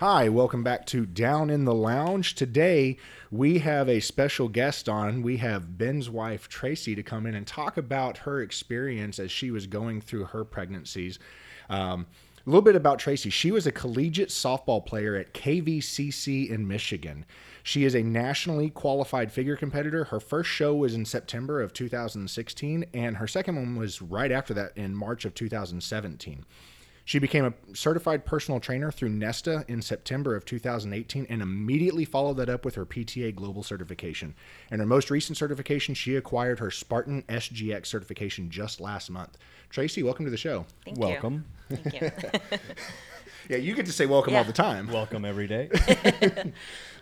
Hi, 0.00 0.30
welcome 0.30 0.64
back 0.64 0.86
to 0.86 1.04
Down 1.04 1.50
in 1.50 1.66
the 1.66 1.74
Lounge. 1.74 2.34
Today 2.34 2.96
we 3.30 3.58
have 3.58 3.86
a 3.86 4.00
special 4.00 4.48
guest 4.48 4.88
on. 4.88 5.20
We 5.20 5.36
have 5.36 5.76
Ben's 5.76 6.08
wife, 6.08 6.48
Tracy, 6.48 6.94
to 6.94 7.02
come 7.02 7.26
in 7.26 7.34
and 7.34 7.46
talk 7.46 7.76
about 7.76 8.16
her 8.16 8.40
experience 8.40 9.18
as 9.18 9.30
she 9.30 9.50
was 9.50 9.66
going 9.66 10.00
through 10.00 10.24
her 10.24 10.42
pregnancies. 10.42 11.18
Um, 11.68 12.06
a 12.46 12.48
little 12.48 12.62
bit 12.62 12.76
about 12.76 12.98
Tracy. 12.98 13.28
She 13.28 13.50
was 13.50 13.66
a 13.66 13.72
collegiate 13.72 14.30
softball 14.30 14.86
player 14.86 15.16
at 15.16 15.34
KVCC 15.34 16.48
in 16.48 16.66
Michigan. 16.66 17.26
She 17.62 17.84
is 17.84 17.94
a 17.94 18.02
nationally 18.02 18.70
qualified 18.70 19.30
figure 19.30 19.54
competitor. 19.54 20.04
Her 20.04 20.18
first 20.18 20.48
show 20.48 20.74
was 20.74 20.94
in 20.94 21.04
September 21.04 21.60
of 21.60 21.74
2016, 21.74 22.86
and 22.94 23.18
her 23.18 23.28
second 23.28 23.56
one 23.56 23.76
was 23.76 24.00
right 24.00 24.32
after 24.32 24.54
that 24.54 24.74
in 24.78 24.94
March 24.94 25.26
of 25.26 25.34
2017. 25.34 26.46
She 27.04 27.18
became 27.18 27.44
a 27.44 27.74
certified 27.74 28.24
personal 28.24 28.60
trainer 28.60 28.90
through 28.90 29.08
Nesta 29.10 29.64
in 29.68 29.82
September 29.82 30.36
of 30.36 30.44
2018 30.44 31.26
and 31.28 31.42
immediately 31.42 32.04
followed 32.04 32.36
that 32.38 32.48
up 32.48 32.64
with 32.64 32.74
her 32.76 32.86
PTA 32.86 33.34
Global 33.34 33.62
certification. 33.62 34.34
And 34.70 34.80
her 34.80 34.86
most 34.86 35.10
recent 35.10 35.36
certification, 35.36 35.94
she 35.94 36.16
acquired 36.16 36.58
her 36.58 36.70
Spartan 36.70 37.22
SGX 37.28 37.86
certification 37.86 38.50
just 38.50 38.80
last 38.80 39.10
month. 39.10 39.36
Tracy, 39.70 40.02
welcome 40.02 40.24
to 40.24 40.30
the 40.30 40.36
show. 40.36 40.66
Thank 40.84 40.98
Welcome. 40.98 41.44
you. 41.70 41.76
Thank 41.76 42.02
you. 42.02 42.38
Yeah, 43.48 43.56
you 43.56 43.74
get 43.74 43.86
to 43.86 43.92
say 43.92 44.06
welcome 44.06 44.36
all 44.36 44.44
the 44.44 44.52
time. 44.52 44.86
Welcome 44.86 45.24
every 45.24 45.48
day. 45.48 45.70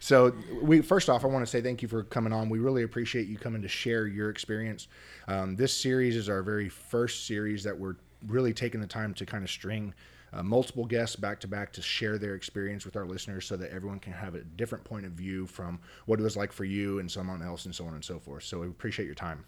So, 0.01 0.33
we 0.63 0.81
first 0.81 1.11
off, 1.11 1.25
I 1.25 1.27
want 1.27 1.45
to 1.45 1.51
say 1.51 1.61
thank 1.61 1.83
you 1.83 1.89
for 1.89 2.05
coming 2.05 2.33
on. 2.33 2.49
We 2.49 2.61
really 2.61 2.85
appreciate 2.85 3.27
you 3.27 3.37
coming 3.37 3.63
to 3.63 3.69
share 3.69 4.07
your 4.07 4.31
experience. 4.31 4.87
Um, 5.27 5.57
this 5.57 5.77
series 5.77 6.15
is 6.15 6.29
our 6.29 6.43
very 6.43 6.69
first 6.69 7.27
series 7.27 7.65
that 7.65 7.77
we're 7.77 7.97
really 8.27 8.53
taking 8.53 8.81
the 8.81 8.87
time 8.87 9.15
to 9.15 9.27
kind 9.27 9.45
of 9.45 9.51
string 9.51 9.95
uh, 10.33 10.43
multiple 10.43 10.85
guests 10.85 11.17
back 11.17 11.41
to 11.41 11.49
back 11.49 11.73
to 11.73 11.83
share 11.83 12.19
their 12.19 12.35
experience 12.35 12.85
with 12.85 12.97
our 12.97 13.07
listeners, 13.07 13.47
so 13.47 13.57
that 13.57 13.71
everyone 13.71 13.99
can 13.99 14.13
have 14.13 14.35
a 14.35 14.43
different 14.43 14.85
point 14.85 15.07
of 15.07 15.13
view 15.13 15.47
from 15.47 15.79
what 16.07 16.21
it 16.21 16.23
was 16.23 16.37
like 16.37 16.53
for 16.53 16.65
you 16.65 16.99
and 16.99 17.11
someone 17.11 17.43
else, 17.43 17.65
and 17.65 17.75
so 17.75 17.87
on 17.87 17.95
and 17.95 18.05
so 18.05 18.19
forth. 18.19 18.45
So, 18.45 18.61
we 18.61 18.67
appreciate 18.67 19.07
your 19.07 19.15
time. 19.15 19.45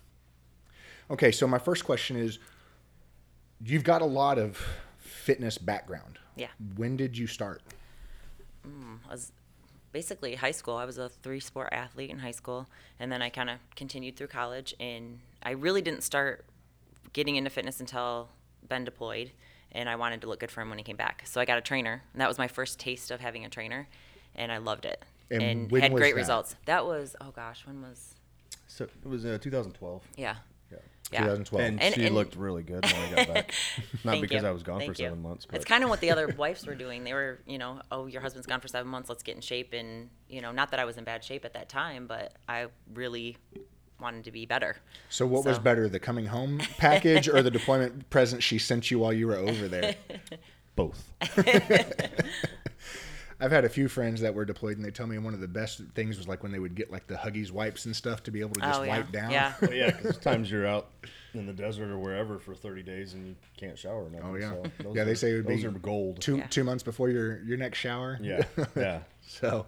Okay, 1.10 1.32
so 1.32 1.46
my 1.46 1.58
first 1.58 1.84
question 1.84 2.16
is: 2.16 2.38
You've 3.62 3.84
got 3.84 4.00
a 4.00 4.06
lot 4.06 4.38
of 4.38 4.62
fitness 4.98 5.58
background. 5.58 6.18
Yeah. 6.36 6.48
When 6.76 6.96
did 6.96 7.16
you 7.16 7.26
start? 7.26 7.62
I 8.64 9.12
was 9.12 9.32
basically 9.92 10.34
high 10.36 10.50
school. 10.50 10.76
I 10.76 10.84
was 10.84 10.98
a 10.98 11.08
three 11.08 11.40
sport 11.40 11.70
athlete 11.72 12.10
in 12.10 12.20
high 12.20 12.30
school, 12.30 12.68
and 12.98 13.12
then 13.12 13.20
I 13.20 13.28
kind 13.28 13.50
of 13.50 13.58
continued 13.74 14.16
through 14.16 14.28
college. 14.28 14.74
And 14.80 15.18
I 15.42 15.50
really 15.50 15.82
didn't 15.82 16.02
start 16.02 16.44
getting 17.12 17.36
into 17.36 17.50
fitness 17.50 17.80
until 17.80 18.28
Ben 18.66 18.84
deployed, 18.84 19.30
and 19.72 19.88
I 19.88 19.96
wanted 19.96 20.20
to 20.22 20.28
look 20.28 20.40
good 20.40 20.50
for 20.50 20.60
him 20.60 20.68
when 20.68 20.78
he 20.78 20.84
came 20.84 20.96
back. 20.96 21.22
So 21.26 21.40
I 21.40 21.44
got 21.44 21.58
a 21.58 21.62
trainer, 21.62 22.02
and 22.12 22.20
that 22.20 22.28
was 22.28 22.38
my 22.38 22.48
first 22.48 22.78
taste 22.78 23.10
of 23.10 23.20
having 23.20 23.44
a 23.44 23.48
trainer, 23.48 23.88
and 24.34 24.50
I 24.52 24.58
loved 24.58 24.84
it. 24.84 25.04
And 25.30 25.42
And, 25.42 25.70
when 25.70 25.82
had 25.82 25.92
was 25.92 26.00
great 26.00 26.14
that? 26.14 26.20
results. 26.20 26.56
That 26.66 26.84
was 26.86 27.14
oh 27.20 27.30
gosh, 27.30 27.64
when 27.66 27.82
was 27.82 28.14
So 28.66 28.84
it 28.84 29.08
was 29.08 29.24
uh, 29.24 29.38
2012. 29.40 30.02
yeah. 30.16 30.36
Yeah. 30.72 30.78
Yeah. 31.12 31.20
2012. 31.20 31.66
And, 31.68 31.82
And- 31.82 31.94
she 31.94 32.06
and- 32.06 32.14
looked 32.14 32.36
really 32.36 32.62
good 32.62 32.84
when 32.84 32.94
I 32.94 33.10
got 33.24 33.34
back. 33.34 33.54
Not 34.04 34.12
Thank 34.12 34.22
because 34.22 34.42
you. 34.42 34.48
I 34.48 34.52
was 34.52 34.62
gone 34.62 34.78
Thank 34.78 34.94
for 34.96 35.02
you. 35.02 35.08
seven 35.08 35.22
months. 35.22 35.44
But 35.46 35.56
It's 35.56 35.64
kind 35.64 35.82
of 35.84 35.90
what 35.90 36.00
the 36.00 36.10
other 36.12 36.28
wives 36.38 36.64
were 36.66 36.74
doing. 36.76 37.02
They 37.04 37.12
were, 37.12 37.40
you 37.46 37.58
know, 37.58 37.80
oh, 37.92 38.06
your 38.06 38.20
husband's 38.22 38.46
gone 38.46 38.60
for 38.60 38.68
seven 38.68 38.88
months. 38.90 39.08
Let's 39.08 39.22
get 39.24 39.34
in 39.36 39.40
shape. 39.40 39.72
And 39.72 40.10
you 40.28 40.40
know, 40.40 40.52
not 40.52 40.70
that 40.72 40.78
I 40.80 40.84
was 40.84 40.96
in 40.98 41.04
bad 41.04 41.22
shape 41.24 41.44
at 41.44 41.54
that 41.54 41.68
time, 41.68 42.06
but 42.06 42.34
I 42.48 42.66
really 42.94 43.36
wanted 44.00 44.24
to 44.24 44.32
be 44.32 44.46
better. 44.46 44.76
So 45.08 45.26
what 45.26 45.44
was 45.44 45.58
better, 45.58 45.88
the 45.88 46.00
coming 46.00 46.26
home 46.26 46.60
package 46.78 47.28
or 47.28 47.42
the 47.42 47.50
deployment 47.58 48.10
present 48.10 48.42
she 48.42 48.58
sent 48.58 48.90
you 48.90 48.98
while 48.98 49.12
you 49.12 49.26
were 49.26 49.36
over 49.36 49.68
there? 49.68 49.94
both. 50.76 51.10
I've 53.42 53.52
had 53.52 53.64
a 53.64 53.70
few 53.70 53.88
friends 53.88 54.20
that 54.20 54.34
were 54.34 54.44
deployed, 54.44 54.76
and 54.76 54.84
they 54.84 54.90
tell 54.90 55.06
me 55.06 55.16
one 55.16 55.32
of 55.32 55.40
the 55.40 55.48
best 55.48 55.80
things 55.94 56.18
was 56.18 56.28
like 56.28 56.42
when 56.42 56.52
they 56.52 56.58
would 56.58 56.74
get 56.74 56.90
like 56.92 57.06
the 57.06 57.14
Huggies 57.14 57.50
wipes 57.50 57.86
and 57.86 57.96
stuff 57.96 58.22
to 58.24 58.30
be 58.30 58.40
able 58.40 58.52
to 58.54 58.60
just 58.60 58.80
oh 58.80 58.82
yeah, 58.82 58.98
wipe 58.98 59.12
down. 59.12 59.30
yeah. 59.30 59.54
Well, 59.62 59.72
yeah, 59.72 59.90
because 59.92 60.18
times 60.18 60.50
you're 60.50 60.66
out 60.66 60.90
in 61.32 61.46
the 61.46 61.52
desert 61.54 61.90
or 61.90 61.98
wherever 61.98 62.38
for 62.38 62.54
30 62.54 62.82
days 62.82 63.14
and 63.14 63.28
you 63.28 63.36
can't 63.56 63.78
shower. 63.78 64.02
Or 64.04 64.06
oh, 64.06 64.08
nothing, 64.10 64.26
Oh 64.26 64.36
yeah, 64.36 64.50
so 64.50 64.62
those 64.82 64.96
yeah. 64.96 65.04
They 65.04 65.14
say 65.14 65.30
it 65.30 65.36
would 65.36 65.46
those 65.46 65.62
be 65.62 65.66
are 65.68 65.70
gold. 65.70 66.20
Two 66.20 66.36
Yeah. 66.38 66.46
two 66.48 66.64
months 66.64 66.82
before 66.82 67.08
your 67.08 67.42
your 67.42 67.56
next 67.56 67.78
shower. 67.78 68.18
Yeah, 68.20 68.42
yeah. 68.76 69.00
So, 69.26 69.66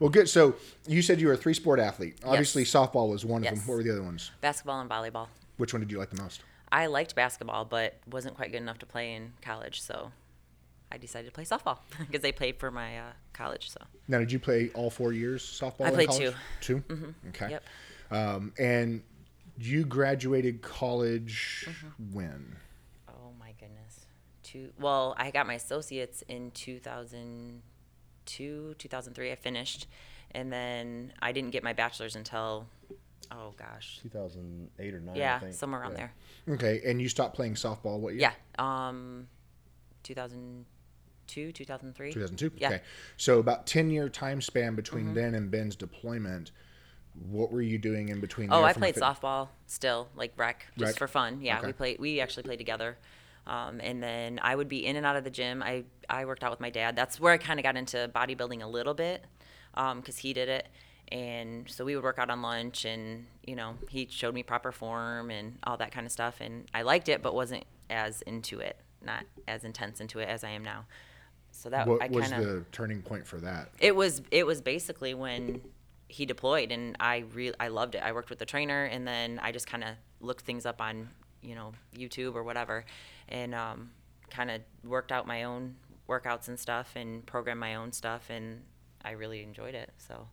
well, 0.00 0.10
good. 0.10 0.28
So 0.28 0.56
you 0.86 1.02
said 1.02 1.20
you 1.20 1.26
were 1.28 1.32
a 1.32 1.36
three 1.36 1.54
sport 1.54 1.80
athlete. 1.80 2.16
Obviously, 2.24 2.62
Yes. 2.62 2.72
softball 2.72 3.08
was 3.10 3.24
one 3.24 3.42
of 3.44 3.50
them. 3.54 3.58
What 3.66 3.76
were 3.78 3.82
the 3.82 3.90
other 3.90 4.02
ones? 4.02 4.30
Basketball 4.40 4.80
and 4.80 4.90
volleyball. 4.90 5.28
Which 5.56 5.72
one 5.72 5.80
did 5.80 5.90
you 5.90 5.98
like 5.98 6.10
the 6.10 6.20
most? 6.22 6.42
I 6.70 6.86
liked 6.86 7.14
basketball, 7.14 7.64
but 7.64 7.94
wasn't 8.10 8.34
quite 8.36 8.52
good 8.52 8.58
enough 8.60 8.78
to 8.80 8.86
play 8.86 9.14
in 9.14 9.32
college, 9.40 9.80
so 9.80 10.12
I 10.92 10.98
decided 10.98 11.26
to 11.28 11.32
play 11.32 11.44
softball 11.44 11.78
because 11.98 12.20
they 12.20 12.32
played 12.32 12.58
for 12.58 12.70
my 12.70 12.98
uh, 12.98 13.02
college. 13.32 13.70
So 13.70 13.80
Now, 14.06 14.18
did 14.18 14.30
you 14.30 14.38
play 14.38 14.70
all 14.74 14.90
four 14.90 15.12
years 15.12 15.42
softball? 15.42 15.86
I 15.86 15.88
in 15.88 15.94
played 15.94 16.08
college? 16.08 16.34
2 16.60 16.76
Mm-hmm. 16.76 17.28
Okay. 17.30 17.50
yep. 17.50 17.64
Um, 18.10 18.52
and 18.58 19.02
you 19.58 19.84
graduated 19.84 20.60
college 20.62 21.66
Mm-hmm. 21.68 22.14
when? 22.14 22.56
Oh 23.08 23.32
my 23.40 23.52
goodness. 23.58 24.04
Two. 24.42 24.70
Well, 24.78 25.14
I 25.18 25.30
got 25.30 25.46
my 25.46 25.54
associates 25.54 26.22
in 26.28 26.50
2002, 28.28 28.74
2003. 28.78 29.32
I 29.32 29.34
finished, 29.34 29.86
and 30.32 30.52
then 30.52 31.12
I 31.20 31.32
didn't 31.32 31.50
get 31.50 31.62
my 31.64 31.72
bachelor's 31.72 32.16
until, 32.16 32.66
oh 33.32 33.54
gosh, 33.56 33.98
2008 34.02 34.94
or 34.94 35.00
9. 35.00 35.14
I 35.14 35.18
yeah, 35.18 35.38
think. 35.40 35.54
somewhere 35.54 35.80
around 35.80 35.92
Yeah. 35.92 36.08
there. 36.46 36.54
Okay, 36.54 36.80
and 36.84 37.00
you 37.00 37.08
stopped 37.08 37.34
playing 37.34 37.54
softball 37.54 37.98
what 37.98 38.14
year? 38.14 38.30
Yeah. 38.58 38.88
Um, 38.88 39.28
2002, 40.02 41.52
2003. 41.52 42.12
2002. 42.12 42.52
Yeah. 42.56 42.66
Mm-hmm. 42.68 42.74
Okay. 42.74 42.84
So 43.16 43.38
about 43.38 43.66
10 43.66 43.90
year 43.90 44.08
time 44.08 44.40
span 44.40 44.74
between 44.74 45.14
then 45.14 45.34
and 45.34 45.50
Ben's 45.50 45.76
deployment. 45.76 46.50
What 47.28 47.50
were 47.50 47.62
you 47.62 47.78
doing 47.78 48.10
in 48.10 48.20
between? 48.20 48.52
Oh, 48.52 48.58
there 48.58 48.66
I 48.66 48.72
played 48.74 48.94
fit- 48.94 49.02
softball 49.02 49.48
still, 49.66 50.08
like 50.14 50.32
rec, 50.36 50.66
just 50.76 50.90
Rec? 50.90 50.96
for 50.98 51.08
fun. 51.08 51.40
Yeah, 51.42 51.58
Okay. 51.58 51.66
we 51.66 51.72
played. 51.72 51.98
We 51.98 52.20
actually 52.20 52.44
played 52.44 52.58
together. 52.58 52.96
Um, 53.48 53.80
and 53.82 54.02
then 54.02 54.38
I 54.42 54.54
would 54.54 54.68
be 54.68 54.84
in 54.86 54.96
and 54.96 55.04
out 55.06 55.16
of 55.16 55.24
the 55.24 55.30
gym. 55.30 55.62
I 55.62 55.84
I 56.08 56.24
worked 56.26 56.44
out 56.44 56.50
with 56.50 56.60
my 56.60 56.70
dad. 56.70 56.94
That's 56.94 57.18
where 57.18 57.32
I 57.32 57.38
kind 57.38 57.58
of 57.58 57.64
got 57.64 57.76
into 57.76 58.10
bodybuilding 58.14 58.62
a 58.62 58.66
little 58.66 58.94
bit, 58.94 59.24
because 59.74 60.18
he 60.18 60.32
did 60.32 60.48
it. 60.48 60.68
And 61.10 61.68
so 61.70 61.84
we 61.86 61.94
would 61.96 62.04
work 62.04 62.18
out 62.18 62.28
on 62.28 62.42
lunch, 62.42 62.84
and 62.84 63.26
you 63.46 63.56
know 63.56 63.74
he 63.88 64.06
showed 64.10 64.34
me 64.34 64.42
proper 64.42 64.70
form 64.70 65.30
and 65.30 65.58
all 65.64 65.78
that 65.78 65.90
kind 65.92 66.04
of 66.06 66.12
stuff. 66.12 66.36
And 66.40 66.68
I 66.74 66.82
liked 66.82 67.08
it, 67.08 67.22
but 67.22 67.34
wasn't 67.34 67.64
as 67.88 68.20
into 68.22 68.60
it, 68.60 68.76
not 69.02 69.24
as 69.48 69.64
intense 69.64 70.00
into 70.00 70.18
it 70.18 70.28
as 70.28 70.44
I 70.44 70.50
am 70.50 70.62
now. 70.62 70.84
So 71.50 71.70
that 71.70 71.86
What 71.88 72.02
I 72.02 72.08
was 72.08 72.28
kind 72.28 72.42
of 72.42 72.46
the 72.48 72.64
turning 72.70 73.00
point 73.00 73.26
for 73.26 73.38
that? 73.38 73.70
it 73.80 73.96
was 73.96 74.20
it 74.30 74.46
was 74.46 74.60
basically 74.60 75.14
when 75.14 75.62
he 76.10 76.24
deployed 76.24 76.72
and 76.72 76.96
i 77.00 77.18
really 77.34 77.54
i 77.60 77.68
loved 77.68 77.94
it 77.94 78.02
i 78.02 78.12
worked 78.12 78.30
with 78.30 78.38
the 78.38 78.46
trainer 78.46 78.84
and 78.84 79.06
then 79.06 79.38
i 79.42 79.52
just 79.52 79.66
kind 79.66 79.84
of 79.84 79.90
looked 80.20 80.42
things 80.46 80.64
up 80.64 80.80
on 80.80 81.10
you 81.42 81.54
know 81.54 81.72
youtube 81.96 82.34
or 82.34 82.42
whatever 82.42 82.84
and 83.28 83.54
um, 83.54 83.90
kind 84.30 84.50
of 84.50 84.60
worked 84.84 85.12
out 85.12 85.26
my 85.26 85.44
own 85.44 85.74
workouts 86.08 86.48
and 86.48 86.58
stuff 86.58 86.92
and 86.96 87.24
programmed 87.26 87.60
my 87.60 87.74
own 87.74 87.92
stuff 87.92 88.30
and 88.30 88.62
i 89.04 89.10
really 89.10 89.42
enjoyed 89.42 89.74
it. 89.74 89.92
So 89.98 90.28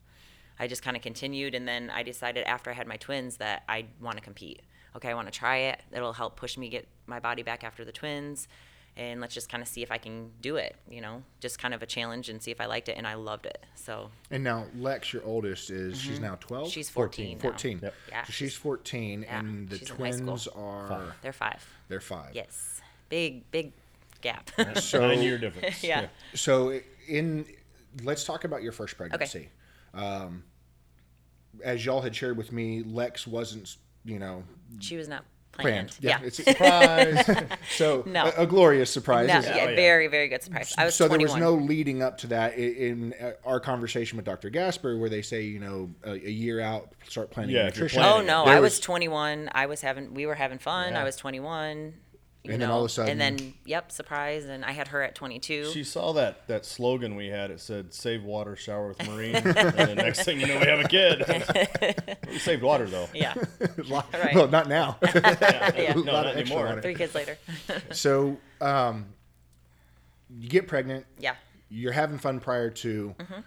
i 0.60 0.68
just 0.68 0.82
kind 0.82 0.96
of 0.96 1.04
continued 1.04 1.54
and 1.54 1.68
then 1.68 1.90
i 1.90 2.02
decided 2.02 2.46
after 2.46 2.70
i 2.70 2.74
had 2.74 2.88
my 2.88 2.98
twins 2.98 3.38
that 3.38 3.64
i 3.68 3.86
want 4.02 4.18
to 4.18 4.24
compete. 4.24 4.62
Okay 4.96 5.10
i 5.10 5.14
want 5.14 5.28
to 5.28 5.38
try 5.38 5.58
it. 5.58 5.82
It'll 5.92 6.14
help 6.14 6.38
push 6.38 6.58
me 6.58 6.70
get 6.70 6.88
my 7.08 7.20
body 7.20 7.44
back 7.44 7.64
after 7.64 7.84
the 7.84 7.92
twins 7.92 8.48
and 8.98 9.20
let's 9.20 9.34
just 9.34 9.50
kind 9.50 9.62
of 9.62 9.68
see 9.68 9.84
if 9.84 9.92
I 9.92 9.98
can 9.98 10.32
do 10.42 10.56
it, 10.56 10.76
you 10.90 11.02
know, 11.02 11.22
just 11.42 11.60
kind 11.60 11.74
of 11.74 11.84
a 11.84 11.86
challenge 11.86 12.30
and 12.30 12.42
see 12.42 12.52
if 12.52 12.62
I 12.62 12.66
liked 12.66 12.88
it. 12.90 12.98
And 12.98 13.06
I 13.06 13.16
loved 13.16 13.46
it. 13.46 13.64
So 13.76 14.10
And 14.32 14.44
now 14.44 14.66
Lex, 14.78 15.12
your 15.14 15.24
oldest, 15.26 15.70
is 15.70 16.00
she's 16.00 16.20
now 16.20 16.36
12? 16.40 16.64
Mm-hmm. 16.64 16.72
she's 16.72 16.90
14. 16.90 17.38
now. 17.38 17.42
14. 17.42 17.80
Yep. 17.84 17.94
Yeah. 18.10 18.24
So 18.24 18.32
she's 18.32 18.56
14, 18.56 19.22
Yeah, 19.24 19.40
and 19.40 19.70
the 19.70 19.78
she's 19.78 19.90
in 19.90 19.96
high 19.98 20.12
school. 20.12 20.26
twins 20.26 20.48
are 20.56 21.16
They're 21.22 21.34
five. 21.34 21.66
they're 21.90 22.00
five. 22.00 22.30
Yes. 22.34 22.82
Big, 23.10 23.50
big 23.52 23.74
gap. 24.22 24.50
So 24.80 25.02
Nine 25.08 25.22
year 25.22 25.38
difference. 25.38 25.84
yeah. 25.84 26.08
So 26.34 26.80
in 27.08 27.46
let's 28.04 28.24
talk 28.24 28.44
about 28.46 28.64
your 28.64 28.72
first 28.72 28.98
pregnancy. 28.98 29.50
Um, 29.94 30.44
as 31.64 31.86
y'all 31.86 32.02
had 32.02 32.16
shared 32.16 32.36
with 32.38 32.52
me, 32.52 32.82
Lex 32.84 33.28
wasn't 33.28 33.76
you 34.04 34.20
know 34.20 34.44
She 34.80 34.98
was 34.98 35.08
not 35.08 35.24
planned. 35.56 35.90
planned. 35.90 35.98
Yeah. 36.02 36.20
it's 36.24 36.40
a 36.40 36.44
surprise. 36.44 37.48
so 37.78 38.04
No. 38.06 38.26
a, 38.38 38.44
a 38.44 38.48
glorious 38.48 38.90
surprise. 38.92 39.28
No, 39.28 39.40
Is- 39.40 39.46
yeah, 39.46 39.52
Oh, 39.66 39.70
yeah. 39.70 39.76
very, 39.76 40.08
very 40.08 40.28
good 40.28 40.44
surprise. 40.44 40.74
I 40.78 40.86
was 40.86 40.96
so 40.96 41.08
21. 41.08 41.40
there 41.40 41.50
was 41.50 41.60
no 41.60 41.64
leading 41.66 42.02
up 42.04 42.18
to 42.20 42.28
that 42.28 42.54
i- 42.54 42.56
in, 42.56 43.14
uh, 43.22 43.32
our 43.46 43.60
conversation 43.60 44.18
with 44.18 44.26
Dr. 44.26 44.50
Gasper, 44.50 44.98
where 44.98 45.10
they 45.10 45.22
say 45.22 45.42
you 45.44 45.60
know 45.60 45.90
a, 46.04 46.12
a 46.12 46.18
year 46.32 46.60
out 46.62 46.90
start 47.08 47.32
planning 47.32 47.56
Yeah, 47.56 47.68
if 47.68 47.78
you're. 47.78 47.90
Oh 48.04 48.22
no, 48.22 48.46
There 48.46 48.56
I 48.56 48.60
was 48.60 48.74
was- 48.74 48.80
21. 48.82 49.50
I 49.54 49.66
was 49.68 49.82
having, 49.82 50.14
we 50.14 50.26
were 50.26 50.36
having 50.36 50.58
fun. 50.60 50.94
Yeah. 50.94 51.02
I 51.02 51.04
was 51.04 51.16
21. 51.18 51.94
You 52.46 52.52
And 52.52 52.60
know, 52.60 52.66
then 52.68 52.72
all 52.72 52.80
of 52.82 52.86
a 52.86 52.90
sudden- 52.90 53.20
and 53.20 53.40
then 53.40 53.54
yep, 53.66 53.92
surprise, 53.92 54.46
and 54.46 54.64
I 54.64 54.72
had 54.72 54.90
her 54.90 55.02
at 55.02 55.16
22. 55.16 55.72
She 55.72 55.84
saw 55.84 56.14
that 56.14 56.48
that 56.48 56.66
slogan 56.66 57.16
we 57.16 57.28
had. 57.28 57.52
It 57.52 57.60
said 57.60 57.94
"Save 57.94 58.24
water, 58.24 58.56
shower 58.56 58.88
with 58.90 59.06
Marine." 59.08 59.36
and 59.36 59.46
the 59.46 59.96
next 59.96 60.24
thing 60.24 60.40
you 60.40 60.48
know, 60.48 60.60
we 60.60 60.66
have 60.68 60.80
a 60.80 60.88
kid. 60.88 62.18
we 62.30 62.38
saved 62.38 62.62
water 62.64 62.86
though. 62.86 63.08
yeah, 63.14 63.34
Lot- 63.88 64.14
Right. 64.14 64.36
Well, 64.36 64.48
not 64.48 64.68
now. 64.70 64.98
yeah. 65.04 65.94
No, 65.96 66.04
not 66.04 66.28
anymore. 66.28 66.66
water. 66.66 66.82
Three 66.82 66.96
kids 66.96 67.16
later. 67.16 67.38
so 67.92 68.38
um, 68.62 69.06
you 70.40 70.50
get 70.50 70.68
pregnant. 70.68 71.06
yeah. 71.20 71.36
you're 71.70 71.92
having 71.94 72.18
fun 72.18 72.40
prior 72.40 72.70
to. 72.70 73.16
Mm-hmm. 73.20 73.40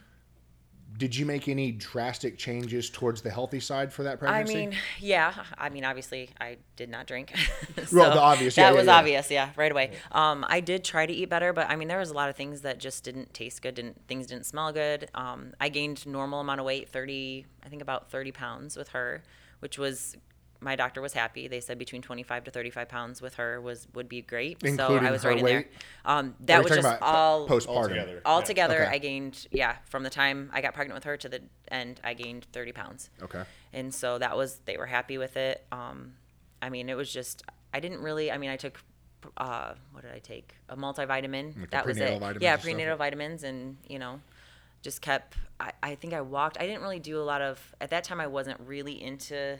Did 0.98 1.14
you 1.16 1.24
make 1.24 1.48
any 1.48 1.70
drastic 1.72 2.36
changes 2.36 2.90
towards 2.90 3.22
the 3.22 3.30
healthy 3.30 3.60
side 3.60 3.92
for 3.92 4.02
that 4.02 4.18
pregnancy? 4.18 4.52
I 4.52 4.56
mean, 4.66 4.76
yeah. 4.98 5.32
I 5.56 5.68
mean, 5.68 5.84
obviously, 5.84 6.30
I 6.40 6.58
did 6.76 6.90
not 6.90 7.06
drink. 7.06 7.32
Well, 7.92 8.10
the 8.10 8.20
obvious, 8.20 8.56
yeah, 8.56 8.64
That 8.64 8.72
yeah, 8.74 8.78
was 8.78 8.86
yeah. 8.86 8.96
obvious, 8.96 9.30
yeah, 9.30 9.50
right 9.56 9.70
away. 9.70 9.92
Um, 10.12 10.44
I 10.48 10.60
did 10.60 10.84
try 10.84 11.06
to 11.06 11.12
eat 11.12 11.30
better, 11.30 11.52
but 11.52 11.70
I 11.70 11.76
mean, 11.76 11.88
there 11.88 11.98
was 11.98 12.10
a 12.10 12.14
lot 12.14 12.28
of 12.28 12.36
things 12.36 12.62
that 12.62 12.78
just 12.78 13.04
didn't 13.04 13.32
taste 13.32 13.62
good. 13.62 13.76
Didn't 13.76 14.06
things 14.08 14.26
didn't 14.26 14.44
smell 14.44 14.72
good. 14.72 15.08
Um, 15.14 15.54
I 15.60 15.68
gained 15.68 16.04
normal 16.06 16.40
amount 16.40 16.60
of 16.60 16.66
weight, 16.66 16.88
thirty, 16.88 17.46
I 17.64 17.68
think 17.68 17.80
about 17.80 18.10
thirty 18.10 18.32
pounds 18.32 18.76
with 18.76 18.88
her, 18.88 19.22
which 19.60 19.78
was. 19.78 20.16
My 20.60 20.74
doctor 20.74 21.00
was 21.00 21.12
happy. 21.12 21.46
They 21.46 21.60
said 21.60 21.78
between 21.78 22.02
25 22.02 22.44
to 22.44 22.50
35 22.50 22.88
pounds 22.88 23.22
with 23.22 23.34
her 23.34 23.60
was 23.60 23.86
would 23.94 24.08
be 24.08 24.22
great. 24.22 24.60
so 24.76 24.96
I 24.96 25.10
was 25.12 25.22
her 25.22 25.30
right 25.30 25.38
in 25.38 25.44
there. 25.44 25.68
Um, 26.04 26.34
that 26.40 26.62
was 26.64 26.70
just 26.72 26.80
about 26.80 26.98
all 27.00 27.46
postpartum. 27.48 27.68
Altogether. 27.76 28.22
all 28.24 28.40
Yeah. 28.40 28.44
together. 28.46 28.82
Okay. 28.82 28.94
I 28.94 28.98
gained 28.98 29.46
yeah 29.52 29.76
from 29.86 30.02
the 30.02 30.10
time 30.10 30.50
I 30.52 30.60
got 30.60 30.74
pregnant 30.74 30.96
with 30.96 31.04
her 31.04 31.16
to 31.16 31.28
the 31.28 31.42
end. 31.70 32.00
I 32.02 32.14
gained 32.14 32.46
30 32.52 32.72
pounds 32.72 33.10
Okay. 33.22 33.42
and 33.72 33.94
so 33.94 34.18
that 34.18 34.36
was 34.36 34.58
they 34.64 34.76
were 34.76 34.86
happy 34.86 35.18
with 35.18 35.36
it 35.36 35.64
um 35.70 36.14
i 36.62 36.68
mean 36.70 36.88
it 36.88 36.96
was 36.96 37.12
just 37.12 37.42
i 37.74 37.78
didn't 37.80 38.00
really 38.00 38.32
i 38.32 38.38
mean 38.38 38.50
i 38.50 38.56
took 38.56 38.80
uh 39.36 39.74
what 39.92 40.02
did 40.02 40.12
i 40.12 40.18
take 40.18 40.54
a 40.68 40.76
multivitamin 40.76 41.58
Like 41.60 41.70
that 41.70 41.86
was 41.86 41.98
it 41.98 42.18
vitamins 42.18 42.42
yeah 42.42 42.52
and 42.52 42.60
stuff? 42.60 42.64
prenatal 42.64 42.96
vitamins 42.96 43.42
and 43.44 43.76
you 43.88 43.98
know 43.98 44.20
just 44.82 45.00
kept 45.02 45.36
I, 45.60 45.72
I 45.82 45.94
think 45.94 46.14
i 46.14 46.20
walked 46.20 46.56
i 46.60 46.66
didn't 46.66 46.82
really 46.82 46.98
do 47.00 47.20
a 47.20 47.22
lot 47.22 47.42
of 47.42 47.60
at 47.80 47.90
that 47.90 48.02
time 48.04 48.20
i 48.20 48.26
wasn't 48.26 48.58
really 48.60 49.00
into 49.02 49.58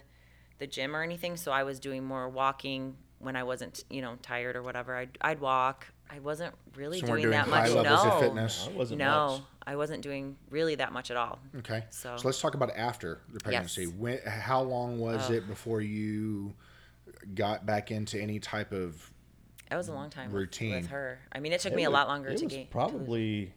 the 0.58 0.66
gym 0.66 0.94
or 0.96 1.02
anything 1.02 1.37
so 1.37 1.50
i 1.52 1.62
was 1.62 1.78
doing 1.81 2.05
more 2.05 2.28
walking 2.28 2.96
when 3.19 3.37
i 3.37 3.43
wasn't 3.43 3.84
you 3.90 4.00
know 4.02 4.16
tired 4.22 4.56
or 4.56 4.62
whatever 4.62 4.94
i'd, 4.96 5.16
I'd 5.20 5.40
walk 5.40 5.87
i 6.10 6.19
wasn't 6.20 6.55
really 6.76 7.00
So 7.00 7.06
doing, 7.06 7.22
doing 7.22 7.31
that 7.32 7.46
high 7.49 7.62
much 7.66 7.70
levels 7.72 8.05
no 8.05 8.10
of 8.12 8.20
fitness. 8.20 8.69
I 8.72 8.76
wasn't 8.76 8.99
no 9.00 9.28
much. 9.28 9.40
i 9.66 9.76
wasn't 9.76 10.02
doing 10.02 10.37
really 10.50 10.75
that 10.76 10.93
much 10.93 11.10
at 11.10 11.16
all 11.16 11.38
Okay. 11.58 11.84
So- 11.90 12.16
so 12.16 12.26
let's 12.28 12.40
talk 12.40 12.55
about 12.55 12.70
after 12.76 13.20
the 13.32 13.40
pregnancy. 13.40 13.82
Yes. 13.84 13.93
When, 13.93 14.19
how 14.26 14.62
long 14.62 14.99
was 14.99 15.31
Oh. 15.31 15.34
it 15.34 15.46
before 15.49 15.81
you 15.81 16.55
got 17.34 17.66
back 17.66 17.90
into 17.90 18.20
any 18.20 18.38
type 18.38 18.72
of 18.72 19.10
That 19.70 19.76
was 19.76 19.88
a 19.88 19.93
long 19.93 20.08
time 20.10 20.31
Routine. 20.31 20.75
with 20.76 20.87
her. 20.88 21.19
I 21.32 21.40
mean, 21.40 21.52
it 21.52 21.60
took 21.60 21.72
It 21.72 21.76
me 21.76 21.84
a 21.84 21.90
lot 21.90 22.08
longer 22.08 22.28
it 22.31 22.38
to 22.38 22.44
was 22.44 22.50
gain. 22.50 22.50
to 22.50 22.56
lose- 22.64 22.70
Probably 22.70 23.52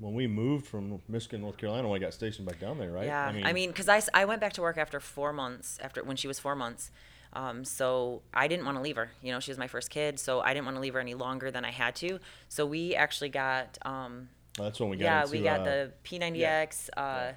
when 0.00 0.14
we 0.14 0.26
moved 0.26 0.66
from 0.66 1.00
Michigan, 1.08 1.42
North 1.42 1.56
Carolina, 1.58 1.86
when 1.88 2.00
I 2.00 2.04
got 2.04 2.14
stationed 2.14 2.48
back 2.48 2.58
down 2.58 2.78
there, 2.78 2.90
right? 2.90 3.06
Yeah, 3.06 3.32
I 3.44 3.52
mean, 3.52 3.70
because 3.70 3.88
I 3.88 4.02
I 4.12 4.24
went 4.24 4.40
back 4.40 4.54
to 4.54 4.62
work 4.62 4.76
after 4.78 4.98
four 4.98 5.32
months, 5.32 5.78
after 5.82 6.02
when 6.02 6.16
she 6.16 6.26
was 6.26 6.38
four 6.40 6.56
months. 6.56 6.90
Um, 7.32 7.64
so 7.64 8.22
I 8.34 8.48
didn't 8.48 8.64
want 8.64 8.76
to 8.78 8.82
leave 8.82 8.96
her. 8.96 9.12
You 9.22 9.30
know, 9.30 9.38
she 9.38 9.52
was 9.52 9.58
my 9.58 9.68
first 9.68 9.88
kid, 9.90 10.18
so 10.18 10.40
I 10.40 10.52
didn't 10.52 10.64
want 10.66 10.76
to 10.78 10.80
leave 10.80 10.94
her 10.94 11.00
any 11.00 11.14
longer 11.14 11.52
than 11.52 11.64
I 11.64 11.70
had 11.70 11.94
to. 11.96 12.18
So 12.48 12.66
we 12.66 12.96
actually 12.96 13.28
got, 13.28 13.78
um, 13.82 14.28
that's 14.58 14.80
when 14.80 14.88
we 14.90 14.96
got 14.96 15.04
yeah, 15.04 15.20
into, 15.22 15.32
we 15.32 15.40
got 15.42 15.60
uh, 15.60 15.64
the 15.64 15.92
P90X, 16.04 16.88
uh, 16.96 17.32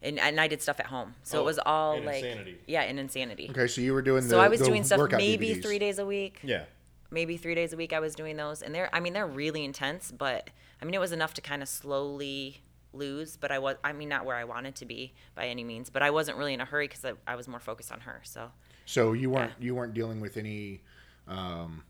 and, 0.00 0.18
and 0.18 0.40
I 0.40 0.48
did 0.48 0.62
stuff 0.62 0.80
at 0.80 0.86
home. 0.86 1.14
So 1.24 1.38
Oh, 1.38 1.42
it 1.42 1.44
was 1.44 1.58
all 1.58 1.92
in 1.98 2.06
like, 2.06 2.24
Insanity. 2.24 2.56
yeah, 2.66 2.84
in 2.84 2.98
insanity. 2.98 3.48
Okay, 3.50 3.66
so 3.66 3.82
you 3.82 3.92
were 3.92 4.00
doing 4.00 4.22
the 4.24 4.30
So 4.30 4.40
I 4.40 4.48
was 4.48 4.60
the 4.60 4.66
doing 4.66 4.82
stuff 4.82 5.10
maybe 5.12 5.48
DVDs. 5.56 5.62
three 5.62 5.78
days 5.78 5.98
a 5.98 6.06
week. 6.06 6.40
Yeah. 6.42 6.64
maybe 7.10 7.36
three 7.36 7.54
days 7.54 7.74
a 7.74 7.76
week 7.76 7.92
I 7.92 8.00
was 8.00 8.14
doing 8.14 8.36
those, 8.38 8.62
and 8.62 8.74
they're 8.74 8.88
I 8.94 9.00
mean 9.00 9.12
they're 9.12 9.26
really 9.26 9.62
intense, 9.64 10.10
but 10.10 10.48
I 10.84 10.86
mean 10.86 10.94
it 10.94 11.00
was 11.00 11.12
enough 11.12 11.32
to 11.34 11.40
kind 11.40 11.62
of 11.62 11.68
slowly 11.70 12.60
lose, 12.92 13.38
but 13.38 13.50
I 13.50 13.58
was 13.58 13.76
I 13.82 13.94
mean 13.94 14.10
not 14.10 14.26
where 14.26 14.36
I 14.36 14.44
wanted 14.44 14.74
to 14.76 14.84
be 14.84 15.14
by 15.34 15.46
any 15.46 15.64
means, 15.64 15.88
but 15.88 16.02
I 16.02 16.10
wasn't 16.10 16.36
really 16.36 16.52
in 16.52 16.60
a 16.60 16.66
hurry 16.66 16.88
because 16.88 17.06
I, 17.06 17.12
I 17.26 17.36
was 17.36 17.48
more 17.48 17.58
focused 17.58 17.90
on 17.90 18.00
her. 18.00 18.20
So 18.22 18.50
So 18.84 19.14
you 19.14 19.30
weren't 19.30 19.52
you 19.58 19.74
weren't 19.74 19.94
dealing 19.94 20.20
with 20.20 20.36
any, 20.36 20.82
um, 21.26 21.84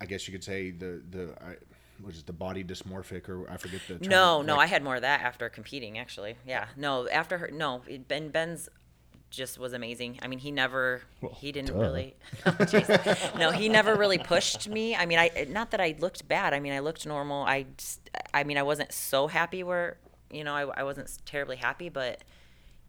I 0.00 0.06
guess 0.06 0.26
you 0.26 0.32
could 0.32 0.42
say 0.42 0.72
the 0.72 1.00
the 1.08 1.34
I, 1.40 1.54
was 2.04 2.18
it 2.18 2.26
the 2.26 2.32
body 2.32 2.64
dysmorphic 2.64 3.28
or 3.28 3.48
I 3.48 3.58
forget 3.58 3.80
the 3.86 4.00
term. 4.00 4.08
no, 4.08 4.42
no, 4.42 4.56
I 4.56 4.66
had 4.66 4.82
more 4.82 4.96
of 4.96 5.02
that 5.02 5.20
after 5.20 5.48
competing 5.48 5.96
actually. 5.96 6.34
Yeah, 6.44 6.66
no, 6.76 7.08
after 7.08 7.38
her, 7.38 7.50
no, 7.52 7.82
it- 7.86 8.08
Ben 8.08 8.30
Ben's 8.30 8.68
just 9.36 9.58
was 9.58 9.72
amazing. 9.72 10.18
I 10.22 10.28
mean, 10.28 10.38
he 10.38 10.50
never, 10.50 11.02
he 11.34 11.52
didn't 11.52 11.74
duh. 11.74 11.80
really, 11.80 12.16
oh, 12.46 13.32
no, 13.38 13.50
he 13.50 13.68
never 13.68 13.94
really 13.94 14.18
pushed 14.18 14.68
me. 14.68 14.96
I 14.96 15.06
mean, 15.06 15.18
I 15.18 15.46
not 15.48 15.70
that 15.70 15.80
I 15.80 15.94
looked 15.98 16.26
bad. 16.26 16.54
I 16.54 16.60
mean, 16.60 16.72
I 16.72 16.80
looked 16.80 17.06
normal. 17.06 17.44
I, 17.44 17.66
just, 17.76 18.10
I 18.34 18.44
mean, 18.44 18.58
I 18.58 18.62
wasn't 18.62 18.92
so 18.92 19.26
happy 19.26 19.62
where, 19.62 19.98
you 20.30 20.42
know, 20.42 20.54
I, 20.54 20.80
I 20.80 20.82
wasn't 20.82 21.16
terribly 21.26 21.56
happy, 21.56 21.88
but 21.88 22.22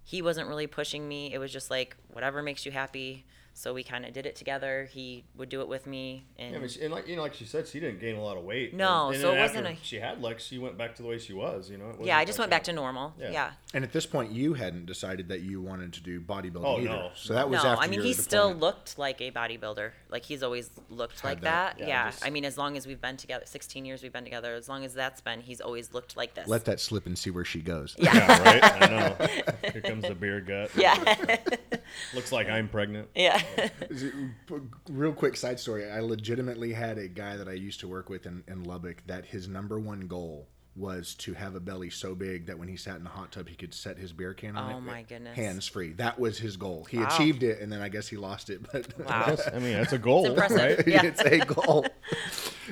he 0.04 0.22
wasn't 0.22 0.48
really 0.48 0.68
pushing 0.68 1.08
me. 1.08 1.34
It 1.34 1.38
was 1.38 1.52
just 1.52 1.70
like 1.70 1.98
whatever 2.14 2.42
makes 2.42 2.66
you 2.66 2.72
happy. 2.72 3.26
So 3.58 3.74
we 3.74 3.82
kind 3.84 4.06
of 4.06 4.14
did 4.14 4.28
it 4.28 4.36
together. 4.36 4.88
He 4.92 5.24
would 5.36 5.50
do 5.50 5.62
it 5.62 5.68
with 5.68 5.88
me, 5.88 6.26
and 6.38 6.52
Yeah, 6.52 6.58
I 6.58 6.60
mean, 6.60 6.70
she, 6.70 6.82
and 6.84 6.94
like 6.94 7.08
you 7.08 7.16
know, 7.16 7.24
like 7.24 7.34
she 7.34 7.46
said, 7.46 7.68
she 7.68 7.80
didn't 7.80 8.00
gain 8.00 8.16
a 8.16 8.22
lot 8.22 8.38
of 8.38 8.44
weight. 8.44 8.72
No, 8.76 9.08
and, 9.08 9.16
and 9.16 9.22
so 9.24 9.34
it 9.34 9.40
wasn't 9.40 9.66
a- 9.66 9.76
She 9.82 9.96
had 9.96 10.22
Lex. 10.22 10.46
She 10.46 10.60
went 10.60 10.78
back 10.78 10.94
to 10.98 11.02
the 11.02 11.08
way 11.08 11.18
she 11.18 11.34
was. 11.34 11.68
You 11.68 11.80
know. 11.80 11.90
It 11.90 12.06
yeah, 12.06 12.20
I 12.20 12.24
just 12.26 12.38
like 12.38 12.44
went 12.44 12.52
back 12.52 12.66
to 12.66 12.74
normal. 12.74 13.16
Yeah. 13.20 13.32
yeah. 13.32 13.52
And 13.74 13.84
at 13.84 13.92
this 13.92 14.06
point, 14.06 14.32
you 14.32 14.54
hadn't 14.54 14.86
decided 14.86 15.30
that 15.30 15.42
you 15.42 15.60
wanted 15.60 15.94
to 15.94 16.04
do 16.04 16.22
bodybuilding 16.22 16.64
Oh, 16.64 16.78
either. 16.80 16.88
no. 16.90 17.10
So 17.16 17.34
that 17.34 17.50
was 17.50 17.64
no, 17.64 17.70
after 17.70 17.84
I 17.84 17.88
mean 17.88 17.96
your 17.96 18.04
he 18.04 18.14
still 18.14 18.54
looked 18.54 19.00
like 19.00 19.22
a 19.22 19.32
bodybuilder. 19.32 19.90
Like 20.12 20.24
he's 20.24 20.44
always 20.44 20.70
looked 20.92 21.22
Had 21.22 21.28
like 21.28 21.42
that. 21.42 21.78
that. 21.78 21.80
Yeah, 21.80 21.88
Yeah. 21.88 22.12
just- 22.12 22.24
I 22.28 22.30
mean, 22.30 22.46
as 22.46 22.60
long 22.60 22.78
as 22.78 22.86
we've 22.86 23.02
been 23.02 23.18
together, 23.18 23.46
16 23.48 23.86
years 23.86 24.04
we've 24.04 24.14
been 24.14 24.24
together. 24.24 24.54
As 24.54 24.70
long 24.70 24.86
as 24.86 24.94
that's 24.94 25.22
been, 25.22 25.42
he's 25.42 25.62
always 25.62 25.94
looked 25.96 26.16
like 26.16 26.36
this. 26.36 26.48
Let 26.48 26.66
that 26.66 26.80
slip 26.80 27.08
and 27.08 27.18
see 27.18 27.32
where 27.32 27.44
she 27.46 27.62
goes. 27.62 27.96
Yeah, 27.98 28.44
right. 28.44 28.64
I 28.84 28.88
know. 28.88 29.28
Here 29.72 29.82
comes 29.82 30.08
the 30.08 30.14
beer 30.14 30.42
gut. 30.42 30.70
yeah. 30.78 31.38
Looks 32.14 32.32
like 32.32 32.50
I'm 32.50 32.68
pregnant. 32.70 33.10
yeah. 33.16 33.42
Real 34.90 35.14
quick 35.14 35.36
side 35.38 35.60
story. 35.60 35.90
I 35.90 36.00
legitimately 36.00 36.74
had 36.74 36.98
a 36.98 37.08
guy 37.08 37.38
that 37.38 37.48
I 37.48 37.54
used 37.54 37.80
to 37.82 37.88
work 37.88 38.10
with 38.10 38.26
in, 38.26 38.44
in 38.48 38.64
Lubbock 38.64 39.04
that 39.08 39.26
his 39.26 39.48
number 39.48 39.80
one 39.80 40.02
goal 40.08 40.48
was 40.76 41.16
to 41.16 41.34
have 41.34 41.56
a 41.56 41.60
belly 41.60 41.90
so 41.90 42.14
big 42.14 42.46
that 42.46 42.60
when 42.60 42.68
he 42.68 42.78
sat 42.78 42.98
in 42.98 43.04
the 43.04 43.10
hot 43.10 43.32
tub, 43.32 43.50
he 43.50 43.56
could 43.56 43.74
set 43.74 43.98
his 43.98 44.14
beer 44.14 44.34
can 44.36 44.56
on 44.56 44.72
oh 44.72 44.76
it. 44.76 44.78
Oh, 44.78 44.82
my 44.82 45.02
goodness. 45.02 45.36
Hands 45.36 45.66
free. 45.68 45.94
That 45.94 46.20
was 46.20 46.38
his 46.38 46.56
goal. 46.56 46.86
He 46.90 47.00
Wow. 47.00 47.08
achieved 47.08 47.42
it, 47.42 47.60
and 47.62 47.72
then 47.72 47.82
I 47.82 47.90
guess 47.90 48.08
he 48.08 48.16
lost 48.16 48.50
it. 48.52 48.62
But 48.72 48.98
Wow. 49.00 49.24
That's, 49.26 49.48
I 49.48 49.58
mean, 49.60 49.74
that's 49.74 49.94
a 49.94 49.98
goal, 50.10 50.28
impressive. 50.28 50.58
right? 50.58 50.88
Yeah. 50.88 51.04
it's 51.04 51.22
a 51.22 51.40
goal. 51.40 51.86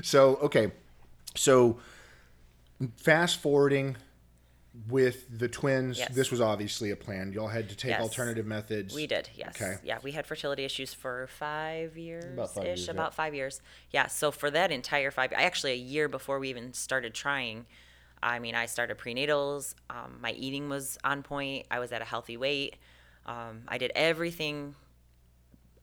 so 0.04 0.36
okay, 0.38 0.72
so 1.36 1.80
fast 2.98 3.38
forwarding 3.42 3.98
with 4.90 5.26
the 5.40 5.48
twins. 5.48 5.98
Yes. 5.98 6.14
This 6.14 6.32
was 6.32 6.42
obviously 6.42 6.92
a 6.92 6.96
plan. 6.96 7.32
Y'all 7.34 7.48
had 7.48 7.70
to 7.70 7.76
take 7.76 7.92
Yes. 7.92 8.02
alternative 8.02 8.46
methods. 8.46 8.94
We 8.94 9.08
did, 9.08 9.30
yes. 9.36 9.56
Okay. 9.56 9.78
Yeah, 9.84 10.00
we 10.04 10.12
had 10.12 10.28
fertility 10.28 10.66
issues 10.66 10.94
for 10.94 11.28
five 11.28 11.98
years 11.98 12.26
About 12.26 12.54
five 12.54 12.64
ish, 12.66 12.68
years, 12.80 12.86
yeah. 12.88 12.92
about 12.92 13.14
five 13.14 13.34
years. 13.34 13.62
Yeah, 13.92 14.08
so 14.08 14.32
for 14.32 14.52
that 14.52 14.72
entire 14.72 15.12
five, 15.12 15.32
actually 15.34 15.72
a 15.72 15.78
year 15.78 16.08
before 16.08 16.40
we 16.40 16.50
even 16.50 16.74
started 16.74 17.14
trying, 17.14 17.66
I 18.22 18.40
mean, 18.40 18.56
I 18.56 18.66
started 18.66 18.98
prenatals. 18.98 19.76
Um, 19.90 20.18
my 20.22 20.32
eating 20.32 20.68
was 20.70 20.98
on 21.04 21.24
point. 21.24 21.68
I 21.72 21.80
was 21.80 21.92
at 21.92 22.02
a 22.02 22.06
healthy 22.06 22.38
weight. 22.38 22.76
Um, 23.26 23.64
I 23.68 23.78
did 23.78 23.92
everything 23.96 24.76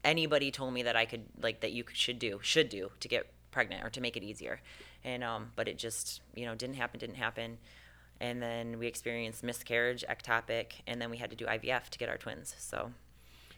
anybody 0.04 0.50
told 0.50 0.74
me 0.74 0.82
that 0.82 0.96
I 0.96 1.04
could 1.04 1.24
like 1.40 1.60
that 1.60 1.72
you 1.72 1.84
should 1.92 2.18
do 2.18 2.40
should 2.42 2.68
do 2.68 2.90
to 3.00 3.08
get 3.08 3.26
pregnant 3.50 3.84
or 3.84 3.90
to 3.90 4.00
make 4.00 4.16
it 4.16 4.22
easier, 4.22 4.60
and 5.04 5.22
um, 5.22 5.52
but 5.56 5.68
it 5.68 5.78
just 5.78 6.20
you 6.34 6.44
know 6.46 6.54
didn't 6.54 6.76
happen, 6.76 6.98
didn't 6.98 7.16
happen, 7.16 7.58
and 8.22 8.40
then 8.42 8.78
we 8.78 8.86
experienced 8.86 9.42
miscarriage, 9.42 10.04
ectopic, 10.08 10.80
and 10.86 11.02
then 11.02 11.10
we 11.10 11.18
had 11.18 11.28
to 11.30 11.36
do 11.36 11.44
IVF 11.44 11.90
to 11.90 11.98
get 11.98 12.08
our 12.08 12.16
twins. 12.16 12.54
So 12.58 12.92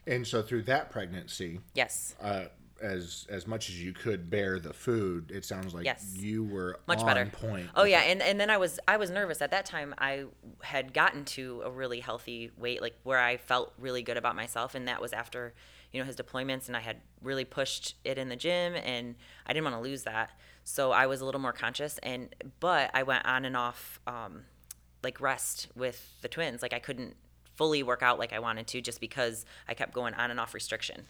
And 0.07 0.25
so 0.27 0.41
through 0.41 0.63
that 0.63 0.89
pregnancy, 0.89 1.59
yes, 1.73 2.15
uh, 2.21 2.45
as 2.81 3.25
as 3.29 3.47
much 3.47 3.69
as 3.69 3.81
you 3.81 3.93
could 3.93 4.29
bear 4.29 4.59
the 4.59 4.73
food, 4.73 5.31
it 5.31 5.45
sounds 5.45 5.73
like 5.73 5.85
Yes. 5.85 6.13
you 6.17 6.43
were 6.43 6.77
much 6.87 6.99
on 6.99 7.05
better. 7.05 7.25
point. 7.29 7.69
Oh 7.75 7.85
yeah, 7.85 8.01
and 8.01 8.21
and 8.21 8.37
then 8.39 8.49
I 8.49 8.57
was 8.57 8.79
I 8.87 8.97
was 8.97 9.09
nervous 9.09 9.41
at 9.41 9.51
that 9.51 9.65
time. 9.65 9.95
I 9.97 10.25
had 10.61 10.93
gotten 10.93 11.23
to 11.37 11.61
a 11.63 11.71
really 11.71 12.01
healthy 12.01 12.51
weight, 12.57 12.81
like 12.81 12.95
where 13.03 13.19
I 13.19 13.37
felt 13.37 13.73
really 13.79 14.03
good 14.03 14.17
about 14.17 14.35
myself, 14.35 14.75
and 14.75 14.87
that 14.89 14.99
was 15.01 15.13
after 15.13 15.53
you 15.93 15.99
know 16.01 16.05
his 16.05 16.17
deployments, 16.17 16.67
and 16.67 16.75
I 16.75 16.81
had 16.81 16.97
really 17.21 17.45
pushed 17.45 17.95
it 18.03 18.17
in 18.17 18.27
the 18.27 18.35
gym, 18.35 18.75
and 18.75 19.15
I 19.47 19.53
didn't 19.53 19.63
want 19.63 19.77
to 19.77 19.81
lose 19.89 20.03
that, 20.03 20.31
so 20.65 20.91
I 20.91 21.05
was 21.07 21.21
a 21.21 21.25
little 21.25 21.41
more 21.41 21.53
conscious. 21.53 21.97
And 22.03 22.35
but 22.59 22.91
I 22.93 23.03
went 23.03 23.25
on 23.25 23.45
and 23.45 23.55
off 23.55 24.01
um, 24.05 24.43
like 25.05 25.21
rest 25.21 25.69
with 25.75 26.13
the 26.21 26.27
twins, 26.27 26.61
like 26.61 26.73
I 26.73 26.79
couldn't 26.79 27.15
fully 27.55 27.81
work 27.83 28.03
out 28.03 28.19
like 28.19 28.33
I 28.33 28.39
wanted 28.39 28.67
to, 28.67 28.81
just 28.81 28.99
because 28.99 29.45
I 29.69 29.73
kept 29.73 29.93
going 29.93 30.13
on 30.15 30.29
and 30.31 30.39
off 30.39 30.53
restriction. 30.53 31.05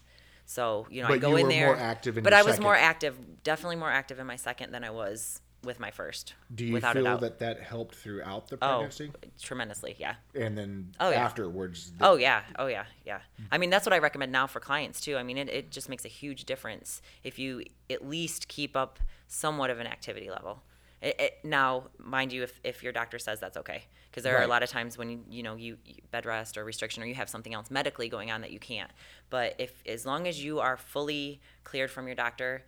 So 0.45 0.85
you 0.91 1.01
know, 1.01 1.07
I 1.07 1.11
But 1.13 1.21
go 1.21 1.29
you 1.31 1.37
in 1.37 1.47
there. 1.49 1.65
more 1.67 1.75
active 1.77 2.17
in 2.19 2.23
but 2.23 2.33
I 2.33 2.43
was 2.43 2.53
second. 2.53 2.63
more 2.63 2.75
active, 2.75 3.15
definitely 3.43 3.77
more 3.77 3.89
active 3.91 4.19
in 4.19 4.27
my 4.27 4.35
second 4.35 4.71
than 4.71 4.83
I 4.83 4.91
was 4.91 5.41
with 5.63 5.79
my 5.79 5.89
first. 5.89 6.35
Do 6.53 6.63
you 6.63 6.79
feel 6.79 7.17
that 7.17 7.39
that 7.39 7.59
helped 7.59 7.95
throughout 7.95 8.49
the 8.49 8.57
pregnancy? 8.57 9.05
Oh, 9.05 9.11
pregnancy? 9.11 9.43
tremendously, 9.43 9.95
yeah. 9.97 10.15
And 10.35 10.55
then 10.55 10.93
Oh, 10.99 11.09
yeah. 11.09 11.23
afterwards, 11.25 11.91
the- 11.97 12.05
Oh 12.07 12.15
yeah, 12.17 12.43
oh 12.59 12.67
yeah, 12.67 12.85
yeah. 13.03 13.21
I 13.51 13.57
mean, 13.57 13.71
that's 13.71 13.87
what 13.87 13.93
I 13.93 13.97
recommend 13.97 14.31
now 14.31 14.45
for 14.45 14.59
clients 14.59 15.01
too. 15.01 15.17
I 15.17 15.23
mean, 15.23 15.39
it, 15.39 15.49
it 15.49 15.71
just 15.71 15.89
makes 15.89 16.05
a 16.05 16.09
huge 16.09 16.45
difference 16.45 17.01
if 17.23 17.39
you 17.39 17.63
at 17.89 18.07
least 18.07 18.47
keep 18.47 18.75
up 18.77 18.99
somewhat 19.27 19.71
of 19.71 19.79
an 19.79 19.87
activity 19.87 20.29
level. 20.29 20.61
It, 21.01 21.19
it, 21.19 21.39
now, 21.43 21.85
mind 21.99 22.31
you, 22.31 22.43
if, 22.43 22.59
if 22.63 22.81
your 22.83 22.91
doctor 22.93 23.19
says 23.19 23.39
that's 23.39 23.57
okay, 23.57 23.83
because 24.09 24.23
there 24.23 24.37
are 24.37 24.43
a 24.43 24.47
lot 24.47 24.63
of 24.63 24.69
times 24.69 24.97
when 24.97 25.09
you, 25.09 25.19
you 25.29 25.43
know 25.43 25.55
you, 25.55 25.77
you 25.85 25.95
bed 26.11 26.25
rest 26.25 26.57
or 26.57 26.63
restriction 26.63 27.03
or 27.03 27.05
you 27.05 27.15
have 27.15 27.29
something 27.29 27.53
else 27.53 27.69
medically 27.69 28.09
going 28.09 28.31
on 28.31 28.41
that 28.41 28.51
you 28.51 28.59
can't. 28.59 28.89
But 29.29 29.55
if 29.59 29.83
as 29.85 30.05
long 30.05 30.27
as 30.27 30.43
you 30.43 30.59
are 30.59 30.77
fully 30.77 31.41
cleared 31.63 31.91
from 31.91 32.07
your 32.07 32.15
doctor, 32.15 32.63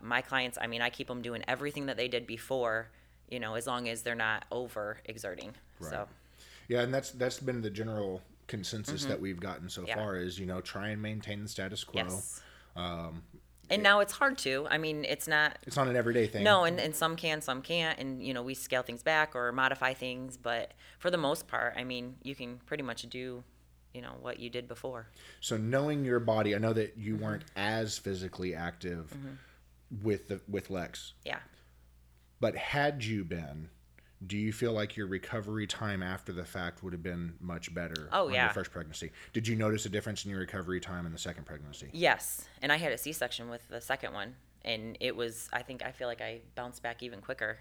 my 0.00 0.20
clients, 0.20 0.58
I 0.60 0.66
mean, 0.66 0.82
I 0.82 0.90
keep 0.90 1.08
them 1.08 1.22
doing 1.22 1.42
everything 1.48 1.86
that 1.86 1.96
they 1.96 2.08
did 2.08 2.26
before 2.26 2.88
you 3.32 3.40
know, 3.40 3.54
as 3.54 3.66
long 3.66 3.88
as 3.88 4.02
they're 4.02 4.14
not 4.14 4.44
over 4.52 4.98
exerting. 5.06 5.54
So, 5.80 6.06
Yeah, 6.68 6.82
and 6.82 6.92
that's 6.92 7.12
that's 7.12 7.40
been 7.40 7.62
the 7.62 7.70
general 7.70 8.20
consensus 8.46 9.06
that 9.06 9.18
we've 9.18 9.40
gotten 9.40 9.70
so 9.70 9.80
Mm-hmm. 9.80 9.88
Yeah. 9.88 9.94
far 9.96 10.16
is 10.16 10.38
you 10.38 10.44
know 10.44 10.60
try 10.60 10.88
and 10.88 11.00
maintain 11.00 11.42
the 11.42 11.48
status 11.48 11.82
quo. 11.82 12.02
yes. 12.02 12.42
Um, 12.76 13.22
And 13.72 13.82
now 13.82 14.00
it's 14.00 14.12
hard 14.12 14.38
to. 14.38 14.66
I 14.70 14.78
mean, 14.78 15.04
it's 15.04 15.26
not 15.26 15.58
it's 15.66 15.76
not 15.76 15.88
an 15.88 15.96
everyday 15.96 16.26
thing. 16.26 16.44
No, 16.44 16.64
and, 16.64 16.78
and 16.78 16.94
some 16.94 17.16
can, 17.16 17.40
some 17.40 17.62
can't, 17.62 17.98
and 17.98 18.22
you 18.24 18.34
know 18.34 18.42
we 18.42 18.54
scale 18.54 18.82
things 18.82 19.02
back 19.02 19.34
or 19.34 19.50
modify 19.52 19.94
things, 19.94 20.36
but 20.36 20.72
for 20.98 21.10
the 21.10 21.16
most 21.18 21.48
part, 21.48 21.74
I 21.76 21.84
mean, 21.84 22.16
you 22.22 22.34
can 22.34 22.60
pretty 22.66 22.82
much 22.82 23.02
do, 23.08 23.42
you 23.94 24.00
know, 24.02 24.14
what 24.20 24.38
you 24.38 24.50
did 24.50 24.68
before. 24.68 25.08
So 25.40 25.56
knowing 25.56 26.04
your 26.04 26.20
body, 26.20 26.54
I 26.54 26.58
know 26.58 26.72
that 26.74 26.96
you 26.96 27.14
Mm-hmm. 27.14 27.24
weren't 27.24 27.44
as 27.56 27.98
physically 27.98 28.54
active 28.54 29.16
with 30.02 30.28
the 30.28 30.40
with 30.48 30.70
Lex, 30.70 31.14
Yeah. 31.24 31.40
but 32.40 32.56
had 32.56 33.04
you 33.04 33.24
been, 33.24 33.68
do 34.26 34.36
you 34.36 34.52
feel 34.52 34.72
like 34.72 34.96
your 34.96 35.06
recovery 35.06 35.66
time 35.66 36.02
after 36.02 36.32
the 36.32 36.44
fact 36.44 36.82
would 36.82 36.92
have 36.92 37.02
been 37.02 37.34
much 37.40 37.72
better? 37.74 38.08
Oh, 38.12 38.26
on 38.26 38.34
yeah. 38.34 38.44
Your 38.44 38.52
first 38.52 38.70
pregnancy. 38.70 39.10
Did 39.32 39.48
you 39.48 39.56
notice 39.56 39.86
a 39.86 39.88
difference 39.88 40.24
in 40.24 40.30
your 40.30 40.40
recovery 40.40 40.80
time 40.80 41.06
in 41.06 41.12
the 41.12 41.18
second 41.18 41.44
pregnancy? 41.44 41.88
Yes, 41.92 42.46
and 42.60 42.70
I 42.70 42.76
had 42.76 42.92
a 42.92 42.98
C-section 42.98 43.48
with 43.48 43.66
the 43.68 43.80
second 43.80 44.12
one, 44.12 44.34
and 44.64 44.96
it 45.00 45.16
was. 45.16 45.48
I 45.52 45.62
think 45.62 45.84
I 45.84 45.92
feel 45.92 46.08
like 46.08 46.20
I 46.20 46.40
bounced 46.54 46.82
back 46.82 47.02
even 47.02 47.20
quicker, 47.20 47.58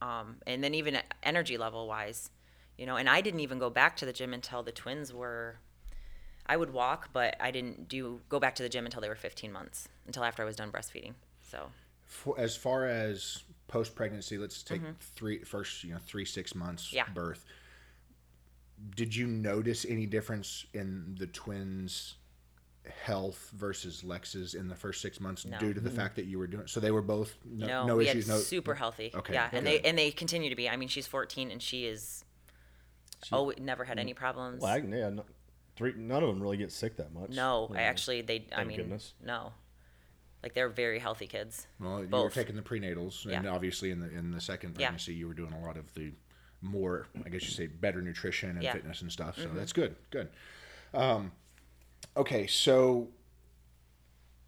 um, 0.00 0.36
and 0.46 0.62
then 0.62 0.74
even 0.74 0.98
energy 1.22 1.58
level 1.58 1.88
wise, 1.88 2.30
you 2.76 2.86
know. 2.86 2.96
And 2.96 3.08
I 3.08 3.20
didn't 3.20 3.40
even 3.40 3.58
go 3.58 3.70
back 3.70 3.96
to 3.96 4.06
the 4.06 4.12
gym 4.12 4.32
until 4.34 4.62
the 4.62 4.72
twins 4.72 5.12
were. 5.12 5.56
I 6.50 6.56
would 6.56 6.72
walk, 6.72 7.10
but 7.12 7.36
I 7.40 7.50
didn't 7.50 7.88
do 7.88 8.20
go 8.28 8.40
back 8.40 8.54
to 8.54 8.62
the 8.62 8.70
gym 8.70 8.86
until 8.86 9.02
they 9.02 9.08
were 9.08 9.16
15 9.16 9.52
months, 9.52 9.88
until 10.06 10.24
after 10.24 10.42
I 10.42 10.46
was 10.46 10.56
done 10.56 10.72
breastfeeding. 10.72 11.12
So 11.42 11.70
For, 12.06 12.38
as 12.40 12.56
far 12.56 12.86
as 12.86 13.42
post 13.68 13.94
pregnancy, 13.94 14.36
let's 14.38 14.62
take 14.62 14.82
three 15.00 15.44
first, 15.44 15.84
you 15.84 15.92
know, 15.92 16.00
three 16.04 16.24
six 16.24 16.54
months 16.54 16.86
Mm-hmm. 16.88 16.96
Yeah. 16.96 17.08
birth. 17.14 17.44
Did 18.96 19.14
you 19.14 19.26
notice 19.26 19.84
any 19.88 20.06
difference 20.06 20.64
in 20.72 21.16
the 21.18 21.26
twins' 21.26 22.14
health 23.04 23.50
versus 23.54 24.02
Lex's 24.04 24.54
in 24.54 24.68
the 24.68 24.74
first 24.74 25.02
six 25.02 25.20
months 25.20 25.44
No. 25.44 25.58
due 25.58 25.74
to 25.74 25.80
the 25.80 25.90
fact 25.90 26.16
that 26.16 26.26
you 26.26 26.38
were 26.38 26.46
doing? 26.46 26.66
So 26.66 26.78
they 26.80 26.90
were 26.92 27.02
both 27.02 27.36
no, 27.44 27.66
no, 27.66 27.86
no 27.88 27.96
we 27.96 28.08
issues. 28.08 28.26
had 28.26 28.34
No, 28.36 28.40
super 28.40 28.74
healthy. 28.74 29.10
Okay, 29.14 29.34
Yeah, 29.34 29.48
and 29.52 29.64
good. 29.64 29.66
they 29.66 29.80
and 29.88 29.98
they 29.98 30.10
continue 30.10 30.48
to 30.50 30.56
be. 30.56 30.68
I 30.68 30.76
mean, 30.76 30.88
she's 30.88 31.06
14 31.06 31.50
and 31.50 31.60
she 31.62 31.86
is. 31.86 32.24
oh, 33.32 33.52
never 33.60 33.84
had 33.84 33.98
any 33.98 34.14
problems. 34.14 34.62
Well, 34.62 34.72
I, 34.72 34.76
yeah, 34.78 35.10
no, 35.10 35.24
three, 35.76 35.92
none 35.96 36.22
of 36.22 36.28
them 36.28 36.40
really 36.40 36.56
get 36.56 36.70
sick 36.70 36.96
that 36.98 37.12
much. 37.12 37.30
No, 37.30 37.68
I 37.74 37.80
Yeah. 37.80 37.86
actually 37.88 38.20
they. 38.22 38.46
I 38.56 38.62
mean, 38.64 38.76
goodness. 38.78 39.12
no. 39.22 39.52
Like 40.42 40.54
they're 40.54 40.68
very 40.68 40.98
healthy 40.98 41.26
kids. 41.26 41.66
Well, 41.80 42.04
you 42.04 42.08
were 42.10 42.30
taking 42.30 42.54
the 42.56 42.62
prenatals, 42.62 43.24
and 43.24 43.44
Yeah. 43.44 43.50
obviously 43.50 43.90
in 43.90 44.00
the 44.00 44.08
in 44.10 44.30
the 44.30 44.40
second 44.40 44.70
Yeah. 44.78 44.86
pregnancy, 44.86 45.14
you 45.14 45.26
were 45.26 45.34
doing 45.34 45.52
a 45.52 45.60
lot 45.60 45.76
of 45.76 45.92
the 45.94 46.12
more, 46.60 47.06
I 47.24 47.28
guess 47.28 47.42
you 47.42 47.50
say, 47.50 47.66
better 47.66 48.00
nutrition 48.02 48.50
and 48.50 48.62
Yeah. 48.62 48.70
Mm-hmm. 48.70 48.78
fitness 48.78 49.02
and 49.02 49.10
stuff. 49.12 49.36
So 49.36 49.48
that's 49.48 49.72
good. 49.72 49.96
Good. 50.10 50.28
Um, 50.94 51.32
okay, 52.16 52.46
so 52.46 53.08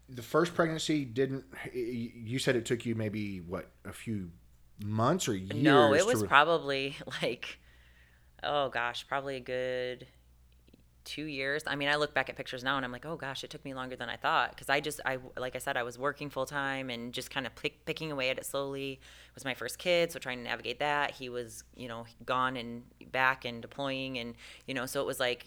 the 0.09 0.21
first 0.21 0.53
pregnancy 0.55 1.05
didn't. 1.05 1.45
You 1.73 2.39
said 2.39 2.55
it 2.55 2.65
took 2.65 2.85
you 2.85 2.95
maybe 2.95 3.39
what 3.41 3.69
a 3.85 3.93
few 3.93 4.31
months 4.83 5.27
or 5.27 5.35
years. 5.35 5.61
No, 5.61 5.93
it 5.93 6.05
was 6.05 6.21
re- 6.21 6.27
probably 6.27 6.95
like, 7.21 7.59
oh 8.43 8.69
gosh, 8.69 9.05
probably 9.07 9.35
a 9.35 9.41
good 9.41 10.07
two 11.03 11.25
years. 11.25 11.63
I 11.67 11.75
mean, 11.75 11.89
I 11.89 11.95
look 11.95 12.13
back 12.13 12.29
at 12.29 12.35
pictures 12.35 12.63
now 12.63 12.75
and 12.75 12.85
I'm 12.85 12.91
like, 12.91 13.05
oh 13.05 13.15
gosh, 13.15 13.43
it 13.43 13.49
took 13.49 13.63
me 13.65 13.73
longer 13.73 13.95
than 13.95 14.09
I 14.09 14.17
thought 14.17 14.51
because 14.51 14.69
I 14.69 14.79
just, 14.79 14.99
I 15.05 15.17
like 15.37 15.55
I 15.55 15.59
said, 15.59 15.77
I 15.77 15.83
was 15.83 15.97
working 15.97 16.29
full 16.29 16.45
time 16.45 16.89
and 16.89 17.13
just 17.13 17.31
kind 17.31 17.45
of 17.45 17.55
pick, 17.55 17.85
picking 17.85 18.11
away 18.11 18.29
at 18.29 18.37
it 18.37 18.45
slowly. 18.45 18.93
It 18.93 19.35
was 19.35 19.45
my 19.45 19.53
first 19.53 19.77
kid, 19.77 20.11
so 20.11 20.19
trying 20.19 20.37
to 20.37 20.43
navigate 20.43 20.79
that. 20.79 21.11
He 21.11 21.29
was, 21.29 21.63
you 21.75 21.87
know, 21.87 22.05
gone 22.25 22.57
and 22.57 22.83
back 23.11 23.45
and 23.45 23.61
deploying, 23.61 24.17
and 24.17 24.35
you 24.67 24.73
know, 24.73 24.85
so 24.85 25.01
it 25.01 25.07
was 25.07 25.19
like 25.19 25.45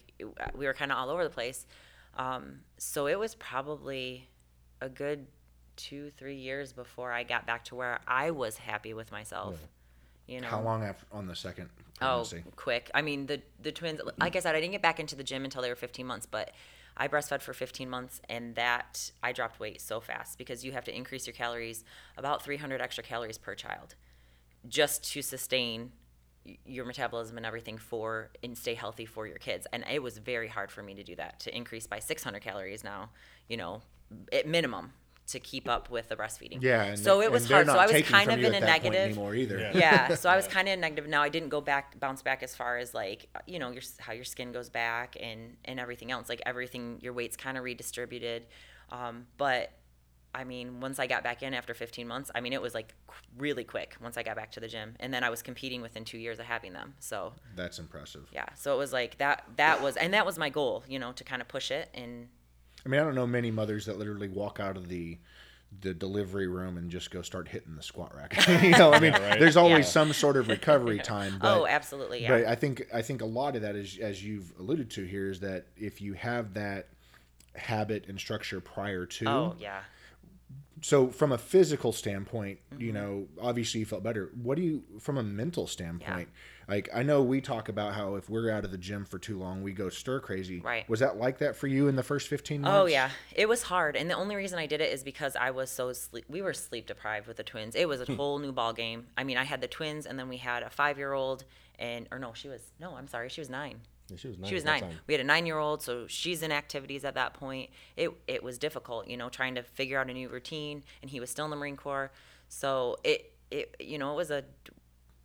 we 0.55 0.65
were 0.65 0.73
kind 0.73 0.91
of 0.91 0.97
all 0.97 1.09
over 1.09 1.23
the 1.23 1.29
place. 1.29 1.65
Um, 2.17 2.59
so 2.77 3.07
it 3.07 3.19
was 3.19 3.35
probably 3.35 4.29
a 4.81 4.89
good 4.89 5.27
two, 5.75 6.09
three 6.11 6.35
years 6.35 6.73
before 6.73 7.11
I 7.11 7.23
got 7.23 7.45
back 7.45 7.65
to 7.65 7.75
where 7.75 7.99
I 8.07 8.31
was 8.31 8.57
happy 8.57 8.93
with 8.93 9.11
myself. 9.11 9.57
You 10.27 10.41
know, 10.41 10.47
How 10.47 10.61
long 10.61 10.83
after 10.83 11.05
on 11.11 11.27
the 11.27 11.35
second 11.35 11.69
Oh, 12.01 12.25
quick. 12.55 12.91
I 12.93 13.01
mean, 13.01 13.25
the 13.27 13.41
the 13.61 13.71
twins. 13.71 14.01
Like 14.19 14.35
I 14.35 14.39
said, 14.39 14.55
I 14.55 14.59
didn't 14.59 14.73
get 14.73 14.81
back 14.81 14.99
into 14.99 15.15
the 15.15 15.23
gym 15.23 15.45
until 15.45 15.61
they 15.61 15.69
were 15.69 15.75
15 15.75 16.05
months, 16.05 16.25
but 16.25 16.51
I 16.97 17.07
breastfed 17.07 17.41
for 17.41 17.53
15 17.53 17.89
months, 17.89 18.21
and 18.29 18.55
that 18.55 19.11
I 19.21 19.31
dropped 19.31 19.59
weight 19.59 19.81
so 19.81 19.99
fast 19.99 20.37
because 20.37 20.63
you 20.63 20.71
have 20.71 20.85
to 20.85 20.95
increase 20.95 21.27
your 21.27 21.33
calories 21.33 21.83
about 22.17 22.43
300 22.43 22.81
extra 22.81 23.03
calories 23.03 23.37
per 23.37 23.55
child, 23.55 23.95
just 24.67 25.11
to 25.13 25.21
sustain 25.21 25.91
your 26.65 26.85
metabolism 26.85 27.37
and 27.37 27.45
everything 27.45 27.77
for 27.77 28.29
and 28.43 28.57
stay 28.57 28.75
healthy 28.75 29.05
for 29.05 29.25
your 29.25 29.37
kids. 29.37 29.65
And 29.73 29.83
it 29.91 30.03
was 30.03 30.17
very 30.19 30.47
hard 30.47 30.71
for 30.71 30.83
me 30.83 30.93
to 30.93 31.03
do 31.03 31.15
that 31.15 31.39
to 31.41 31.55
increase 31.55 31.87
by 31.87 31.99
600 31.99 32.39
calories 32.41 32.83
now. 32.83 33.09
You 33.47 33.57
know, 33.57 33.81
at 34.31 34.47
minimum 34.47 34.93
to 35.27 35.39
keep 35.39 35.67
up 35.67 35.89
with 35.89 36.07
the 36.09 36.15
breastfeeding. 36.15 36.61
Yeah, 36.61 36.83
and 36.83 36.99
so 36.99 37.21
it 37.21 37.31
was 37.31 37.43
and 37.43 37.49
they're 37.49 37.73
hard. 37.73 37.89
So 37.89 37.95
I 37.95 37.99
was 37.99 38.07
kind 38.07 38.31
of 38.31 38.39
in 38.39 38.45
a 38.45 38.59
that 38.59 38.81
point 38.81 38.83
negative 38.83 39.05
anymore 39.11 39.33
either. 39.35 39.57
Yeah. 39.57 39.71
yeah 39.73 40.15
so 40.21 40.29
i 40.29 40.35
was 40.35 40.47
kind 40.47 40.67
of 40.67 40.73
in 40.73 40.79
a 40.79 40.81
negative 40.81 41.09
now 41.09 41.21
i 41.23 41.29
didn't 41.29 41.49
go 41.49 41.61
back 41.61 41.99
bounce 41.99 42.21
back 42.21 42.43
as 42.43 42.55
far 42.55 42.77
as 42.77 42.93
like 42.93 43.27
you 43.47 43.57
know 43.57 43.71
your 43.71 43.81
how 43.99 44.13
your 44.13 44.23
skin 44.23 44.51
goes 44.51 44.69
back 44.69 45.17
and 45.19 45.57
and 45.65 45.79
everything 45.79 46.11
else 46.11 46.29
like 46.29 46.41
everything 46.45 46.99
your 47.01 47.11
weight's 47.13 47.35
kind 47.35 47.57
of 47.57 47.63
redistributed 47.63 48.45
um, 48.91 49.25
but 49.37 49.71
i 50.33 50.43
mean 50.43 50.79
once 50.79 50.99
i 50.99 51.07
got 51.07 51.23
back 51.23 51.41
in 51.41 51.53
after 51.53 51.73
15 51.73 52.07
months 52.07 52.29
i 52.35 52.41
mean 52.41 52.53
it 52.53 52.61
was 52.61 52.73
like 52.73 52.93
really 53.37 53.63
quick 53.63 53.95
once 54.01 54.17
i 54.17 54.23
got 54.23 54.35
back 54.35 54.51
to 54.51 54.59
the 54.59 54.67
gym 54.67 54.95
and 54.99 55.13
then 55.13 55.23
i 55.23 55.29
was 55.29 55.41
competing 55.41 55.81
within 55.81 56.05
two 56.05 56.17
years 56.19 56.39
of 56.39 56.45
having 56.45 56.73
them 56.73 56.93
so 56.99 57.33
That's 57.55 57.79
impressive. 57.79 58.27
yeah 58.31 58.45
so 58.55 58.73
it 58.75 58.77
was 58.77 58.93
like 58.93 59.17
that 59.17 59.43
that 59.55 59.81
was 59.81 59.97
and 59.97 60.13
that 60.13 60.25
was 60.25 60.37
my 60.37 60.49
goal 60.49 60.83
you 60.87 60.99
know 60.99 61.13
to 61.13 61.23
kind 61.23 61.41
of 61.41 61.47
push 61.47 61.71
it 61.71 61.89
and 61.93 62.27
I 62.85 62.89
mean, 62.89 63.01
I 63.01 63.03
don't 63.03 63.15
know 63.15 63.27
many 63.27 63.51
mothers 63.51 63.85
that 63.87 63.97
literally 63.97 64.29
walk 64.29 64.59
out 64.59 64.77
of 64.77 64.87
the 64.89 65.17
the 65.81 65.93
delivery 65.93 66.47
room 66.47 66.77
and 66.77 66.89
just 66.89 67.11
go 67.11 67.21
start 67.21 67.49
hitting 67.49 67.75
the 67.75 67.83
squat 67.83 68.15
rack. 68.15 68.47
you 68.63 68.69
know, 68.71 68.93
I 68.93 68.99
mean, 69.01 69.11
Yeah, 69.11 69.29
right. 69.31 69.39
there's 69.39 69.57
always 69.57 69.85
Yeah. 69.87 69.91
some 69.91 70.13
sort 70.13 70.37
of 70.37 70.47
recovery 70.47 70.99
time. 71.03 71.37
But, 71.41 71.57
oh 71.57 71.67
absolutely 71.67 72.21
yeah 72.21 72.29
But 72.29 72.45
I 72.45 72.55
think 72.55 72.85
I 72.93 73.01
think 73.01 73.21
a 73.21 73.25
lot 73.25 73.55
of 73.57 73.63
that 73.63 73.75
is, 73.75 73.97
as 73.99 74.23
you've 74.23 74.53
alluded 74.59 74.89
to 74.91 75.03
here, 75.05 75.29
is 75.29 75.41
that 75.41 75.65
if 75.75 75.99
you 76.01 76.13
have 76.13 76.53
that 76.53 76.87
habit 77.55 78.05
and 78.07 78.17
structure 78.19 78.61
prior 78.61 79.05
to, 79.05 79.27
oh 79.27 79.55
yeah 79.59 79.81
so 80.81 81.07
from 81.07 81.31
a 81.31 81.37
physical 81.37 81.91
standpoint, 81.91 82.59
Mm-hmm. 82.71 82.81
you 82.83 82.93
know, 82.93 83.27
obviously 83.41 83.79
you 83.79 83.85
felt 83.85 84.03
better. 84.03 84.29
What 84.41 84.57
do 84.57 84.61
you, 84.63 84.83
from 84.99 85.17
a 85.17 85.23
mental 85.23 85.67
standpoint, 85.67 86.29
like 86.67 86.89
I 86.93 87.03
know 87.03 87.21
we 87.21 87.41
talk 87.41 87.69
about 87.69 87.93
how 87.93 88.15
if 88.15 88.29
we're 88.29 88.49
out 88.51 88.65
of 88.65 88.71
the 88.71 88.77
gym 88.77 89.05
for 89.05 89.19
too 89.19 89.37
long, 89.37 89.61
we 89.63 89.71
go 89.71 89.89
stir 89.89 90.19
crazy. 90.19 90.59
Right. 90.61 90.87
Was 90.89 90.99
that 91.01 91.17
like 91.17 91.37
that 91.39 91.55
for 91.55 91.67
you 91.67 91.87
in 91.87 91.95
the 91.95 92.03
first 92.03 92.27
15 92.27 92.61
months? 92.61 92.75
Oh 92.75 92.85
yeah, 92.85 93.09
it 93.35 93.47
was 93.47 93.63
hard, 93.63 93.95
and 93.95 94.09
the 94.09 94.15
only 94.15 94.35
reason 94.35 94.57
I 94.59 94.65
did 94.65 94.81
it 94.81 94.91
is 94.93 95.03
because 95.03 95.35
I 95.35 95.51
was 95.51 95.69
so 95.69 95.93
sleep. 95.93 96.25
We 96.27 96.41
were 96.41 96.53
sleep 96.53 96.87
deprived 96.87 97.27
with 97.27 97.37
the 97.37 97.43
twins. 97.43 97.75
It 97.75 97.87
was 97.87 98.01
a 98.01 98.05
Hmm. 98.05 98.15
whole 98.15 98.39
new 98.39 98.51
ball 98.51 98.73
game. 98.73 99.07
I 99.17 99.23
mean, 99.23 99.37
I 99.37 99.43
had 99.43 99.61
the 99.61 99.67
twins, 99.67 100.05
and 100.05 100.17
then 100.19 100.29
we 100.29 100.37
had 100.37 100.63
a 100.63 100.69
five 100.69 100.97
year 100.97 101.13
old, 101.13 101.43
and 101.79 102.07
or 102.11 102.19
no, 102.19 102.33
she 102.33 102.47
was 102.47 102.61
no, 102.79 102.95
I'm 102.95 103.07
sorry, 103.07 103.29
she 103.29 103.41
was 103.41 103.49
nine. 103.49 103.81
Yeah, 104.07 104.17
she 104.17 104.27
was 104.27 104.37
nine. 104.37 104.49
She 104.49 104.53
was 104.55 104.63
nine. 104.63 104.81
time. 104.81 104.99
We 105.07 105.15
had 105.15 105.21
a 105.21 105.23
nine 105.23 105.45
year 105.47 105.57
old, 105.57 105.81
so 105.81 106.05
she's 106.07 106.43
in 106.43 106.51
activities 106.51 107.03
at 107.03 107.15
that 107.15 107.33
point. 107.33 107.71
It 107.97 108.11
it 108.27 108.43
was 108.43 108.57
difficult, 108.59 109.07
you 109.07 109.17
know, 109.17 109.29
trying 109.29 109.55
to 109.55 109.63
figure 109.63 109.99
out 109.99 110.09
a 110.09 110.13
new 110.13 110.29
routine, 110.29 110.83
and 111.01 111.09
he 111.09 111.19
was 111.19 111.29
still 111.31 111.45
in 111.45 111.51
the 111.51 111.57
Marine 111.57 111.75
Corps, 111.77 112.11
so 112.47 112.97
it 113.03 113.33
it 113.49 113.75
you 113.79 113.97
know 113.97 114.11
it 114.13 114.15
was 114.15 114.29
a 114.31 114.43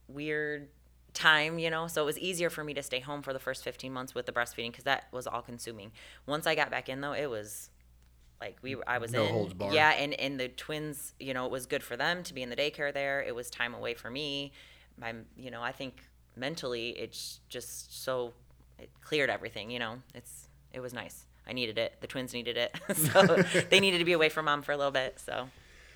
weird 0.09 0.68
time, 1.14 1.59
you 1.59 1.71
know. 1.71 1.87
So 1.87 2.02
it 2.02 2.07
was 2.07 2.19
easier 2.19 2.50
for 2.50 2.64
me 2.64 2.75
to 2.75 2.83
stay 2.83 3.00
home 3.00 3.23
for 3.23 3.33
the 3.33 3.38
first 3.38 3.64
15 3.64 3.93
months 3.93 4.14
with 4.14 4.26
the 4.26 4.33
breastfeeding 4.33 4.71
because 4.71 4.85
that 4.85 5.07
was 5.12 5.26
all 5.26 5.43
consuming. 5.43 5.93
Once 6.26 6.47
I 6.47 6.55
got 6.55 6.71
back 6.71 6.88
in 6.88 7.00
though, 7.00 7.12
it 7.12 7.29
was 7.29 7.71
like 8.40 8.57
we 8.62 8.75
were, 8.75 8.88
I 8.88 8.99
was 8.99 9.12
No 9.12 9.25
in 9.26 9.33
holds 9.33 9.55
barred. 9.55 9.75
yeah, 9.75 9.90
and 9.90 10.14
and 10.14 10.38
the 10.40 10.49
twins, 10.49 11.14
you 11.21 11.35
know, 11.35 11.47
it 11.47 11.52
was 11.52 11.67
good 11.67 11.83
for 11.83 11.97
them 11.97 12.23
to 12.25 12.35
be 12.35 12.43
in 12.43 12.50
the 12.50 12.57
daycare 12.57 12.93
there. 12.93 13.23
It 13.23 13.35
was 13.35 13.50
time 13.50 13.75
away 13.75 13.95
for 13.95 14.11
me. 14.11 14.52
My 14.99 15.14
you 15.37 15.50
know, 15.50 15.62
I 15.62 15.73
think 15.73 16.02
mentally 16.37 16.90
it's 16.90 17.40
just 17.49 18.02
so 18.05 18.33
it 18.79 18.90
cleared 19.02 19.31
everything, 19.31 19.71
you 19.71 19.79
know. 19.79 19.97
It's 20.14 20.49
it 20.73 20.81
was 20.81 20.93
nice. 20.93 21.26
I 21.47 21.52
needed 21.52 21.79
it. 21.79 21.95
The 22.00 22.07
twins 22.07 22.33
needed 22.33 22.57
it. 22.57 22.79
so 22.97 23.43
they 23.71 23.81
needed 23.81 23.99
to 23.99 24.05
be 24.05 24.12
away 24.12 24.29
from 24.29 24.45
mom 24.45 24.62
for 24.62 24.73
a 24.73 24.76
little 24.76 24.93
bit. 24.93 25.19
So 25.21 25.49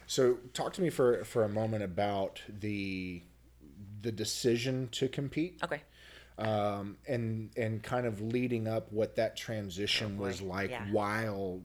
So 0.06 0.38
talk 0.52 0.72
to 0.74 0.82
me 0.82 0.90
for 0.90 1.24
for 1.24 1.44
a 1.44 1.48
moment 1.48 1.82
about 1.82 2.42
the 2.48 3.22
the 4.04 4.12
decision 4.12 4.88
to 4.92 5.08
compete 5.08 5.58
okay. 5.64 5.80
um, 6.38 6.96
and 7.08 7.50
and 7.56 7.82
kind 7.82 8.06
of 8.06 8.20
leading 8.20 8.68
up 8.68 8.92
what 8.92 9.16
that 9.16 9.34
transition 9.36 10.18
was 10.18 10.40
like 10.40 10.70
Yeah. 10.70 10.84
while 10.92 11.62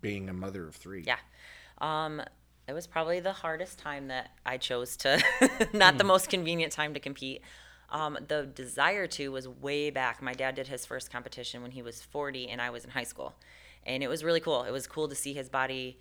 being 0.00 0.28
a 0.28 0.32
mother 0.32 0.66
of 0.66 0.74
three. 0.74 1.04
Yeah. 1.06 1.18
Um, 1.78 2.22
it 2.66 2.72
was 2.72 2.86
probably 2.86 3.20
the 3.20 3.32
hardest 3.32 3.78
time 3.78 4.08
that 4.08 4.30
I 4.46 4.56
chose 4.56 4.96
to, 4.98 5.22
not 5.72 5.98
the 5.98 6.04
most 6.04 6.30
convenient 6.30 6.72
time 6.72 6.94
to 6.94 7.00
compete. 7.00 7.42
Um, 7.90 8.16
the 8.28 8.46
desire 8.46 9.06
to 9.08 9.28
was 9.30 9.46
way 9.46 9.90
back. 9.90 10.22
My 10.22 10.32
dad 10.32 10.54
did 10.54 10.68
his 10.68 10.86
first 10.86 11.12
competition 11.12 11.60
when 11.60 11.72
he 11.72 11.82
was 11.82 12.00
40 12.00 12.48
and 12.48 12.62
I 12.62 12.70
was 12.70 12.84
in 12.84 12.90
high 12.90 13.04
school. 13.04 13.34
And 13.84 14.02
it 14.02 14.08
was 14.08 14.24
really 14.24 14.40
cool. 14.40 14.62
It 14.62 14.70
was 14.70 14.86
cool 14.86 15.08
to 15.08 15.14
see 15.14 15.34
his 15.34 15.48
body 15.50 15.98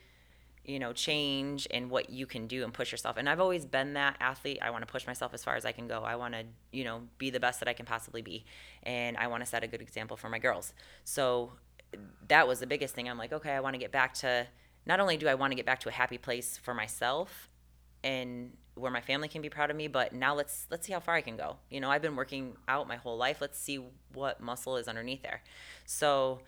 you 0.65 0.77
know 0.79 0.93
change 0.93 1.67
and 1.71 1.89
what 1.89 2.09
you 2.09 2.25
can 2.25 2.47
do 2.47 2.63
and 2.63 2.73
push 2.73 2.91
yourself. 2.91 3.17
And 3.17 3.27
i've 3.27 3.39
always 3.39 3.65
been 3.65 3.93
that 3.93 4.17
athlete. 4.19 4.59
I 4.61 4.69
want 4.69 4.85
to 4.85 4.91
push 4.91 5.07
myself 5.07 5.33
as 5.33 5.43
far 5.43 5.55
as 5.55 5.65
i 5.65 5.71
can 5.71 5.87
go. 5.87 6.03
I 6.03 6.15
want 6.15 6.33
to 6.33 6.43
you 6.71 6.83
know 6.83 7.01
be 7.17 7.29
the 7.29 7.39
best 7.39 7.59
that 7.59 7.67
i 7.67 7.73
can 7.73 7.85
possibly 7.85 8.21
be. 8.21 8.45
And 8.83 9.17
i 9.17 9.27
want 9.27 9.43
to 9.43 9.49
set 9.49 9.63
a 9.63 9.67
good 9.67 9.81
example 9.81 10.17
for 10.17 10.29
my 10.29 10.39
girls. 10.39 10.73
So 11.03 11.53
that 12.27 12.47
was 12.47 12.59
the 12.59 12.67
biggest 12.67 12.93
thing. 12.93 13.09
I'm 13.09 13.17
like 13.17 13.33
okay 13.33 13.51
i 13.51 13.59
want 13.59 13.73
to 13.73 13.79
get 13.79 13.91
back 13.91 14.13
to 14.15 14.47
not 14.85 14.99
only 14.99 15.17
do 15.17 15.27
i 15.27 15.35
want 15.35 15.51
to 15.51 15.55
get 15.55 15.65
back 15.65 15.79
to 15.81 15.89
a 15.89 15.93
happy 15.93 16.17
place 16.17 16.57
for 16.57 16.73
myself 16.73 17.49
and 18.03 18.51
where 18.75 18.91
my 18.91 19.01
family 19.01 19.27
can 19.27 19.41
be 19.41 19.49
proud 19.49 19.69
of 19.69 19.75
me 19.75 19.87
but 19.87 20.13
now 20.13 20.33
let's 20.33 20.65
let's 20.71 20.87
see 20.87 20.93
how 20.93 20.99
far 20.99 21.15
i 21.15 21.21
can 21.21 21.37
go. 21.37 21.57
You 21.69 21.79
know 21.81 21.89
i've 21.89 22.01
been 22.03 22.15
working 22.15 22.55
out 22.67 22.87
my 22.87 22.97
whole 22.97 23.17
life. 23.17 23.41
Let's 23.41 23.59
see 23.59 23.83
what 24.13 24.39
muscle 24.39 24.77
is 24.77 24.87
underneath 24.87 25.23
there. 25.23 25.41
So 25.85 26.41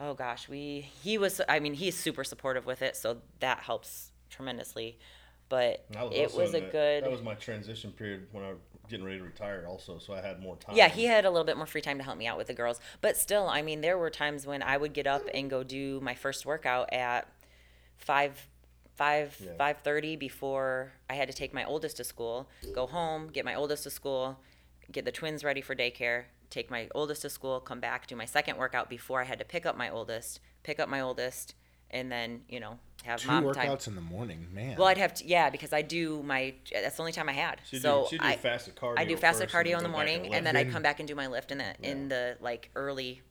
oh 0.00 0.14
gosh, 0.14 0.48
we 0.48 0.88
he 1.02 1.18
was 1.18 1.40
I 1.48 1.60
mean 1.60 1.74
he's 1.74 1.96
super 1.96 2.24
supportive 2.24 2.66
with 2.66 2.82
it, 2.82 2.96
so 2.96 3.18
that 3.40 3.60
helps 3.60 4.10
tremendously. 4.30 4.98
But 5.48 5.84
I 5.96 6.04
it 6.06 6.34
was 6.34 6.50
a 6.54 6.60
that- 6.60 6.72
good 6.72 7.04
That 7.04 7.10
was 7.10 7.22
my 7.22 7.34
transition 7.34 7.90
period 7.92 8.26
when 8.32 8.44
I 8.44 8.48
was 8.50 8.58
getting 8.90 9.04
ready 9.04 9.18
to 9.18 9.24
retire, 9.24 9.64
also, 9.68 9.98
so 9.98 10.12
I 10.14 10.20
had 10.20 10.40
more 10.40 10.56
time. 10.56 10.74
yeah, 10.76 10.88
he 10.88 11.04
had 11.04 11.24
a 11.24 11.30
little 11.30 11.44
bit 11.44 11.56
more 11.56 11.66
free 11.66 11.80
time 11.82 11.98
to 11.98 12.04
help 12.04 12.16
me 12.18 12.26
out 12.26 12.36
with 12.38 12.46
the 12.48 12.54
girls. 12.54 12.80
But 13.00 13.16
still, 13.16 13.46
I 13.48 13.60
mean, 13.62 13.80
there 13.82 13.96
were 13.98 14.08
times 14.10 14.46
when 14.46 14.62
I 14.62 14.76
would 14.78 14.92
get 14.94 15.06
up 15.06 15.22
and 15.34 15.48
go 15.50 15.62
do 15.62 16.00
my 16.00 16.14
first 16.14 16.44
workout 16.46 16.90
at 16.92 17.26
five, 17.96 18.46
five, 18.94 19.36
Yeah. 19.42 19.52
five 19.58 19.78
thirty 19.82 20.16
before 20.16 20.92
I 21.08 21.14
had 21.14 21.28
to 21.28 21.34
take 21.34 21.52
my 21.54 21.64
oldest 21.64 21.96
to 21.98 22.04
school. 22.04 22.48
Go 22.74 22.86
home, 22.86 23.28
get 23.28 23.44
my 23.44 23.54
oldest 23.54 23.84
to 23.84 23.90
school, 23.90 24.38
get 24.92 25.04
the 25.06 25.12
twins 25.12 25.44
ready 25.44 25.60
for 25.60 25.74
daycare. 25.74 26.24
Take 26.50 26.70
my 26.70 26.88
oldest 26.94 27.22
to 27.22 27.30
school, 27.30 27.60
come 27.60 27.80
back, 27.80 28.06
do 28.06 28.16
my 28.16 28.24
second 28.24 28.56
workout 28.56 28.88
before 28.88 29.20
I 29.20 29.24
had 29.24 29.38
to 29.38 29.44
pick 29.44 29.66
up 29.66 29.76
my 29.76 29.90
oldest, 29.90 30.40
pick 30.62 30.80
up 30.80 30.88
my 30.88 31.00
oldest, 31.00 31.54
and 31.90 32.10
then 32.10 32.42
you 32.48 32.60
know 32.60 32.78
have 33.04 33.20
Two 33.20 33.28
mom 33.28 33.44
workouts 33.44 33.54
time. 33.54 33.78
in 33.88 33.94
the 33.94 34.00
morning, 34.00 34.46
man. 34.52 34.76
Well, 34.76 34.88
I'd 34.88 34.98
have 34.98 35.14
to, 35.14 35.26
yeah, 35.26 35.50
because 35.50 35.72
I 35.72 35.82
do 35.82 36.22
my. 36.22 36.54
That's 36.72 36.96
the 36.96 37.02
only 37.02 37.12
time 37.12 37.28
I 37.28 37.32
had. 37.32 37.60
So 37.64 37.76
you 37.76 37.80
so 37.80 38.02
do, 38.02 38.06
so 38.06 38.12
you 38.12 38.18
do 38.18 38.26
I, 38.26 38.36
fasted 38.36 38.76
cardio. 38.76 38.98
I 38.98 39.04
do 39.04 39.16
fasted 39.16 39.48
cardio 39.50 39.76
in 39.76 39.82
the 39.82 39.88
morning, 39.88 40.26
and 40.26 40.34
and 40.34 40.46
then 40.46 40.54
lift. 40.54 40.68
I 40.68 40.72
come 40.72 40.82
back 40.82 40.98
and 40.98 41.08
do 41.08 41.14
my 41.14 41.26
lift 41.26 41.52
in 41.52 41.58
the 41.58 41.74
in 41.82 42.08
the 42.08 42.36
like 42.40 42.70
early, 42.74 43.22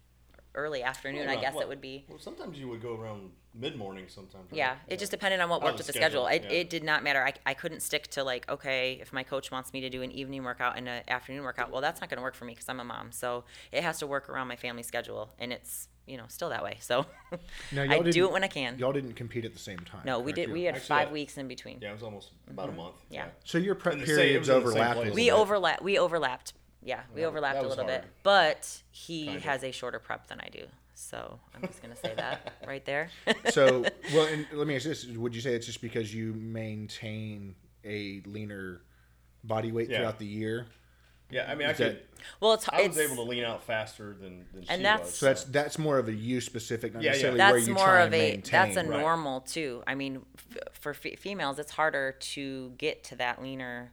early 0.57 0.83
afternoon. 0.83 1.27
Well, 1.27 1.37
I 1.37 1.41
guess 1.41 1.53
well, 1.53 1.61
it 1.63 1.69
would 1.69 1.79
be. 1.81 2.05
Well, 2.09 2.19
sometimes 2.19 2.59
you 2.59 2.67
would 2.67 2.81
go 2.81 2.95
around 2.99 3.29
mid 3.53 3.77
morning. 3.77 4.05
Sometimes. 4.09 4.51
right? 4.51 4.57
Yeah, 4.57 4.75
it 4.87 4.99
just 4.99 5.11
depended 5.11 5.39
on 5.39 5.49
what 5.49 5.61
worked 5.63 5.77
with 5.77 5.87
the 5.87 5.93
schedule. 5.93 6.25
schedule, 6.25 6.47
It, 6.47 6.51
yeah. 6.51 6.59
it 6.59 6.69
did 6.69 6.83
not 6.83 7.03
matter. 7.03 7.23
I, 7.23 7.33
I 7.45 7.53
couldn't 7.53 7.81
stick 7.81 8.07
to 8.11 8.23
like, 8.23 8.49
okay, 8.49 8.97
if 9.01 9.13
my 9.13 9.23
coach 9.23 9.51
wants 9.51 9.71
me 9.71 9.81
to 9.81 9.89
do 9.89 10.01
an 10.01 10.11
evening 10.11 10.43
workout 10.43 10.77
and 10.77 10.87
an 10.89 11.03
afternoon 11.07 11.43
workout, 11.43 11.71
well, 11.71 11.81
that's 11.81 12.01
not 12.01 12.09
going 12.09 12.17
to 12.17 12.23
work 12.23 12.35
for 12.35 12.45
me 12.45 12.53
because 12.53 12.67
I'm 12.67 12.79
a 12.79 12.83
mom. 12.83 13.11
So 13.11 13.45
it 13.71 13.83
has 13.83 13.99
to 13.99 14.07
work 14.07 14.27
around 14.29 14.47
my 14.47 14.55
family 14.57 14.83
schedule, 14.83 15.29
and 15.39 15.53
it's 15.53 15.87
you 16.07 16.17
know 16.17 16.23
still 16.27 16.49
that 16.49 16.63
way. 16.63 16.77
So 16.79 17.05
Now, 17.71 17.81
I 17.83 17.85
y'all 17.85 18.03
do 18.03 18.25
it 18.25 18.31
when 18.31 18.43
I 18.43 18.47
can. 18.47 18.77
Y'all 18.79 18.93
didn't 18.93 19.13
compete 19.13 19.45
at 19.45 19.53
the 19.53 19.59
same 19.59 19.79
time. 19.79 20.01
No, 20.05 20.19
we 20.19 20.33
did. 20.33 20.51
We 20.51 20.63
had 20.63 20.75
Actually, 20.75 20.87
five 20.87 21.09
I- 21.09 21.13
weeks 21.13 21.37
in 21.37 21.47
between. 21.47 21.79
Yeah, 21.81 21.89
it 21.89 21.93
was 21.93 22.03
almost 22.03 22.31
about 22.49 22.65
a 22.69 22.71
mm-hmm. 22.71 22.81
month. 22.81 22.95
Yeah. 23.09 23.27
So 23.43 23.57
your 23.57 23.75
prep 23.75 23.95
In 23.95 24.01
it 24.01 24.05
periods 24.05 24.47
was 24.47 24.49
in 24.49 24.55
overlapped 24.55 24.91
a 24.91 24.93
place. 24.95 25.05
little 25.05 25.15
We 25.15 25.25
bit. 25.25 25.33
overlap. 25.33 25.81
We 25.81 25.99
overlapped. 25.99 26.53
Yeah, 26.81 27.01
we 27.13 27.21
That- 27.21 27.27
overlapped 27.27 27.55
that 27.55 27.65
a 27.65 27.67
little 27.67 27.85
hard. 27.85 28.01
bit. 28.03 28.11
But 28.23 28.81
he 28.91 29.25
Kind 29.25 29.37
of. 29.37 29.43
has 29.43 29.63
a 29.63 29.71
shorter 29.71 29.99
prep 29.99 30.27
than 30.27 30.39
I 30.39 30.47
do, 30.49 30.65
so 30.93 31.39
I'm 31.55 31.61
just 31.67 31.81
gonna 31.81 31.95
say 31.95 32.13
that 32.15 32.53
right 32.67 32.85
there. 32.85 33.09
so, 33.49 33.83
well, 34.13 34.27
and 34.27 34.45
let 34.53 34.67
me 34.67 34.75
ask 34.75 34.85
this: 34.85 35.05
Would 35.05 35.35
you 35.35 35.41
say 35.41 35.53
it's 35.53 35.65
just 35.65 35.81
because 35.81 36.13
you 36.13 36.33
maintain 36.33 37.55
a 37.83 38.21
leaner 38.25 38.81
body 39.43 39.71
weight 39.71 39.89
Yeah. 39.89 39.97
throughout 39.99 40.19
the 40.19 40.25
year? 40.25 40.67
Yeah, 41.29 41.51
I 41.51 41.55
mean, 41.55 41.67
I 41.67 41.71
Is 41.71 41.77
that- 41.79 41.91
could. 41.91 42.03
well, 42.39 42.53
it's 42.53 42.69
I 42.69 42.87
was 42.87 42.97
it's, 42.97 43.11
able 43.11 43.21
to 43.21 43.29
lean 43.29 43.43
out 43.43 43.61
faster 43.63 44.13
than, 44.13 44.45
than 44.53 44.63
she 44.63 44.69
And 44.69 44.85
that's- 44.85 45.07
was. 45.07 45.15
So 45.15 45.25
that's 45.25 45.43
that's 45.45 45.77
more 45.77 45.97
of 45.97 46.07
a 46.07 46.13
you 46.13 46.39
specific, 46.39 46.93
not 46.93 47.03
Yeah, 47.03 47.07
yeah. 47.07 47.11
necessarily 47.31 47.39
where 47.39 47.53
that's 47.53 47.67
you 47.67 47.73
more 47.73 47.83
try 47.83 47.99
of 48.01 48.05
and 48.05 48.15
a 48.15 48.17
maintain. 48.17 48.51
that's 48.51 48.77
a 48.77 48.83
Right. 48.89 48.99
normal 49.01 49.41
too. 49.41 49.83
I 49.85 49.95
mean, 49.95 50.25
f- 50.37 50.57
for 50.79 50.91
f- 50.91 51.19
females, 51.19 51.59
it's 51.59 51.71
harder 51.73 52.13
to 52.13 52.69
get 52.77 53.03
to 53.05 53.15
that 53.17 53.41
leaner 53.41 53.91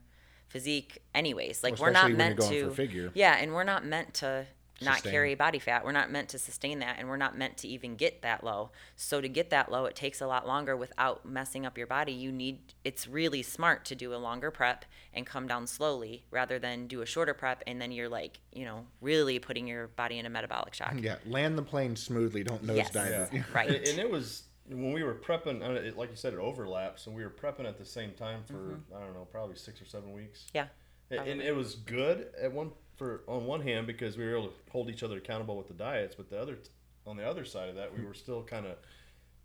physique, 0.54 1.02
anyways. 1.16 1.64
Like 1.64 1.74
Well, 1.74 1.88
we're 1.88 1.90
not 1.90 2.10
especially 2.10 2.14
when 2.14 2.36
you're 2.52 2.62
meant 2.66 2.70
to. 2.70 2.76
figure. 2.76 3.10
Yeah, 3.12 3.36
and 3.40 3.52
we're 3.52 3.64
not 3.64 3.84
meant 3.84 4.14
to 4.14 4.46
not 4.80 4.94
Sustain. 4.96 5.12
carry 5.12 5.34
body 5.34 5.58
fat. 5.58 5.84
We're 5.84 5.92
not 5.92 6.10
meant 6.10 6.28
to 6.30 6.38
sustain 6.38 6.78
that, 6.80 6.96
and 6.98 7.08
we're 7.08 7.16
not 7.16 7.36
meant 7.36 7.56
to 7.58 7.68
even 7.68 7.94
get 7.96 8.22
that 8.22 8.42
low. 8.44 8.70
So 8.96 9.20
to 9.20 9.28
get 9.28 9.50
that 9.50 9.70
low, 9.70 9.84
it 9.86 9.94
takes 9.96 10.20
a 10.20 10.26
lot 10.28 10.46
longer 10.46 10.76
without 10.76 11.24
messing 11.26 11.64
up 11.66 11.76
your 11.78 11.86
body. 11.88 12.12
You 12.12 12.30
need. 12.32 12.72
It's 12.84 13.06
really 13.08 13.42
smart 13.42 13.84
to 13.86 13.94
do 13.96 14.14
a 14.14 14.16
longer 14.16 14.50
prep 14.52 14.84
and 15.12 15.26
come 15.26 15.46
down 15.48 15.66
slowly, 15.66 16.24
rather 16.30 16.58
than 16.60 16.86
do 16.86 17.02
a 17.02 17.06
shorter 17.06 17.34
prep 17.34 17.62
and 17.66 17.80
then 17.80 17.90
you're 17.92 18.08
like, 18.08 18.38
you 18.52 18.64
know, 18.64 18.86
really 19.00 19.38
putting 19.40 19.66
your 19.66 19.88
body 19.88 20.18
in 20.18 20.26
a 20.26 20.30
metabolic 20.30 20.74
shock. 20.74 20.94
Yeah, 21.00 21.16
land 21.26 21.58
the 21.58 21.62
plane 21.62 21.96
smoothly. 21.96 22.42
Don't 22.44 22.62
Yes. 22.64 22.90
nosedive 22.90 23.32
Yeah. 23.32 23.42
Right. 23.52 23.68
And, 23.70 23.88
and 23.88 23.98
it 23.98 24.10
was 24.10 24.43
when 24.68 24.92
we 24.92 25.02
were 25.02 25.14
prepping. 25.14 25.62
It, 25.62 25.96
like 25.96 26.10
you 26.10 26.16
said, 26.16 26.32
it 26.34 26.38
overlaps, 26.38 27.06
and 27.06 27.14
we 27.14 27.22
were 27.22 27.30
prepping 27.30 27.66
at 27.66 27.78
the 27.78 27.84
same 27.84 28.12
time 28.12 28.42
for 28.44 28.80
I 28.96 29.00
don't 29.00 29.14
know, 29.14 29.26
probably 29.30 29.56
six 29.56 29.80
or 29.80 29.84
seven 29.86 30.12
weeks. 30.12 30.46
Yeah. 30.54 30.66
And- 31.10 31.28
and 31.28 31.42
it 31.42 31.54
was 31.54 31.74
good 31.74 32.28
at 32.40 32.52
one 32.52 32.72
for 32.96 33.22
on 33.28 33.44
one 33.44 33.60
hand 33.60 33.86
because 33.86 34.16
we 34.16 34.24
were 34.24 34.36
able 34.36 34.48
to 34.48 34.54
hold 34.70 34.88
each 34.88 35.02
other 35.02 35.18
accountable 35.18 35.56
with 35.56 35.68
the 35.68 35.74
diets, 35.74 36.14
but 36.14 36.30
the 36.30 36.40
other 36.40 36.58
on 37.06 37.16
the 37.16 37.28
other 37.28 37.44
side 37.44 37.68
of 37.68 37.74
that, 37.76 37.96
we 37.96 38.04
were 38.04 38.14
still 38.14 38.42
kind 38.42 38.66
of 38.66 38.76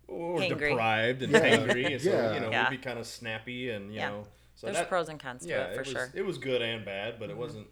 we 0.08 0.16
were 0.16 0.40
Hangry. 0.40 0.70
deprived 0.70 1.22
and 1.22 1.32
Yeah. 1.32 1.40
hangry, 1.40 1.92
and 1.92 2.00
so 2.02 2.10
Yeah. 2.10 2.34
you 2.34 2.40
know 2.40 2.50
Yeah. 2.50 2.70
we'd 2.70 2.78
be 2.78 2.82
kind 2.82 2.98
of 2.98 3.06
snappy 3.06 3.70
and 3.70 3.92
you 3.92 3.98
Yeah. 4.00 4.08
know. 4.10 4.26
So 4.54 4.66
There's 4.66 4.78
that, 4.78 4.88
pros 4.88 5.08
and 5.08 5.18
cons 5.20 5.42
to 5.42 5.48
yeah, 5.48 5.64
it 5.68 5.72
for 5.74 5.80
was, 5.80 5.88
sure. 5.88 6.06
Mm-hmm. 6.08 6.18
It 6.18 6.24
was 6.26 6.38
good 6.38 6.60
and 6.62 6.84
bad, 6.84 7.18
but 7.20 7.30
it 7.30 7.36
wasn't. 7.36 7.66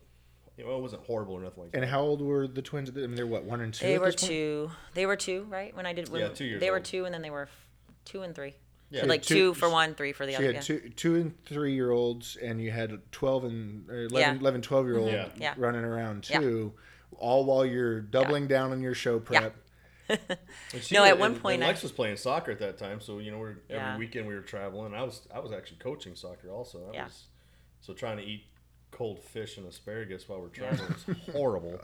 You 0.59 0.65
know, 0.67 0.77
it 0.77 0.83
wasn't 0.83 1.05
horrible 1.07 1.35
or 1.35 1.41
nothing 1.41 1.63
like 1.63 1.73
that. 1.73 1.83
And 1.83 1.89
how 1.89 2.01
old 2.01 2.21
were 2.21 2.49
the 2.49 2.61
twins? 2.63 2.91
I 2.91 2.93
mean, 2.95 3.15
they're 3.15 3.27
what 3.29 3.45
one 3.45 3.61
and 3.61 3.73
two. 3.73 3.87
They 3.87 3.95
at 3.95 4.01
were 4.01 4.07
this 4.11 4.17
point? 4.17 4.31
two. 4.33 4.71
They 4.95 5.07
were 5.07 5.15
two, 5.17 5.45
right? 5.49 5.75
When 5.77 5.87
I 5.87 5.93
did. 5.93 6.09
When 6.09 6.21
Yeah, 6.21 6.29
two 6.29 6.45
years 6.45 6.61
They 6.61 6.71
were 6.73 6.81
two, 6.81 7.05
and 7.05 7.15
then 7.15 7.23
they 7.23 7.31
were 7.31 7.43
f- 7.45 7.67
two 8.05 8.23
and 8.23 8.35
three. 8.35 8.57
Yeah. 8.91 9.03
So 9.03 9.07
like 9.07 9.23
Two- 9.23 9.35
two, 9.35 9.55
for 9.55 9.71
one, 9.71 9.95
three 9.95 10.13
for 10.13 10.27
the 10.27 10.33
So 10.33 10.39
other. 10.39 10.47
you 10.49 10.53
Yeah. 10.55 10.61
two, 10.61 10.91
two 10.97 11.15
and 11.17 11.45
three 11.45 11.75
year 11.75 11.91
olds, 11.93 12.37
and 12.37 12.61
you 12.61 12.73
had 12.73 13.01
12 13.13 13.45
and 13.45 13.89
or 13.89 14.05
11, 14.07 14.35
Yeah. 14.37 14.41
11 14.41 14.63
12 14.63 14.87
year 14.87 14.99
old 14.99 15.09
mm-hmm. 15.11 15.41
Yeah. 15.41 15.55
Yeah. 15.55 15.55
running 15.59 15.85
around 15.85 16.29
Yeah. 16.29 16.41
too, 16.41 16.73
all 17.19 17.45
while 17.45 17.65
you're 17.65 18.01
doubling 18.01 18.49
down 18.49 18.73
on 18.73 18.81
your 18.83 18.95
show 18.95 19.21
prep. 19.21 19.55
And 20.09 20.19
she 20.81 20.95
No, 20.95 21.03
was- 21.03 21.11
at 21.11 21.19
one 21.21 21.33
and- 21.35 21.43
point 21.43 21.55
and 21.57 21.65
I- 21.65 21.69
Lex 21.69 21.83
was 21.85 21.93
playing 21.93 22.17
soccer 22.17 22.51
at 22.51 22.59
that 22.61 22.79
time, 22.79 23.01
so 23.01 23.19
you 23.21 23.31
know, 23.31 23.39
we're 23.39 23.51
every 23.71 23.77
Yeah. 23.77 23.99
weekend 23.99 24.27
we 24.27 24.35
were 24.35 24.41
traveling. 24.41 24.93
I 24.95 25.03
was 25.05 25.21
I 25.33 25.39
was 25.39 25.53
actually 25.53 25.79
coaching 25.79 26.17
soccer 26.17 26.51
also. 26.51 26.87
That 26.87 26.95
Yeah. 26.95 27.05
was 27.05 27.25
so 27.81 27.93
trying 27.93 28.17
to 28.17 28.25
eat 28.25 28.45
cold 28.91 29.19
fish 29.21 29.57
and 29.59 29.67
asparagus 29.67 30.29
while 30.29 30.41
we're 30.41 30.49
traveling 30.49 30.95
is 31.07 31.17
horrible. 31.33 31.79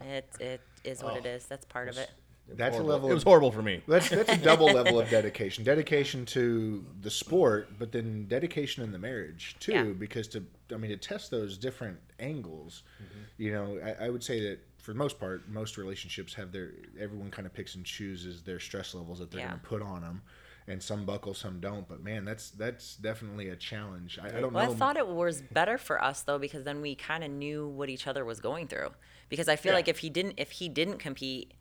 It 0.00 0.28
it 0.40 0.60
is 0.84 1.02
what 1.02 1.16
it 1.16 1.26
is. 1.26 1.46
That's 1.46 1.64
part 1.64 1.88
of 1.88 1.96
it. 1.98 2.10
It 2.46 2.52
was 2.54 2.58
That's 2.58 2.74
a 2.74 2.78
horrible. 2.78 2.90
level 2.92 3.08
It 3.08 3.12
of- 3.12 3.16
was 3.16 3.22
horrible 3.22 3.52
for 3.52 3.62
me. 3.62 3.82
That's 3.86 4.08
that's 4.08 4.32
a 4.32 4.36
double 4.50 4.66
level 4.66 4.98
of 5.00 5.08
dedication. 5.08 5.64
Dedication 5.64 6.24
to 6.26 6.84
the 7.00 7.10
sport, 7.10 7.68
but 7.78 7.92
then 7.92 8.26
dedication 8.26 8.82
in 8.82 8.92
the 8.92 8.98
marriage 8.98 9.56
too, 9.60 9.72
Yeah. 9.72 9.82
because 9.84 10.28
to 10.28 10.44
I 10.72 10.76
mean 10.76 10.90
to 10.90 10.96
test 10.96 11.30
those 11.30 11.58
different 11.58 11.98
angles, 12.18 12.82
Mm-hmm. 13.02 13.18
you 13.42 13.52
know, 13.52 13.78
I, 13.84 14.06
I 14.06 14.10
would 14.10 14.22
say 14.24 14.40
that 14.48 14.58
for 14.78 14.92
the 14.92 14.98
most 14.98 15.20
part, 15.20 15.48
most 15.48 15.76
relationships 15.76 16.32
have 16.34 16.52
their 16.52 16.70
everyone 16.98 17.30
kind 17.30 17.46
of 17.46 17.52
picks 17.54 17.74
and 17.74 17.84
chooses 17.84 18.42
their 18.42 18.58
stress 18.58 18.94
levels 18.94 19.18
that 19.18 19.30
they're 19.30 19.40
Yeah. 19.40 19.48
going 19.48 19.60
to 19.60 19.66
put 19.66 19.82
on 19.82 20.00
them, 20.00 20.22
and 20.70 20.82
some 20.82 21.04
buckle, 21.04 21.34
some 21.34 21.60
don't. 21.60 21.86
But 21.88 22.02
man, 22.02 22.24
that's 22.24 22.50
that's 22.50 22.96
definitely 22.96 23.48
a 23.48 23.56
challenge. 23.56 24.18
I, 24.22 24.28
I 24.28 24.30
don't 24.30 24.42
know. 24.42 24.48
Well, 24.58 24.66
know. 24.66 24.72
I 24.72 24.74
thought 24.74 24.96
it 24.96 25.06
was 25.08 25.42
better 25.42 25.76
for 25.78 26.02
us 26.02 26.22
though 26.22 26.38
because 26.38 26.64
then 26.64 26.80
we 26.80 26.94
kind 26.94 27.24
of 27.24 27.30
knew 27.30 27.66
what 27.68 27.88
each 27.88 28.06
other 28.06 28.24
was 28.24 28.40
going 28.40 28.68
through. 28.68 28.90
Because 29.28 29.48
I 29.48 29.56
feel 29.56 29.72
Yeah. 29.72 29.76
like 29.76 29.88
if 29.88 29.98
he 29.98 30.10
didn't, 30.10 30.34
if 30.38 30.50
he 30.52 30.68
didn't 30.68 30.98
compete, 30.98 31.54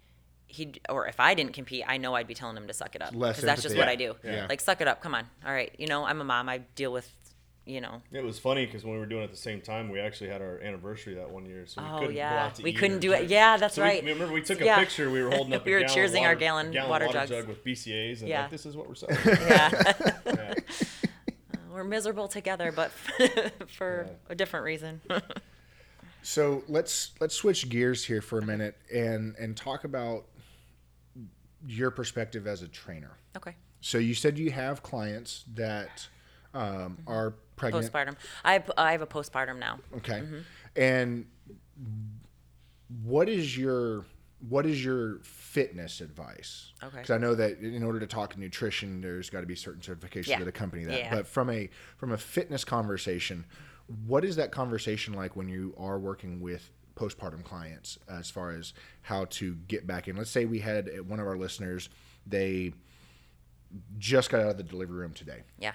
he 0.47 0.73
or 0.89 1.07
if 1.07 1.19
I 1.19 1.33
didn't 1.35 1.53
compete, 1.53 1.83
I 1.87 1.97
know 1.97 2.15
I'd 2.15 2.27
be 2.27 2.33
telling 2.33 2.57
him 2.57 2.67
to 2.67 2.73
suck 2.73 2.95
it 2.95 3.01
up. 3.01 3.13
Less 3.13 3.35
Because 3.35 3.45
that's 3.45 3.61
just 3.61 3.77
what 3.77 3.87
I 3.87 3.95
do. 3.95 4.15
Yeah. 4.23 4.45
Like 4.49 4.61
suck 4.61 4.81
it 4.81 4.87
up. 4.87 5.01
Come 5.01 5.13
on. 5.13 5.25
All 5.45 5.53
right. 5.53 5.73
You 5.77 5.87
know, 5.87 6.05
I'm 6.05 6.21
a 6.21 6.23
mom. 6.23 6.49
I 6.49 6.59
deal 6.75 6.91
with, 6.91 7.11
you 7.69 7.79
know. 7.81 8.01
It 8.11 8.23
was 8.23 8.39
funny 8.39 8.65
because 8.65 8.83
when 8.83 8.93
we 8.93 8.99
were 8.99 9.05
doing 9.05 9.21
it 9.21 9.25
at 9.25 9.31
the 9.31 9.37
same 9.37 9.61
time, 9.61 9.89
we 9.89 9.99
actually 9.99 10.29
had 10.29 10.41
our 10.41 10.59
anniversary 10.61 11.13
that 11.15 11.29
one 11.29 11.45
year, 11.45 11.65
so 11.67 11.81
we 11.81 11.87
Oh, 11.89 11.99
couldn't 11.99 12.15
yeah. 12.15 12.29
go 12.31 12.35
out 12.37 12.55
to 12.55 12.63
We 12.63 12.71
eat 12.71 12.77
couldn't 12.77 12.97
or 12.97 12.99
do 13.01 13.11
it. 13.13 13.29
Yeah, 13.29 13.57
that's 13.57 13.75
So 13.75 13.81
we- 13.83 13.87
right. 13.87 14.03
remember, 14.03 14.33
we 14.33 14.41
took 14.41 14.59
a 14.61 14.65
Yeah. 14.65 14.79
picture. 14.79 15.09
We 15.09 15.21
were 15.23 15.29
holding 15.29 15.53
up. 15.53 15.65
We 15.65 15.73
a 15.73 15.75
were 15.75 15.81
gallon 15.81 15.95
cheersing 15.97 16.21
our 16.23 16.35
gallon 16.35 16.71
gallon 16.71 16.89
water 16.89 17.05
water 17.05 17.19
jugs. 17.19 17.29
jug 17.29 17.47
with 17.47 17.63
BCAAs, 17.63 18.19
and 18.21 18.29
Yeah. 18.29 18.41
like 18.41 18.51
this 18.51 18.65
is 18.65 18.75
what 18.75 18.87
we're 18.89 18.95
selling. 19.01 19.17
Yeah. 19.25 19.93
Yeah. 20.25 20.53
We're 21.71 21.83
miserable 21.83 22.27
together, 22.27 22.71
but 22.73 22.91
for 23.67 24.05
Yeah. 24.07 24.13
a 24.29 24.35
different 24.35 24.65
reason. 24.65 25.01
So 26.21 26.63
let's 26.67 27.11
let's 27.21 27.33
switch 27.35 27.69
gears 27.69 28.03
here 28.05 28.21
for 28.21 28.39
a 28.39 28.45
minute 28.45 28.75
and 28.93 29.35
and 29.37 29.55
talk 29.55 29.83
about 29.85 30.25
your 31.65 31.91
perspective 31.91 32.47
as 32.47 32.61
a 32.61 32.67
trainer. 32.67 33.11
okay. 33.37 33.55
So 33.81 33.97
you 33.97 34.13
said 34.13 34.37
you 34.37 34.51
have 34.51 34.83
clients 34.83 35.45
that 35.53 36.07
um, 36.53 36.97
are 37.07 37.35
pregnant. 37.59 37.91
Postpartum. 37.91 38.15
I 38.43 38.53
have, 38.53 38.71
I 38.77 38.91
have 38.93 39.01
a 39.01 39.07
postpartum 39.07 39.59
now. 39.59 39.79
Okay. 39.97 40.21
Mm-hmm. 40.21 40.39
And 40.75 41.25
what 43.03 43.29
is 43.29 43.57
your 43.57 44.05
what 44.47 44.65
is 44.65 44.83
your 44.83 45.19
fitness 45.19 45.99
advice? 45.99 46.71
Okay. 46.81 46.97
Because 46.97 47.09
I 47.09 47.17
know 47.17 47.35
that 47.35 47.59
in 47.59 47.83
order 47.83 47.99
to 47.99 48.07
talk 48.07 48.37
nutrition, 48.37 49.01
there's 49.01 49.29
got 49.29 49.41
to 49.41 49.45
be 49.45 49.55
certain 49.55 49.81
certifications 49.81 50.27
Yeah. 50.27 50.39
that 50.39 50.47
accompany 50.47 50.85
that. 50.85 50.97
Yeah. 50.97 51.15
But 51.15 51.27
from 51.27 51.49
a 51.49 51.69
from 51.97 52.13
a 52.13 52.17
fitness 52.17 52.63
conversation, 52.63 53.45
what 54.07 54.23
is 54.23 54.37
that 54.37 54.51
conversation 54.51 55.13
like 55.13 55.35
when 55.35 55.49
you 55.49 55.73
are 55.77 55.99
working 55.99 56.39
with 56.39 56.71
postpartum 56.95 57.43
clients 57.43 57.97
as 58.09 58.29
far 58.29 58.51
as 58.51 58.73
how 59.01 59.25
to 59.25 59.55
get 59.67 59.85
back 59.85 60.07
in? 60.07 60.15
Let's 60.15 60.31
say 60.31 60.45
we 60.45 60.59
had 60.59 60.89
one 61.07 61.19
of 61.19 61.27
our 61.27 61.37
listeners, 61.37 61.89
they 62.25 62.73
just 63.97 64.29
got 64.29 64.41
out 64.41 64.49
of 64.51 64.57
the 64.57 64.63
delivery 64.63 64.99
room 64.99 65.13
today. 65.13 65.41
Yeah. 65.59 65.73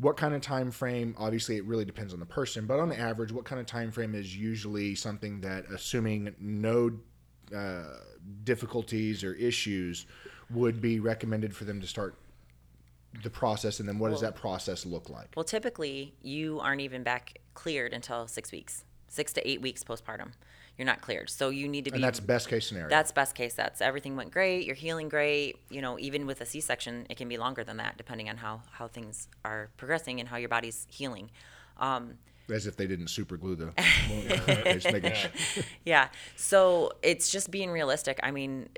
What 0.00 0.16
kind 0.16 0.34
of 0.34 0.40
time 0.40 0.70
frame? 0.70 1.14
Obviously, 1.18 1.56
it 1.56 1.64
really 1.64 1.84
depends 1.84 2.14
on 2.14 2.20
the 2.20 2.26
person, 2.26 2.66
but 2.66 2.78
on 2.78 2.92
average, 2.92 3.32
what 3.32 3.44
kind 3.44 3.60
of 3.60 3.66
time 3.66 3.90
frame 3.90 4.14
is 4.14 4.36
usually 4.36 4.94
something 4.94 5.40
that, 5.40 5.66
assuming 5.72 6.34
no 6.38 6.92
uh, 7.54 7.82
difficulties 8.44 9.24
or 9.24 9.34
issues, 9.34 10.06
would 10.50 10.80
be 10.80 11.00
recommended 11.00 11.54
for 11.54 11.64
them 11.64 11.80
to 11.80 11.86
start 11.86 12.14
the 13.24 13.30
process? 13.30 13.80
And 13.80 13.88
then, 13.88 13.98
what 13.98 14.10
does 14.10 14.20
that 14.20 14.36
process 14.36 14.86
look 14.86 15.10
like? 15.10 15.28
Well, 15.34 15.44
typically, 15.44 16.14
you 16.22 16.60
aren't 16.60 16.80
even 16.80 17.02
back 17.02 17.38
cleared 17.54 17.92
until 17.92 18.28
six 18.28 18.52
weeks, 18.52 18.84
six 19.08 19.32
to 19.32 19.48
eight 19.48 19.60
weeks 19.60 19.82
postpartum. 19.82 20.30
You're 20.78 20.86
not 20.86 21.00
cleared. 21.00 21.28
So 21.28 21.50
you 21.50 21.66
need 21.68 21.84
to 21.86 21.90
be. 21.90 21.96
And 21.96 22.04
that's 22.04 22.20
best 22.20 22.48
case 22.48 22.68
scenario. 22.68 22.88
That's 22.88 23.10
best 23.10 23.34
case. 23.34 23.52
That's 23.54 23.80
everything 23.80 24.14
went 24.14 24.30
great. 24.30 24.64
You're 24.64 24.76
healing 24.76 25.08
great. 25.08 25.56
You 25.70 25.82
know, 25.82 25.98
even 25.98 26.24
with 26.24 26.40
a 26.40 26.46
C-section, 26.46 27.08
it 27.10 27.16
can 27.16 27.28
be 27.28 27.36
longer 27.36 27.64
than 27.64 27.78
that, 27.78 27.96
depending 27.96 28.30
on 28.30 28.36
how 28.36 28.62
how 28.70 28.86
things 28.86 29.26
are 29.44 29.70
progressing 29.76 30.20
and 30.20 30.28
how 30.28 30.36
your 30.36 30.48
body's 30.48 30.86
healing. 30.88 31.30
Um, 31.78 32.14
as 32.50 32.66
if 32.66 32.76
they 32.76 32.86
didn't 32.86 33.08
super 33.08 33.36
glue 33.36 33.56
the. 33.56 33.72
just 34.80 35.28
yeah. 35.84 36.08
So 36.36 36.92
it's 37.02 37.30
just 37.30 37.50
being 37.50 37.70
realistic. 37.70 38.20
I 38.22 38.30
mean, 38.30 38.68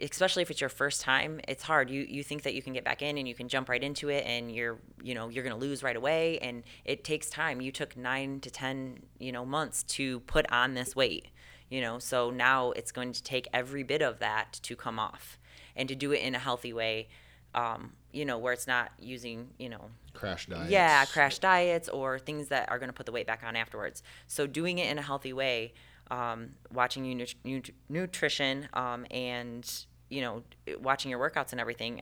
especially 0.00 0.42
if 0.42 0.50
it's 0.50 0.60
your 0.60 0.70
first 0.70 1.00
time, 1.00 1.40
it's 1.48 1.62
hard. 1.62 1.90
You 1.90 2.02
you 2.08 2.22
think 2.22 2.42
that 2.42 2.54
you 2.54 2.62
can 2.62 2.72
get 2.72 2.84
back 2.84 3.02
in 3.02 3.18
and 3.18 3.26
you 3.26 3.34
can 3.34 3.48
jump 3.48 3.68
right 3.68 3.82
into 3.82 4.08
it, 4.08 4.24
and 4.26 4.50
you're 4.50 4.78
you 5.02 5.14
know 5.14 5.28
you're 5.28 5.44
gonna 5.44 5.56
lose 5.56 5.82
right 5.82 5.96
away, 5.96 6.38
and 6.38 6.62
it 6.84 7.04
takes 7.04 7.28
time. 7.28 7.60
You 7.60 7.72
took 7.72 7.96
nine 7.96 8.40
to 8.40 8.50
ten 8.50 9.00
you 9.18 9.32
know 9.32 9.44
months 9.44 9.82
to 9.84 10.20
put 10.20 10.50
on 10.50 10.74
this 10.74 10.94
weight. 10.94 11.28
You 11.70 11.80
know, 11.80 11.98
so 11.98 12.30
now 12.30 12.70
it's 12.72 12.92
going 12.92 13.12
to 13.12 13.22
take 13.22 13.48
every 13.52 13.82
bit 13.82 14.02
of 14.02 14.20
that 14.20 14.60
to 14.62 14.76
come 14.76 14.98
off, 14.98 15.38
and 15.74 15.88
to 15.88 15.94
do 15.94 16.12
it 16.12 16.20
in 16.20 16.34
a 16.34 16.38
healthy 16.38 16.72
way. 16.72 17.08
Um, 17.54 17.92
you 18.12 18.24
know, 18.24 18.38
where 18.38 18.52
it's 18.52 18.66
not 18.66 18.92
using 18.98 19.50
you 19.58 19.68
know 19.68 19.90
Crash 20.14 20.46
diets. 20.46 20.70
yeah, 20.70 21.04
crash 21.04 21.38
diets 21.38 21.88
or 21.88 22.18
things 22.18 22.48
that 22.48 22.70
are 22.70 22.78
going 22.78 22.88
to 22.88 22.94
put 22.94 23.06
the 23.06 23.12
weight 23.12 23.26
back 23.26 23.42
on 23.44 23.56
afterwards. 23.56 24.02
So 24.26 24.46
doing 24.46 24.78
it 24.78 24.90
in 24.90 24.98
a 24.98 25.02
healthy 25.02 25.32
way, 25.32 25.74
um, 26.10 26.50
watching 26.72 27.04
your 27.04 27.16
nut- 27.16 27.34
nut- 27.44 27.70
nutrition, 27.88 28.68
um, 28.72 29.06
and 29.10 29.70
you 30.08 30.20
know, 30.20 30.42
watching 30.80 31.10
your 31.10 31.18
workouts 31.18 31.52
and 31.52 31.60
everything, 31.60 32.00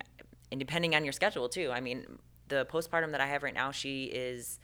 and 0.51 0.59
depending 0.61 0.95
on 0.95 1.05
your 1.05 1.13
schedule 1.13 1.49
too. 1.49 1.71
I 1.73 1.81
mean, 1.81 2.19
the 2.49 2.67
postpartum 2.67 3.13
that 3.13 3.21
I 3.21 3.27
have 3.27 3.43
right 3.43 3.55
now, 3.55 3.71
she 3.71 4.05
is, 4.05 4.59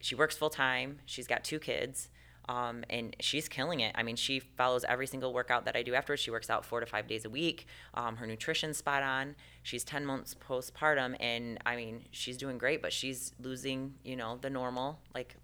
she 0.00 0.14
works 0.14 0.36
full 0.36 0.50
time. 0.50 0.98
She's 1.06 1.26
got 1.28 1.44
two 1.44 1.58
kids. 1.58 2.08
Um, 2.48 2.82
and 2.90 3.14
she's 3.20 3.48
killing 3.48 3.78
it. 3.78 3.94
I 3.96 4.02
mean, 4.02 4.16
she 4.16 4.40
follows 4.40 4.82
every 4.88 5.06
single 5.06 5.32
workout 5.32 5.66
that 5.66 5.76
I 5.76 5.84
do 5.84 5.94
afterwards. 5.94 6.20
She 6.20 6.32
works 6.32 6.50
out 6.50 6.64
four 6.64 6.80
to 6.80 6.86
five 6.86 7.06
days 7.06 7.24
a 7.24 7.30
week. 7.30 7.66
Um, 7.94 8.16
her 8.16 8.26
nutrition's 8.26 8.78
spot 8.78 9.04
on. 9.04 9.36
She's 9.62 9.84
10 9.84 10.06
months 10.06 10.34
postpartum, 10.34 11.16
and 11.20 11.58
I 11.66 11.76
mean, 11.76 12.06
she's 12.10 12.36
doing 12.36 12.56
great, 12.58 12.80
but 12.82 12.92
she's 12.92 13.32
losing, 13.40 13.94
you 14.04 14.16
know, 14.16 14.38
the 14.40 14.48
normal, 14.50 14.98
like, 15.14 15.36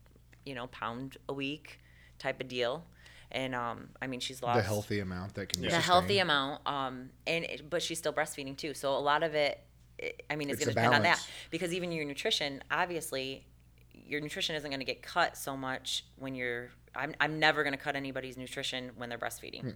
you 0.45 0.55
know, 0.55 0.67
pound 0.69 1.17
a 1.29 1.35
week 1.35 1.81
type 2.19 2.41
of 2.41 2.49
deal. 2.49 2.85
And 3.31 3.55
um, 3.55 3.89
I 4.01 4.07
mean, 4.07 4.21
she's 4.21 4.43
lost 4.43 4.57
The 4.57 4.63
healthy 4.63 5.01
amount 5.01 5.35
that 5.35 5.49
can 5.53 5.61
be 5.61 5.69
the 5.69 5.75
sustained. 5.75 5.85
healthy 5.93 6.19
amount 6.21 6.63
um 6.67 7.11
and 7.27 7.45
it, 7.45 7.69
but 7.69 7.83
she's 7.83 7.99
still 7.99 8.13
breastfeeding 8.13 8.57
too. 8.57 8.73
So 8.73 8.97
a 8.97 8.99
lot 9.01 9.23
of 9.23 9.35
it, 9.35 9.61
it 9.99 10.23
i 10.31 10.37
mean 10.37 10.49
it's, 10.51 10.61
It's 10.61 10.67
going 10.67 10.75
to 10.75 10.81
depend 10.81 10.95
on 10.95 11.03
that. 11.03 11.27
because 11.51 11.73
even 11.75 11.91
your 11.91 12.05
nutrition 12.05 12.63
obviously 12.71 13.45
your 13.93 14.21
nutrition 14.21 14.55
isn't 14.55 14.71
going 14.71 14.79
to 14.81 14.85
get 14.87 15.03
cut 15.03 15.37
so 15.39 15.57
much 15.57 16.05
when 16.17 16.35
you're 16.35 16.69
i'm, 16.95 17.15
I'm 17.19 17.39
never 17.39 17.63
going 17.65 17.73
to 17.73 17.79
cut 17.79 17.97
anybody's 17.97 18.37
nutrition 18.37 18.91
when 18.97 19.09
they're 19.09 19.19
breastfeeding 19.19 19.75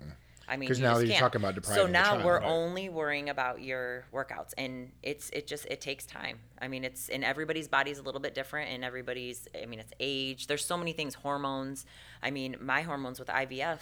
I 0.51 0.57
mean, 0.57 0.69
'Cause 0.69 0.79
you 0.79 0.85
now 0.85 0.95
just 0.95 1.03
you're 1.07 1.11
can't. 1.13 1.21
talking 1.21 1.41
about 1.41 1.55
depression. 1.55 1.75
So 1.83 1.87
depriving 1.87 1.93
the 1.93 1.99
now 1.99 2.13
child, 2.17 2.25
we're 2.25 2.39
right. 2.41 2.47
only 2.49 2.89
worrying 2.89 3.29
about 3.31 3.63
your 3.63 4.05
workouts, 4.13 4.53
and 4.59 4.91
it's 5.03 5.31
it 5.31 5.47
just 5.47 5.65
it 5.67 5.81
takes 5.81 6.05
time. 6.05 6.41
I 6.61 6.67
mean, 6.69 6.85
it's 6.85 7.09
and 7.09 7.25
everybody's 7.25 7.69
body's 7.69 7.99
a 7.99 8.03
little 8.03 8.21
bit 8.21 8.35
different, 8.35 8.71
and 8.71 8.85
everybody's 8.85 9.47
I 9.61 9.67
mean, 9.67 9.79
it's 9.79 9.93
age. 10.01 10.49
There's 10.49 10.65
so 10.65 10.77
many 10.77 10.93
things, 10.93 11.15
hormones. 11.15 11.87
I 12.23 12.31
mean, 12.31 12.57
my 12.61 12.83
hormones 12.83 13.19
with 13.21 13.29
IVF, 13.29 13.79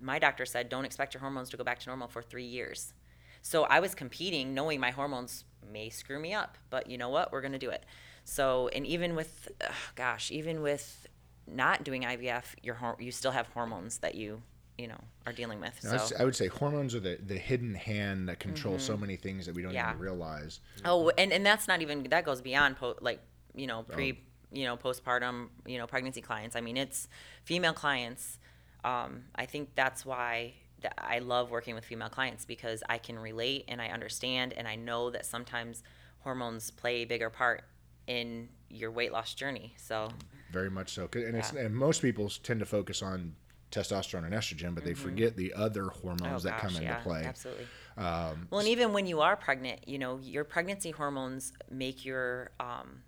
my 0.00 0.18
doctor 0.18 0.44
said 0.46 0.68
don't 0.68 0.84
expect 0.84 1.14
your 1.14 1.20
hormones 1.22 1.50
to 1.50 1.56
go 1.56 1.64
back 1.64 1.78
to 1.80 1.88
normal 1.88 2.08
for 2.08 2.22
three 2.22 2.44
years. 2.44 2.92
So 3.40 3.64
I 3.64 3.80
was 3.80 3.94
competing, 3.94 4.52
knowing 4.54 4.78
my 4.80 4.90
hormones 4.90 5.44
may 5.72 5.88
screw 5.90 6.18
me 6.20 6.34
up, 6.34 6.58
but 6.70 6.88
you 6.90 6.98
know 6.98 7.08
what? 7.08 7.32
We're 7.32 7.40
gonna 7.40 7.58
do 7.58 7.70
it. 7.70 7.84
So 8.24 8.68
and 8.68 8.86
even 8.86 9.16
with, 9.16 9.48
gosh, 9.94 10.30
even 10.30 10.60
with 10.60 11.06
not 11.46 11.82
doing 11.82 12.02
IVF, 12.04 12.54
your 12.62 12.74
hor- 12.74 12.96
you 13.00 13.10
still 13.10 13.30
have 13.30 13.46
hormones 13.48 13.98
that 13.98 14.14
you 14.14 14.42
you 14.78 14.86
know 14.86 14.98
are 15.26 15.32
dealing 15.32 15.60
with. 15.60 15.74
So 15.80 15.98
I 16.18 16.24
would 16.24 16.36
say 16.36 16.46
hormones 16.46 16.94
are 16.94 17.00
the, 17.00 17.18
the 17.24 17.36
hidden 17.36 17.74
hand 17.74 18.28
that 18.28 18.38
control 18.38 18.78
so 18.78 18.96
many 18.96 19.16
things 19.16 19.44
that 19.46 19.54
we 19.54 19.60
don't 19.62 19.72
Mm-hmm. 19.72 19.76
Yeah. 19.76 19.90
even 19.90 20.00
realize. 20.00 20.60
Oh, 20.84 21.10
and, 21.18 21.32
and 21.32 21.44
that's 21.44 21.68
not 21.68 21.82
even 21.82 22.04
that 22.04 22.24
goes 22.24 22.40
beyond 22.40 22.76
po- 22.76 22.96
like 23.00 23.20
you 23.54 23.66
know 23.66 23.80
Oh. 23.90 23.92
pre 23.92 24.20
you 24.50 24.64
know 24.64 24.76
postpartum 24.76 25.48
you 25.66 25.76
know 25.78 25.86
pregnancy 25.86 26.22
clients. 26.22 26.56
I 26.56 26.60
mean, 26.60 26.76
it's 26.76 27.08
female 27.44 27.74
clients. 27.74 28.38
Um, 28.84 29.24
I 29.34 29.44
think 29.46 29.74
that's 29.74 30.06
why 30.06 30.54
I 30.96 31.18
love 31.18 31.50
working 31.50 31.74
with 31.74 31.84
female 31.84 32.08
clients 32.08 32.44
because 32.44 32.84
I 32.88 32.98
can 32.98 33.18
relate 33.18 33.64
and 33.66 33.82
I 33.82 33.88
understand 33.88 34.54
and 34.56 34.68
I 34.68 34.76
know 34.76 35.10
that 35.10 35.26
sometimes 35.26 35.82
hormones 36.20 36.70
play 36.70 37.02
a 37.02 37.04
bigger 37.04 37.30
part 37.30 37.64
in 38.06 38.48
your 38.70 38.92
weight 38.92 39.10
loss 39.12 39.34
journey. 39.34 39.74
So 39.76 40.08
Very 40.52 40.70
much 40.70 40.90
so, 40.94 41.08
And, 41.14 41.36
it's, 41.36 41.52
Yeah. 41.52 41.62
and 41.62 41.74
most 41.76 42.00
people 42.00 42.28
tend 42.28 42.60
to 42.60 42.66
focus 42.66 43.02
on 43.02 43.34
testosterone 43.70 44.24
and 44.24 44.32
estrogen, 44.34 44.74
but 44.74 44.84
they 44.84 44.94
forget 44.94 45.36
the 45.36 45.52
other 45.54 45.88
hormones 45.88 46.42
that 46.44 46.58
come 46.58 46.70
into 46.70 46.82
Mm-hmm. 46.82 46.90
Oh, 46.90 46.96
yeah, 46.96 47.02
play. 47.02 47.24
Absolutely. 47.24 47.66
Um, 47.96 48.46
Well, 48.50 48.60
and 48.60 48.68
even 48.68 48.92
when 48.92 49.06
you 49.06 49.20
are 49.20 49.36
pregnant, 49.36 49.86
you 49.86 49.98
know, 49.98 50.18
your 50.22 50.44
pregnancy 50.44 50.90
hormones 50.90 51.52
make 51.70 52.04
your 52.04 52.50
um, 52.60 53.02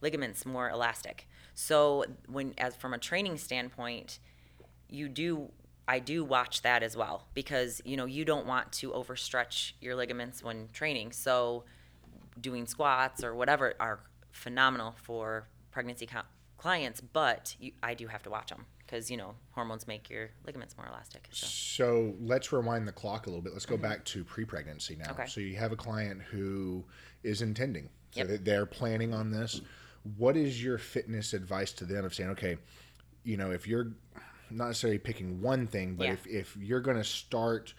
ligaments 0.00 0.44
more 0.44 0.70
elastic. 0.70 1.28
So 1.54 2.04
when, 2.28 2.54
as 2.58 2.74
from 2.76 2.94
a 2.94 2.98
training 2.98 3.38
standpoint, 3.38 4.18
you 4.88 5.08
do, 5.08 5.50
I 5.86 5.98
do 5.98 6.24
watch 6.24 6.62
that 6.62 6.82
as 6.82 6.96
well 6.96 7.26
because 7.34 7.80
you 7.84 7.96
know 7.96 8.06
you 8.06 8.24
don't 8.24 8.46
want 8.46 8.72
to 8.72 8.90
overstretch 8.90 9.72
your 9.80 9.94
ligaments 9.96 10.42
when 10.42 10.68
training. 10.72 11.12
So 11.12 11.64
doing 12.40 12.66
squats 12.66 13.22
or 13.22 13.34
whatever 13.34 13.74
are 13.78 14.00
phenomenal 14.30 14.94
for 15.02 15.48
pregnancy 15.70 16.06
co- 16.06 16.22
clients, 16.56 17.00
but 17.00 17.56
you, 17.60 17.72
I 17.82 17.94
do 17.94 18.06
have 18.06 18.22
to 18.24 18.30
watch 18.30 18.48
them 18.50 18.66
because 18.92 19.10
you 19.10 19.16
know 19.16 19.34
hormones 19.52 19.88
make 19.88 20.10
your 20.10 20.28
ligaments 20.44 20.76
more 20.76 20.86
elastic. 20.86 21.26
So. 21.32 21.46
So 21.46 22.14
let's 22.20 22.52
rewind 22.52 22.86
the 22.86 22.92
clock 22.92 23.26
a 23.26 23.30
little 23.30 23.42
bit. 23.42 23.54
Let's 23.54 23.64
go 23.66 23.78
back 23.78 24.04
to 24.06 24.22
pre-pregnancy 24.22 24.96
now. 24.96 25.06
Mm-hmm. 25.06 25.20
Okay. 25.22 25.30
So 25.30 25.40
you 25.40 25.56
have 25.56 25.72
a 25.72 25.76
client 25.76 26.20
who 26.20 26.84
is 27.22 27.40
intending, 27.42 27.88
so 28.10 28.20
Yep. 28.20 28.28
that 28.28 28.44
they're 28.44 28.66
planning 28.66 29.14
on 29.14 29.30
this. 29.30 29.62
What 30.18 30.36
is 30.36 30.62
your 30.62 30.76
fitness 30.78 31.32
advice 31.32 31.72
to 31.72 31.84
them 31.86 32.04
of 32.04 32.12
saying, 32.14 32.30
okay, 32.30 32.58
you 33.24 33.36
know, 33.38 33.50
if 33.50 33.66
you're 33.66 33.92
not 34.50 34.66
necessarily 34.66 34.98
picking 34.98 35.40
one 35.40 35.66
thing, 35.66 35.94
but 35.94 36.08
Yeah. 36.08 36.12
if, 36.12 36.26
if 36.26 36.56
you're 36.58 36.80
going 36.80 36.98
to 36.98 37.04
start 37.04 37.72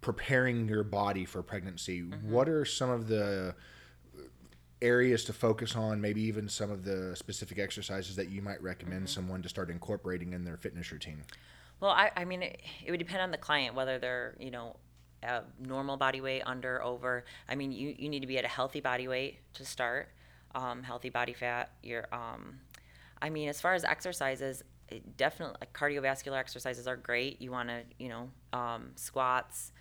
preparing 0.00 0.68
your 0.68 0.82
body 0.82 1.24
for 1.24 1.42
pregnancy, 1.42 2.02
Mm-hmm. 2.02 2.30
what 2.30 2.48
are 2.48 2.64
some 2.64 2.90
of 2.90 3.06
the 3.06 3.54
areas 4.82 5.24
to 5.24 5.32
focus 5.32 5.74
on, 5.74 6.00
maybe 6.00 6.20
even 6.22 6.48
some 6.48 6.70
of 6.70 6.84
the 6.84 7.14
specific 7.16 7.58
exercises 7.58 8.16
that 8.16 8.28
you 8.28 8.42
might 8.42 8.62
recommend 8.62 9.04
Mm-hmm. 9.04 9.14
someone 9.14 9.42
to 9.42 9.48
start 9.48 9.70
incorporating 9.70 10.32
in 10.32 10.44
their 10.44 10.56
fitness 10.56 10.92
routine? 10.92 11.22
Well, 11.80 11.90
I, 11.90 12.10
I 12.16 12.24
mean, 12.24 12.42
it, 12.42 12.60
it 12.84 12.90
would 12.90 12.98
depend 12.98 13.22
on 13.22 13.30
the 13.30 13.38
client 13.38 13.74
whether 13.74 13.98
they're, 13.98 14.36
you 14.38 14.50
know, 14.50 14.76
a 15.22 15.42
normal 15.58 15.96
body 15.96 16.20
weight, 16.20 16.42
under, 16.46 16.82
over. 16.82 17.24
I 17.48 17.54
mean, 17.54 17.72
you, 17.72 17.94
you 17.98 18.08
need 18.08 18.20
to 18.20 18.26
be 18.26 18.38
at 18.38 18.44
a 18.44 18.48
healthy 18.48 18.80
body 18.80 19.08
weight 19.08 19.38
to 19.54 19.64
start, 19.64 20.08
um, 20.54 20.82
healthy 20.82 21.10
body 21.10 21.32
fat. 21.32 21.70
You're, 21.82 22.06
um, 22.12 22.60
I 23.20 23.30
mean, 23.30 23.48
as 23.48 23.60
far 23.60 23.74
as 23.74 23.84
exercises, 23.84 24.62
it 24.88 25.16
definitely 25.16 25.56
like, 25.60 25.72
cardiovascular 25.72 26.38
exercises 26.38 26.86
are 26.86 26.96
great. 26.96 27.40
You 27.40 27.50
want 27.50 27.70
to, 27.70 27.82
you 27.98 28.08
know, 28.08 28.30
um, 28.52 28.92
squats. 28.94 29.72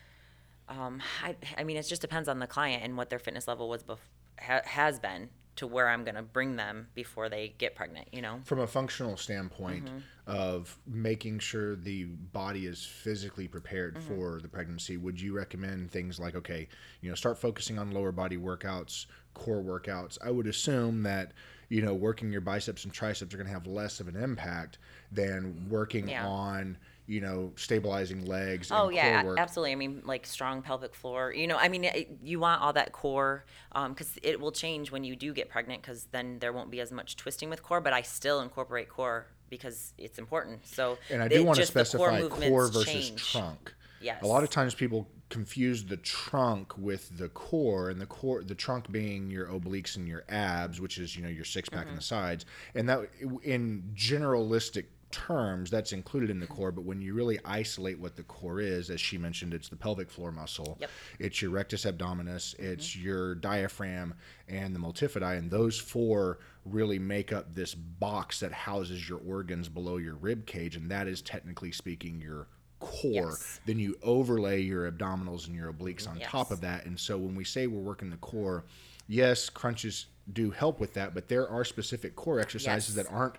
Um, 0.67 1.01
I, 1.23 1.35
I 1.57 1.63
mean, 1.63 1.77
it 1.77 1.83
just 1.83 2.01
depends 2.01 2.27
on 2.27 2.39
the 2.39 2.47
client 2.47 2.83
and 2.83 2.97
what 2.97 3.09
their 3.09 3.19
fitness 3.19 3.47
level 3.47 3.69
was 3.69 3.83
bef- 3.83 3.97
ha- 4.39 4.61
has 4.65 4.99
been 4.99 5.29
to 5.57 5.65
where 5.67 5.87
I'm 5.87 6.03
going 6.03 6.15
to 6.15 6.21
bring 6.21 6.57
them 6.57 6.87
before 6.95 7.29
they 7.29 7.55
get 7.57 7.75
pregnant. 7.75 8.09
You 8.11 8.21
know. 8.21 8.39
from 8.43 8.59
a 8.59 8.67
functional 8.67 9.15
standpoint 9.17 9.85
Mm-hmm. 9.85 9.97
of 10.27 10.77
making 10.87 11.39
sure 11.39 11.75
the 11.75 12.05
body 12.05 12.65
is 12.65 12.83
physically 12.83 13.47
prepared 13.47 13.95
Mm-hmm. 13.95 14.07
for 14.15 14.39
the 14.41 14.47
pregnancy 14.49 14.97
would 14.97 15.19
you 15.21 15.33
recommend 15.33 15.91
things 15.91 16.19
like 16.19 16.35
okay 16.35 16.67
you 17.01 17.09
know 17.09 17.15
start 17.15 17.37
focusing 17.37 17.77
on 17.79 17.91
lower 17.91 18.11
body 18.11 18.35
workouts 18.37 19.05
core 19.35 19.61
workouts 19.61 20.17
i 20.25 20.31
would 20.31 20.47
assume 20.47 21.03
that 21.03 21.31
you 21.69 21.81
know 21.83 21.93
working 21.93 22.31
your 22.31 22.41
biceps 22.41 22.83
and 22.85 22.93
triceps 22.93 23.33
are 23.33 23.37
going 23.37 23.45
to 23.47 23.53
have 23.53 23.67
less 23.67 23.99
of 23.99 24.07
an 24.07 24.15
impact 24.15 24.79
than 25.11 25.67
working 25.69 26.07
Yeah. 26.09 26.25
on 26.27 26.77
you 27.07 27.21
know 27.21 27.51
stabilizing 27.55 28.25
legs 28.25 28.69
Oh 28.71 28.87
and 28.87 28.95
yeah, 28.95 29.21
core 29.21 29.31
work 29.31 29.39
absolutely. 29.39 29.71
I 29.73 29.75
mean, 29.75 30.01
like 30.05 30.25
strong 30.25 30.61
pelvic 30.61 30.95
floor. 30.95 31.33
You 31.33 31.47
know, 31.47 31.57
I 31.57 31.69
mean, 31.69 31.83
it, 31.83 32.17
you 32.23 32.39
want 32.39 32.61
all 32.61 32.73
that 32.73 32.91
core 32.91 33.45
um, 33.73 33.93
because 33.93 34.17
it 34.23 34.39
will 34.39 34.51
change 34.51 34.91
when 34.91 35.03
you 35.03 35.15
do 35.15 35.33
get 35.33 35.49
pregnant 35.49 35.81
because 35.81 36.05
then 36.11 36.39
there 36.39 36.53
won't 36.53 36.71
be 36.71 36.79
as 36.79 36.91
much 36.91 37.15
twisting 37.15 37.49
with 37.49 37.63
core. 37.63 37.81
But 37.81 37.93
I 37.93 38.01
still 38.01 38.41
incorporate 38.41 38.89
core 38.89 39.27
because 39.49 39.93
it's 39.97 40.17
important. 40.17 40.65
So 40.65 40.97
And 41.11 41.21
I 41.21 41.27
do 41.27 41.43
want 41.43 41.59
to 41.59 41.65
specify 41.65 41.97
core, 41.97 42.11
movements 42.19 42.75
versus 42.75 42.85
change. 42.85 43.31
trunk. 43.31 43.73
Yes. 44.01 44.21
A 44.21 44.27
lot 44.27 44.43
of 44.43 44.49
times 44.49 44.75
people 44.75 45.07
confuse 45.29 45.83
the 45.83 45.97
trunk 45.97 46.77
with 46.77 47.17
the 47.17 47.29
core, 47.29 47.89
and 47.89 47.99
the 47.99 48.05
core, 48.05 48.43
the 48.43 48.53
trunk 48.55 48.91
being 48.91 49.31
your 49.31 49.47
obliques 49.47 49.95
and 49.95 50.07
your 50.07 50.23
abs, 50.29 50.79
which 50.79 50.97
is 50.97 51.15
you 51.15 51.23
know 51.23 51.29
your 51.29 51.45
six 51.45 51.69
pack 51.69 51.81
and 51.81 51.89
mm-hmm. 51.89 51.95
the 51.97 52.03
sides, 52.03 52.45
and 52.75 52.87
that 52.87 53.09
in 53.43 53.91
generalistic 53.95 54.85
terms 55.15 55.71
that's 55.71 55.93
included 55.93 56.29
in 56.29 56.41
the 56.41 56.45
core 56.47 56.73
but 56.73 56.83
when 56.83 57.01
you 57.01 57.13
really 57.13 57.39
isolate 57.45 57.97
what 57.97 58.17
the 58.17 58.23
core 58.23 58.59
is 58.59 58.89
as 58.89 58.99
she 58.99 59.17
mentioned 59.17 59.53
it's 59.53 59.69
the 59.69 59.75
pelvic 59.77 60.11
floor 60.11 60.29
muscle 60.29 60.77
Yep. 60.81 60.89
it's 61.19 61.41
your 61.41 61.51
rectus 61.51 61.85
abdominis 61.85 62.53
mm-hmm. 62.53 62.65
it's 62.73 62.97
your 62.97 63.35
diaphragm 63.35 64.13
and 64.49 64.75
the 64.75 64.79
multifidi 64.79 65.37
and 65.37 65.49
those 65.49 65.79
four 65.79 66.39
really 66.65 66.99
make 66.99 67.31
up 67.31 67.55
this 67.55 67.73
box 67.73 68.41
that 68.41 68.51
houses 68.51 69.07
your 69.07 69.21
organs 69.25 69.69
below 69.69 69.95
your 69.95 70.15
rib 70.15 70.45
cage 70.45 70.75
and 70.75 70.91
that 70.91 71.07
is 71.07 71.21
technically 71.21 71.71
speaking 71.71 72.19
your 72.21 72.47
core 72.81 73.29
Yes. 73.31 73.61
then 73.65 73.79
you 73.79 73.95
overlay 74.03 74.59
your 74.61 74.91
abdominals 74.91 75.47
and 75.47 75.55
your 75.55 75.71
obliques 75.71 76.03
mm-hmm. 76.03 76.15
on 76.15 76.19
top 76.19 76.51
of 76.51 76.59
that 76.61 76.85
and 76.85 76.99
so 76.99 77.17
when 77.17 77.35
we 77.35 77.45
say 77.45 77.67
we're 77.67 77.79
working 77.79 78.09
the 78.09 78.17
core 78.17 78.65
yes 79.07 79.49
crunches 79.49 80.07
do 80.33 80.51
help 80.51 80.81
with 80.81 80.93
that 80.95 81.13
but 81.13 81.29
there 81.29 81.47
are 81.47 81.63
specific 81.63 82.17
core 82.17 82.39
exercises 82.41 82.95
Yes. 82.97 83.05
that 83.05 83.13
aren't 83.13 83.35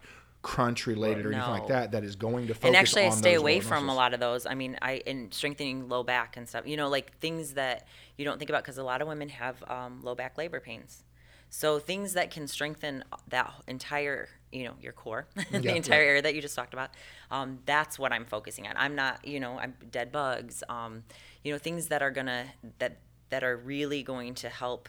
crunch 0.47 0.87
related 0.87 1.27
or 1.27 1.33
anything 1.33 1.51
like 1.51 1.67
that 1.67 1.91
that 1.93 2.05
is 2.05 2.15
going 2.17 2.47
to 2.47 2.55
focus 2.55 2.65
on. 2.65 2.69
and 2.69 2.77
actually 2.77 3.05
i 3.05 3.11
stay 3.11 3.35
away 3.35 3.59
from 3.61 3.89
a 3.89 3.95
lot 3.95 4.15
of 4.15 4.21
those 4.21 4.47
i 4.47 4.55
mean 4.55 4.79
i 4.81 4.93
in 5.07 5.31
strengthening 5.33 5.89
low 5.89 6.03
back 6.05 6.37
and 6.37 6.49
stuff 6.49 6.67
you 6.67 6.77
know 6.77 6.89
like 6.89 7.17
things 7.19 7.55
that 7.55 7.87
you 8.17 8.25
don't 8.25 8.39
think 8.39 8.51
about 8.51 8.63
because 8.63 8.79
a 8.79 8.85
lot 8.85 9.03
of 9.03 9.09
women 9.09 9.29
have 9.29 9.63
um, 9.69 10.01
low 10.03 10.15
back 10.15 10.39
labor 10.39 10.61
pains 10.61 11.03
so 11.51 11.79
things 11.79 12.13
that 12.15 12.31
can 12.31 12.47
strengthen 12.47 13.03
that 13.29 13.53
entire 13.67 14.29
you 14.53 14.65
know 14.65 14.75
your 14.81 14.93
core 14.93 15.27
the 15.51 15.59
Yeah, 15.61 15.73
entire 15.73 16.03
yeah. 16.03 16.09
area 16.11 16.23
that 16.23 16.35
you 16.35 16.41
just 16.41 16.55
talked 16.57 16.75
about 16.75 16.91
um, 17.31 17.59
that's 17.67 17.99
what 17.99 18.13
i'm 18.13 18.25
focusing 18.25 18.67
on 18.69 18.75
i'm 18.77 18.95
not 18.95 19.25
you 19.27 19.41
know 19.41 19.59
i'm 19.59 19.75
dead 19.91 20.13
bugs 20.13 20.63
um, 20.69 21.03
you 21.43 21.53
know 21.53 21.59
things 21.59 21.89
that 21.89 22.03
are 22.03 22.11
gonna 22.13 22.47
that 22.79 22.99
that 23.31 23.43
are 23.43 23.57
really 23.57 24.03
going 24.05 24.35
to 24.35 24.49
help 24.49 24.89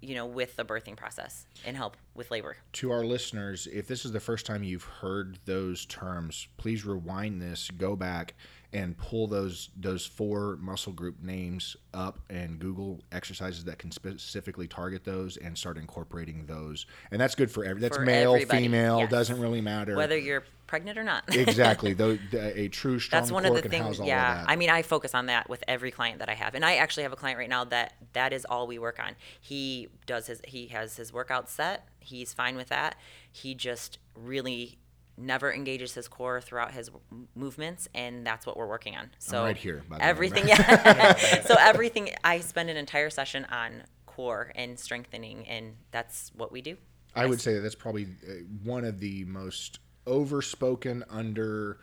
you 0.00 0.14
know 0.14 0.26
with 0.26 0.56
the 0.56 0.64
birthing 0.64 0.96
process 0.96 1.46
and 1.64 1.76
help 1.76 1.96
with 2.14 2.30
labor 2.30 2.56
to 2.72 2.90
our 2.90 3.04
listeners, 3.04 3.68
if 3.72 3.86
this 3.86 4.04
is 4.04 4.12
the 4.12 4.20
first 4.20 4.46
time 4.46 4.62
you've 4.62 4.84
heard 4.84 5.38
those 5.44 5.84
terms, 5.86 6.48
please 6.56 6.84
rewind 6.84 7.40
this, 7.40 7.70
go 7.70 7.96
back 7.96 8.34
and 8.72 8.96
pull 8.96 9.26
those 9.26 9.70
those 9.76 10.06
four 10.06 10.56
muscle 10.60 10.92
group 10.92 11.20
names 11.22 11.76
up 11.92 12.20
and 12.30 12.58
Google 12.58 13.00
exercises 13.10 13.64
that 13.64 13.78
can 13.78 13.90
specifically 13.90 14.68
target 14.68 15.04
those 15.04 15.36
and 15.36 15.56
start 15.58 15.76
incorporating 15.76 16.46
those. 16.46 16.86
And 17.10 17.20
that's 17.20 17.34
good 17.34 17.50
for 17.50 17.64
every 17.64 17.80
that's 17.80 17.96
For 17.96 18.04
male, 18.04 18.34
everybody, 18.34 18.62
female, 18.64 19.00
yes. 19.00 19.10
doesn't 19.10 19.40
really 19.40 19.60
matter. 19.60 19.96
whether 19.96 20.16
you're 20.16 20.44
pregnant 20.70 20.96
or 20.96 21.02
not. 21.02 21.24
Exactly. 21.50 21.94
Though 21.94 22.16
a 22.32 22.68
true 22.68 23.00
strong 23.00 23.20
that's 23.20 23.32
one 23.32 23.44
of 23.44 23.60
the 23.60 23.68
things 23.68 23.98
yeah. 23.98 24.44
i 24.46 24.54
mean 24.54 24.70
i 24.70 24.82
focus 24.82 25.14
on 25.14 25.26
that 25.26 25.48
with 25.48 25.64
every 25.66 25.90
client 25.90 26.20
that 26.20 26.28
i 26.28 26.34
have. 26.34 26.54
And 26.54 26.64
i 26.64 26.76
actually 26.76 27.02
have 27.02 27.12
a 27.12 27.16
client 27.16 27.38
right 27.38 27.48
now 27.48 27.64
that 27.64 27.94
that 28.12 28.32
is 28.32 28.44
all 28.44 28.68
we 28.68 28.78
work 28.78 29.00
on. 29.00 29.16
He 29.40 29.88
does 30.06 30.28
his 30.28 30.40
he 30.46 30.68
has 30.68 30.96
his 30.96 31.12
workout 31.12 31.50
set. 31.50 31.88
He's 31.98 32.32
fine 32.32 32.56
with 32.56 32.68
that. 32.68 32.94
He 33.32 33.54
just 33.54 33.98
really 34.14 34.78
never 35.16 35.52
engages 35.52 35.94
his 35.94 36.06
core 36.06 36.40
throughout 36.40 36.72
his 36.72 36.88
movements 37.34 37.88
and 37.92 38.24
that's 38.24 38.46
what 38.46 38.56
we're 38.56 38.68
working 38.68 38.94
on. 38.94 39.10
So 39.18 39.42
right 39.42 39.56
here, 39.56 39.82
by 39.88 39.96
the 39.96 40.02
way. 40.02 40.08
everything 40.08 40.48
yeah. 40.48 41.16
So 41.46 41.56
everything 41.58 42.10
i 42.22 42.38
spend 42.38 42.70
an 42.70 42.76
entire 42.76 43.10
session 43.10 43.44
on 43.50 43.82
core 44.06 44.52
and 44.54 44.78
strengthening 44.78 45.48
and 45.48 45.74
that's 45.90 46.30
what 46.36 46.52
we 46.52 46.60
do. 46.60 46.76
I 47.16 47.26
would 47.26 47.40
say 47.40 47.54
that 47.54 47.60
that's 47.60 47.74
probably 47.74 48.04
uh, 48.04 48.34
one 48.62 48.84
of 48.84 49.00
the 49.00 49.24
most 49.24 49.80
overspoken, 50.06 51.04
under 51.10 51.78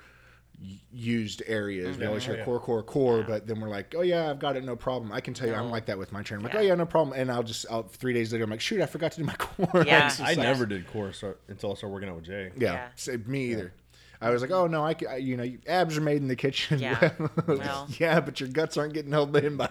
used 0.92 1.44
areas. 1.46 1.98
We 2.00 2.06
always 2.08 2.26
hear 2.26 2.38
yeah. 2.38 2.44
core, 2.46 2.60
core, 2.60 2.82
core, 2.82 3.24
but 3.28 3.46
then 3.46 3.60
we're 3.60 3.70
like, 3.70 3.94
oh 3.96 4.02
yeah, 4.02 4.30
I've 4.30 4.40
got 4.40 4.56
it, 4.58 4.64
no 4.64 4.76
problem. 4.76 5.12
I 5.12 5.22
can 5.22 5.36
tell 5.36 5.48
you, 5.48 5.54
I'm 5.54 5.66
No. 5.66 5.72
like 5.72 5.86
that 5.86 6.00
with 6.00 6.12
my 6.12 6.24
trainer. 6.24 6.40
I'm 6.40 6.44
like, 6.46 6.54
Yeah. 6.54 6.60
oh 6.60 6.64
yeah, 6.64 6.76
no 6.76 6.86
problem. 6.88 7.20
And 7.20 7.32
I'll 7.32 7.44
just, 7.44 7.68
I'll, 7.70 7.84
three 7.84 8.12
days 8.14 8.32
later, 8.34 8.44
I'm 8.46 8.50
like, 8.50 8.60
shoot, 8.62 8.82
I 8.82 8.88
forgot 8.88 9.12
to 9.12 9.18
do 9.20 9.24
my 9.24 9.34
core. 9.38 9.84
Yeah. 9.86 10.12
I 10.20 10.30
like- 10.30 10.38
never 10.40 10.66
did 10.66 10.88
core 10.88 11.14
start, 11.14 11.40
until 11.48 11.72
I 11.72 11.76
started 11.76 11.94
working 11.94 12.10
out 12.10 12.16
with 12.16 12.26
Jay. 12.26 12.52
yeah, 12.58 12.74
Yeah. 12.74 12.88
so 12.96 13.18
me 13.28 13.52
either. 13.52 13.72
I 14.20 14.32
was 14.32 14.42
like, 14.42 14.50
oh 14.50 14.66
no, 14.66 14.84
I, 14.84 14.96
ca- 14.96 15.10
I- 15.12 15.18
you 15.18 15.38
know, 15.38 15.46
abs 15.68 15.96
are 15.96 16.02
made 16.02 16.18
in 16.24 16.28
the 16.28 16.36
kitchen. 16.36 16.80
Yeah. 16.80 17.12
Well. 17.48 17.88
yeah, 18.00 18.20
but 18.20 18.40
your 18.40 18.50
guts 18.50 18.78
aren't 18.78 18.94
getting 18.96 19.12
held 19.12 19.36
in 19.38 19.58
by. 19.58 19.70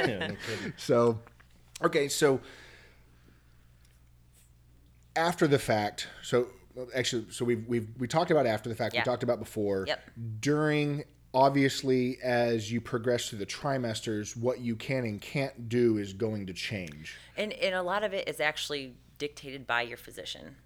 Yeah, 0.00 0.26
no. 0.30 0.36
So, 0.76 1.20
okay, 1.84 2.08
so 2.08 2.40
after 5.14 5.46
the 5.46 5.58
fact, 5.58 6.08
so 6.22 6.40
well, 6.40 6.48
actually, 6.94 7.26
so 7.30 7.44
we've 7.44 7.66
we've 7.66 7.88
we 7.98 8.08
talked 8.08 8.30
about 8.30 8.46
after 8.46 8.68
the 8.68 8.74
fact. 8.74 8.94
We 8.94 9.02
talked 9.02 9.22
about 9.22 9.38
before. 9.38 9.84
Yep. 9.86 10.10
During, 10.40 11.04
obviously, 11.32 12.18
as 12.22 12.70
you 12.70 12.80
progress 12.80 13.28
through 13.28 13.40
the 13.40 13.46
trimesters, 13.46 14.36
what 14.36 14.60
you 14.60 14.76
can 14.76 15.04
and 15.04 15.20
can't 15.20 15.68
do 15.68 15.98
is 15.98 16.12
going 16.12 16.46
to 16.46 16.52
change. 16.52 17.16
And, 17.36 17.52
and 17.52 17.74
a 17.74 17.82
lot 17.82 18.04
of 18.04 18.12
it 18.12 18.28
is 18.28 18.40
actually 18.40 18.94
dictated 19.18 19.66
by 19.66 19.82
your 19.82 19.96
physician. 19.96 20.56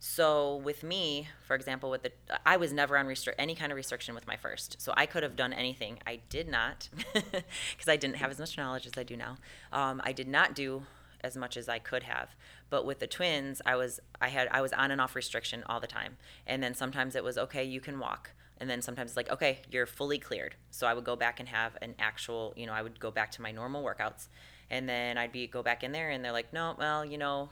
So 0.00 0.56
with 0.56 0.84
me, 0.84 1.28
for 1.44 1.56
example, 1.56 1.90
with 1.90 2.04
the 2.04 2.12
I 2.46 2.56
was 2.56 2.72
never 2.72 2.96
on 2.96 3.06
restrict 3.06 3.40
any 3.40 3.54
kind 3.54 3.72
of 3.72 3.76
restriction 3.76 4.14
with 4.14 4.26
my 4.26 4.36
first. 4.36 4.80
So 4.80 4.92
I 4.96 5.06
could 5.06 5.24
have 5.24 5.34
done 5.34 5.52
anything. 5.52 5.98
I 6.06 6.20
did 6.28 6.48
not 6.48 6.88
because 7.14 7.88
I 7.88 7.96
didn't 7.96 8.16
have 8.16 8.30
as 8.30 8.38
much 8.38 8.56
knowledge 8.56 8.86
as 8.86 8.92
I 8.96 9.02
do 9.02 9.16
now. 9.16 9.38
Um, 9.72 10.00
I 10.04 10.12
did 10.12 10.28
not 10.28 10.54
do 10.54 10.84
as 11.22 11.36
much 11.36 11.56
as 11.56 11.68
I 11.68 11.78
could 11.78 12.04
have. 12.04 12.34
But 12.70 12.84
with 12.84 12.98
the 12.98 13.06
twins, 13.06 13.60
I 13.64 13.76
was 13.76 14.00
I 14.20 14.28
had 14.28 14.48
I 14.50 14.60
was 14.60 14.72
on 14.72 14.90
and 14.90 15.00
off 15.00 15.16
restriction 15.16 15.62
all 15.66 15.80
the 15.80 15.86
time. 15.86 16.16
And 16.46 16.62
then 16.62 16.74
sometimes 16.74 17.14
it 17.14 17.24
was 17.24 17.38
okay, 17.38 17.64
you 17.64 17.80
can 17.80 17.98
walk. 17.98 18.32
And 18.60 18.68
then 18.68 18.82
sometimes 18.82 19.10
it's 19.10 19.16
like, 19.16 19.30
okay, 19.30 19.60
you're 19.70 19.86
fully 19.86 20.18
cleared. 20.18 20.56
So 20.70 20.86
I 20.86 20.94
would 20.94 21.04
go 21.04 21.16
back 21.16 21.38
and 21.38 21.48
have 21.48 21.76
an 21.80 21.94
actual, 21.98 22.52
you 22.56 22.66
know, 22.66 22.72
I 22.72 22.82
would 22.82 22.98
go 22.98 23.10
back 23.10 23.30
to 23.32 23.42
my 23.42 23.52
normal 23.52 23.84
workouts. 23.84 24.28
And 24.68 24.88
then 24.88 25.16
I'd 25.16 25.32
be 25.32 25.46
go 25.46 25.62
back 25.62 25.84
in 25.84 25.92
there 25.92 26.10
and 26.10 26.24
they're 26.24 26.32
like, 26.32 26.52
"No, 26.52 26.74
well, 26.78 27.04
you 27.04 27.18
know, 27.18 27.50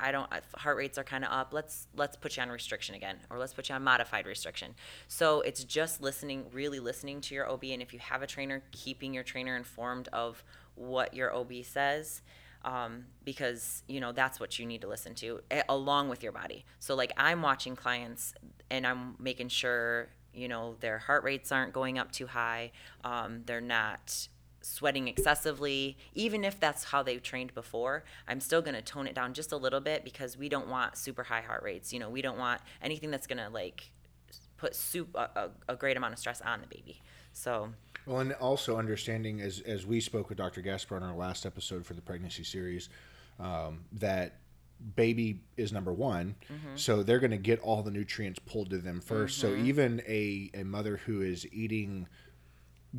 I 0.00 0.12
don't 0.12 0.28
heart 0.56 0.76
rates 0.76 0.98
are 0.98 1.04
kind 1.04 1.24
of 1.24 1.30
up. 1.30 1.52
Let's 1.52 1.86
let's 1.94 2.16
put 2.16 2.36
you 2.36 2.42
on 2.42 2.48
restriction 2.50 2.94
again 2.94 3.18
or 3.30 3.38
let's 3.38 3.52
put 3.54 3.68
you 3.68 3.74
on 3.74 3.84
modified 3.84 4.26
restriction." 4.26 4.74
So 5.06 5.42
it's 5.42 5.62
just 5.62 6.02
listening, 6.02 6.46
really 6.52 6.80
listening 6.80 7.20
to 7.22 7.34
your 7.34 7.48
OB 7.48 7.64
and 7.64 7.82
if 7.82 7.92
you 7.92 8.00
have 8.00 8.22
a 8.22 8.26
trainer, 8.26 8.62
keeping 8.72 9.14
your 9.14 9.22
trainer 9.22 9.56
informed 9.56 10.08
of 10.12 10.42
what 10.74 11.14
your 11.14 11.34
OB 11.34 11.64
says 11.64 12.22
um, 12.66 13.06
because 13.24 13.84
you 13.88 14.00
know 14.00 14.12
that's 14.12 14.38
what 14.38 14.58
you 14.58 14.66
need 14.66 14.82
to 14.82 14.88
listen 14.88 15.14
to 15.14 15.40
along 15.68 16.08
with 16.10 16.22
your 16.22 16.32
body. 16.32 16.66
So 16.80 16.94
like 16.94 17.12
I'm 17.16 17.40
watching 17.40 17.76
clients 17.76 18.34
and 18.70 18.86
I'm 18.86 19.14
making 19.18 19.48
sure 19.48 20.08
you 20.34 20.48
know 20.48 20.76
their 20.80 20.98
heart 20.98 21.24
rates 21.24 21.50
aren't 21.52 21.72
going 21.72 21.98
up 21.98 22.12
too 22.12 22.26
high, 22.26 22.72
um, 23.04 23.42
they're 23.46 23.60
not 23.60 24.28
sweating 24.60 25.06
excessively. 25.06 25.96
Even 26.14 26.44
if 26.44 26.58
that's 26.58 26.84
how 26.84 27.02
they've 27.04 27.22
trained 27.22 27.54
before, 27.54 28.04
I'm 28.26 28.40
still 28.40 28.60
going 28.60 28.74
to 28.74 28.82
tone 28.82 29.06
it 29.06 29.14
down 29.14 29.32
just 29.32 29.52
a 29.52 29.56
little 29.56 29.80
bit 29.80 30.04
because 30.04 30.36
we 30.36 30.48
don't 30.48 30.68
want 30.68 30.96
super 30.96 31.22
high 31.22 31.40
heart 31.42 31.62
rates. 31.62 31.92
You 31.92 32.00
know, 32.00 32.10
we 32.10 32.20
don't 32.20 32.36
want 32.36 32.60
anything 32.82 33.12
that's 33.12 33.28
going 33.28 33.38
to 33.38 33.48
like 33.48 33.92
put 34.56 34.74
soup 34.74 35.10
a, 35.14 35.28
a, 35.36 35.50
a 35.68 35.76
great 35.76 35.96
amount 35.96 36.14
of 36.14 36.18
stress 36.18 36.40
on 36.40 36.60
the 36.60 36.66
baby. 36.66 37.00
So 37.32 37.74
Well, 38.06 38.20
and 38.20 38.32
also 38.34 38.76
understanding 38.78 39.40
as 39.40 39.60
as 39.60 39.84
we 39.84 40.00
spoke 40.00 40.28
with 40.28 40.38
Dr. 40.38 40.60
Gaspar 40.62 40.96
in 40.96 41.02
our 41.02 41.14
last 41.16 41.44
episode 41.44 41.84
for 41.84 41.94
the 41.94 42.00
pregnancy 42.00 42.44
series, 42.44 42.88
um, 43.40 43.84
that 43.92 44.36
baby 44.94 45.40
is 45.56 45.72
number 45.72 45.92
one, 45.92 46.36
so 46.76 47.02
they're 47.02 47.18
going 47.18 47.30
to 47.30 47.36
get 47.38 47.58
all 47.60 47.82
the 47.82 47.90
nutrients 47.90 48.38
pulled 48.46 48.68
to 48.70 48.78
them 48.78 49.00
1st 49.00 49.30
So 49.30 49.54
even 49.56 50.02
a 50.06 50.50
a 50.54 50.64
mother 50.64 50.98
who 50.98 51.22
is 51.22 51.46
eating 51.52 52.06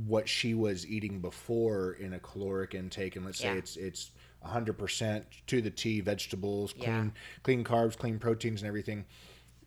what 0.06 0.28
she 0.28 0.54
was 0.54 0.86
eating 0.86 1.22
before 1.22 1.94
in 1.94 2.14
a 2.14 2.20
caloric 2.20 2.74
intake, 2.76 3.16
and 3.16 3.26
let's 3.26 3.40
say 3.40 3.48
Yeah. 3.54 3.60
it's 3.60 3.78
it's 3.78 4.12
100% 4.46 5.24
to 5.48 5.62
the 5.62 5.70
T 5.72 6.02
vegetables, 6.02 6.74
Yeah. 6.78 6.84
clean 6.84 7.14
clean 7.44 7.64
carbs, 7.64 7.98
clean 7.98 8.20
proteins, 8.20 8.62
and 8.62 8.68
everything. 8.68 9.06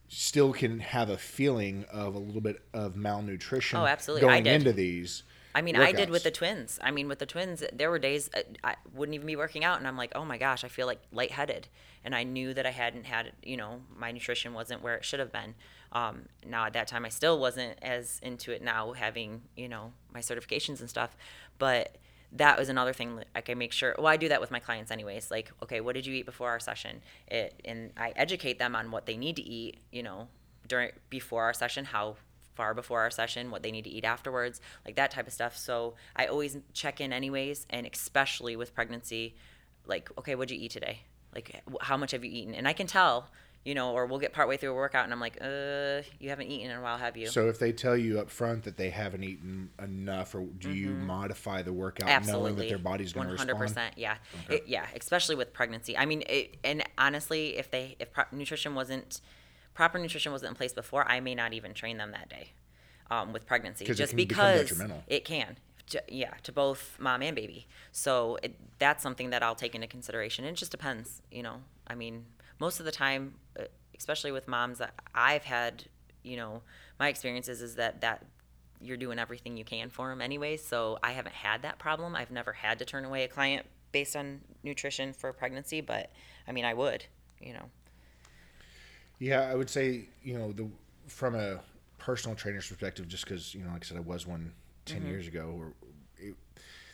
Still 0.09 0.53
can 0.53 0.81
have 0.81 1.09
a 1.09 1.17
feeling 1.17 1.85
of 1.93 2.17
a 2.17 2.19
little 2.19 2.41
bit 2.41 2.61
of 2.75 2.97
malnutrition 2.97 3.79
Oh, 3.79 3.87
absolutely. 3.87 4.23
Going 4.27 4.47
into 4.47 4.73
these. 4.73 5.23
I 5.55 5.63
mean, 5.63 5.77
I 5.77 5.93
did 5.93 6.11
with 6.11 6.23
the 6.23 6.31
twins. 6.31 6.79
I 6.83 6.91
mean, 6.91 7.09
with 7.09 7.19
the 7.19 7.27
twins, 7.27 7.65
there 7.73 7.91
were 7.91 7.99
days 7.99 8.31
uh, 8.35 8.41
I 8.63 8.77
wouldn't 8.95 9.15
even 9.15 9.27
be 9.27 9.37
working 9.37 9.65
out, 9.65 9.79
and 9.79 9.89
I'm 9.89 9.97
like, 9.97 10.13
oh 10.15 10.25
my 10.25 10.39
gosh, 10.39 10.65
I 10.65 10.69
feel 10.69 10.87
like 10.87 11.01
lightheaded, 11.13 11.69
and 12.05 12.15
I 12.15 12.23
knew 12.23 12.55
that 12.55 12.67
I 12.67 12.71
hadn't 12.71 13.07
had, 13.07 13.33
you 13.43 13.57
know, 13.57 13.83
my 13.97 14.13
nutrition 14.13 14.55
wasn't 14.55 14.83
where 14.83 14.95
it 14.95 15.05
should 15.05 15.21
have 15.21 15.33
been. 15.33 15.55
Um, 15.93 16.27
now 16.47 16.67
at 16.67 16.73
that 16.75 16.87
time, 16.87 17.05
I 17.05 17.09
still 17.09 17.39
wasn't 17.39 17.79
as 17.83 18.21
into 18.23 18.53
it 18.53 18.63
now, 18.63 18.93
having 18.93 19.43
you 19.57 19.69
know 19.69 19.93
my 20.13 20.21
certifications 20.21 20.81
and 20.81 20.89
stuff, 20.89 21.17
but 21.59 21.97
that 22.33 22.59
was 22.59 22.69
another 22.69 22.93
thing 22.93 23.17
that 23.17 23.27
like 23.35 23.51
I 23.51 23.55
make 23.55 23.73
sure. 23.73 23.95
Well, 23.99 24.07
I 24.07 24.17
do 24.17 24.29
that 24.29 24.41
with 24.41 24.51
my 24.51 24.61
clients 24.61 24.91
anyways. 24.91 25.31
Like, 25.31 25.51
okay, 25.63 25.81
what 25.81 25.95
did 25.95 26.07
you 26.07 26.15
eat 26.15 26.27
before 26.27 26.51
our 26.51 26.61
session? 26.61 27.03
It, 27.27 27.61
and 27.65 27.91
I 27.97 28.13
educate 28.15 28.59
them 28.59 28.77
on 28.77 28.91
what 28.91 29.07
they 29.07 29.17
need 29.17 29.37
to 29.37 29.43
eat, 29.43 29.79
you 29.91 30.03
know, 30.03 30.29
during 30.69 30.91
before 31.09 31.43
our 31.43 31.53
session, 31.53 31.87
how 31.87 32.17
far 32.61 32.75
before 32.75 33.01
our 33.01 33.11
session, 33.11 33.51
what 33.51 33.63
they 33.63 33.71
need 33.73 33.85
to 33.85 33.91
eat 33.91 34.05
afterwards, 34.05 34.61
like 34.85 34.97
that 34.97 35.11
type 35.11 35.27
of 35.27 35.33
stuff. 35.33 35.57
So 35.57 35.95
I 36.15 36.27
always 36.27 36.59
check 36.75 37.01
in 37.01 37.11
anyways, 37.11 37.67
and 37.71 37.87
especially 37.91 38.55
with 38.55 38.75
pregnancy, 38.75 39.35
like, 39.87 40.11
okay, 40.19 40.35
what'd 40.35 40.51
you 40.51 40.63
eat 40.63 40.73
today? 40.73 41.01
Like, 41.35 41.63
how 41.81 41.97
much 41.97 42.11
have 42.11 42.23
you 42.23 42.31
eaten? 42.31 42.55
And 42.55 42.69
I 42.69 42.75
can 42.75 42.87
tell, 42.87 43.31
you 43.65 43.75
know, 43.75 43.93
or 43.93 44.05
we'll 44.05 44.19
get 44.19 44.35
partway 44.35 44.59
through 44.59 44.73
a 44.73 44.75
workout 44.75 45.05
and 45.05 45.13
I'm 45.15 45.21
like, 45.21 45.39
uh, 45.41 46.03
you 46.19 46.29
haven't 46.29 46.49
eaten 46.49 46.71
in 46.71 46.77
a 46.77 46.83
while, 46.83 46.99
have 46.99 47.17
you? 47.17 47.29
So 47.29 47.49
if 47.49 47.59
they 47.59 47.73
tell 47.73 47.97
you 47.97 48.21
up 48.21 48.29
front 48.29 48.65
that 48.65 48.77
they 48.77 48.91
haven't 48.91 49.25
eaten 49.25 49.71
enough, 49.83 50.35
or 50.35 50.43
do 50.59 50.71
you 50.71 50.91
modify 50.91 51.63
the 51.63 51.73
workout 51.73 52.09
knowing 52.27 52.53
Mm-hmm. 52.53 52.59
That 52.59 52.69
their 52.69 52.79
body's 52.79 53.15
going 53.15 53.29
to 53.29 53.33
respond? 53.33 53.59
100%. 53.59 53.91
Yeah, 53.97 54.17
It- 54.51 54.65
yeah. 54.67 54.85
Especially 54.95 55.35
with 55.35 55.55
pregnancy. 55.55 55.97
I 55.97 56.05
mean, 56.05 56.25
it, 56.29 56.59
and 56.63 56.83
honestly, 56.99 57.57
if 57.57 57.71
they 57.71 57.97
if 57.99 58.13
pro- 58.13 58.25
nutrition 58.33 58.75
wasn't 58.75 59.23
proper 59.81 59.99
nutrition 59.99 60.31
wasn't 60.31 60.51
in 60.51 60.55
place 60.55 60.75
before, 60.75 61.11
I 61.11 61.21
may 61.21 61.35
not 61.35 61.55
even 61.55 61.73
train 61.73 61.97
them 61.97 62.11
that 62.11 62.29
day 62.29 62.51
um, 63.11 63.33
with 63.33 63.47
pregnancy, 63.47 63.87
it 63.87 63.95
just 63.95 64.11
can 64.11 64.17
because 64.19 64.69
detrimental. 64.69 65.03
it 65.07 65.25
can. 65.25 65.57
Yeah, 66.07 66.35
to 66.43 66.53
both 66.53 66.99
mom 67.01 67.23
and 67.23 67.35
baby. 67.35 67.67
So 67.91 68.37
it, 68.43 68.57
that's 68.79 69.03
something 69.03 69.31
that 69.31 69.43
I'll 69.43 69.55
take 69.55 69.75
into 69.75 69.87
consideration. 69.87 70.45
It 70.45 70.53
just 70.53 70.71
depends, 70.71 71.23
you 71.33 71.43
know. 71.43 71.63
I 71.87 71.95
mean, 71.95 72.27
most 72.59 72.79
of 72.79 72.85
the 72.85 72.93
time, 72.93 73.37
uh, 73.59 73.65
especially 73.97 74.33
with 74.33 74.47
moms 74.47 74.77
that 74.81 74.93
I've 75.15 75.45
had, 75.45 75.85
you 76.23 76.37
know, 76.37 76.61
my 76.99 77.09
experiences 77.09 77.63
is 77.63 77.77
that 77.77 78.03
that 78.03 78.27
you're 78.83 78.99
doing 78.99 79.19
everything 79.19 79.57
you 79.57 79.65
can 79.65 79.89
for 79.89 80.11
them 80.11 80.21
anyway. 80.21 80.59
So 80.59 80.99
I 81.03 81.13
haven't 81.13 81.37
had 81.37 81.63
that 81.63 81.79
problem. 81.79 82.15
I've 82.15 82.31
never 82.31 82.53
had 82.53 82.79
to 82.81 82.85
turn 82.85 83.07
away 83.07 83.25
a 83.25 83.29
client 83.29 83.65
based 83.93 84.15
on 84.15 84.43
nutrition 84.63 85.15
for 85.15 85.33
pregnancy, 85.33 85.81
but 85.81 86.13
I 86.47 86.53
mean, 86.53 86.67
I 86.67 86.75
would, 86.75 87.07
you 87.41 87.55
know. 87.55 87.71
Yeah, 89.21 89.43
I 89.43 89.55
would 89.55 89.71
say 89.71 90.09
you 90.25 90.37
know 90.37 90.51
the 90.53 90.69
from 91.07 91.35
a 91.37 91.61
personal 91.99 92.35
trainer's 92.37 92.67
perspective, 92.69 93.07
just 93.07 93.25
because 93.25 93.55
you 93.55 93.63
know, 93.63 93.71
like 93.73 93.85
I 93.85 93.87
said, 93.87 93.97
I 93.99 94.01
was 94.01 94.27
one 94.27 94.53
10 94.87 94.99
Mm-hmm. 95.03 95.09
years 95.11 95.29
ago. 95.29 95.55
Or 95.57 95.73
it, 96.19 96.35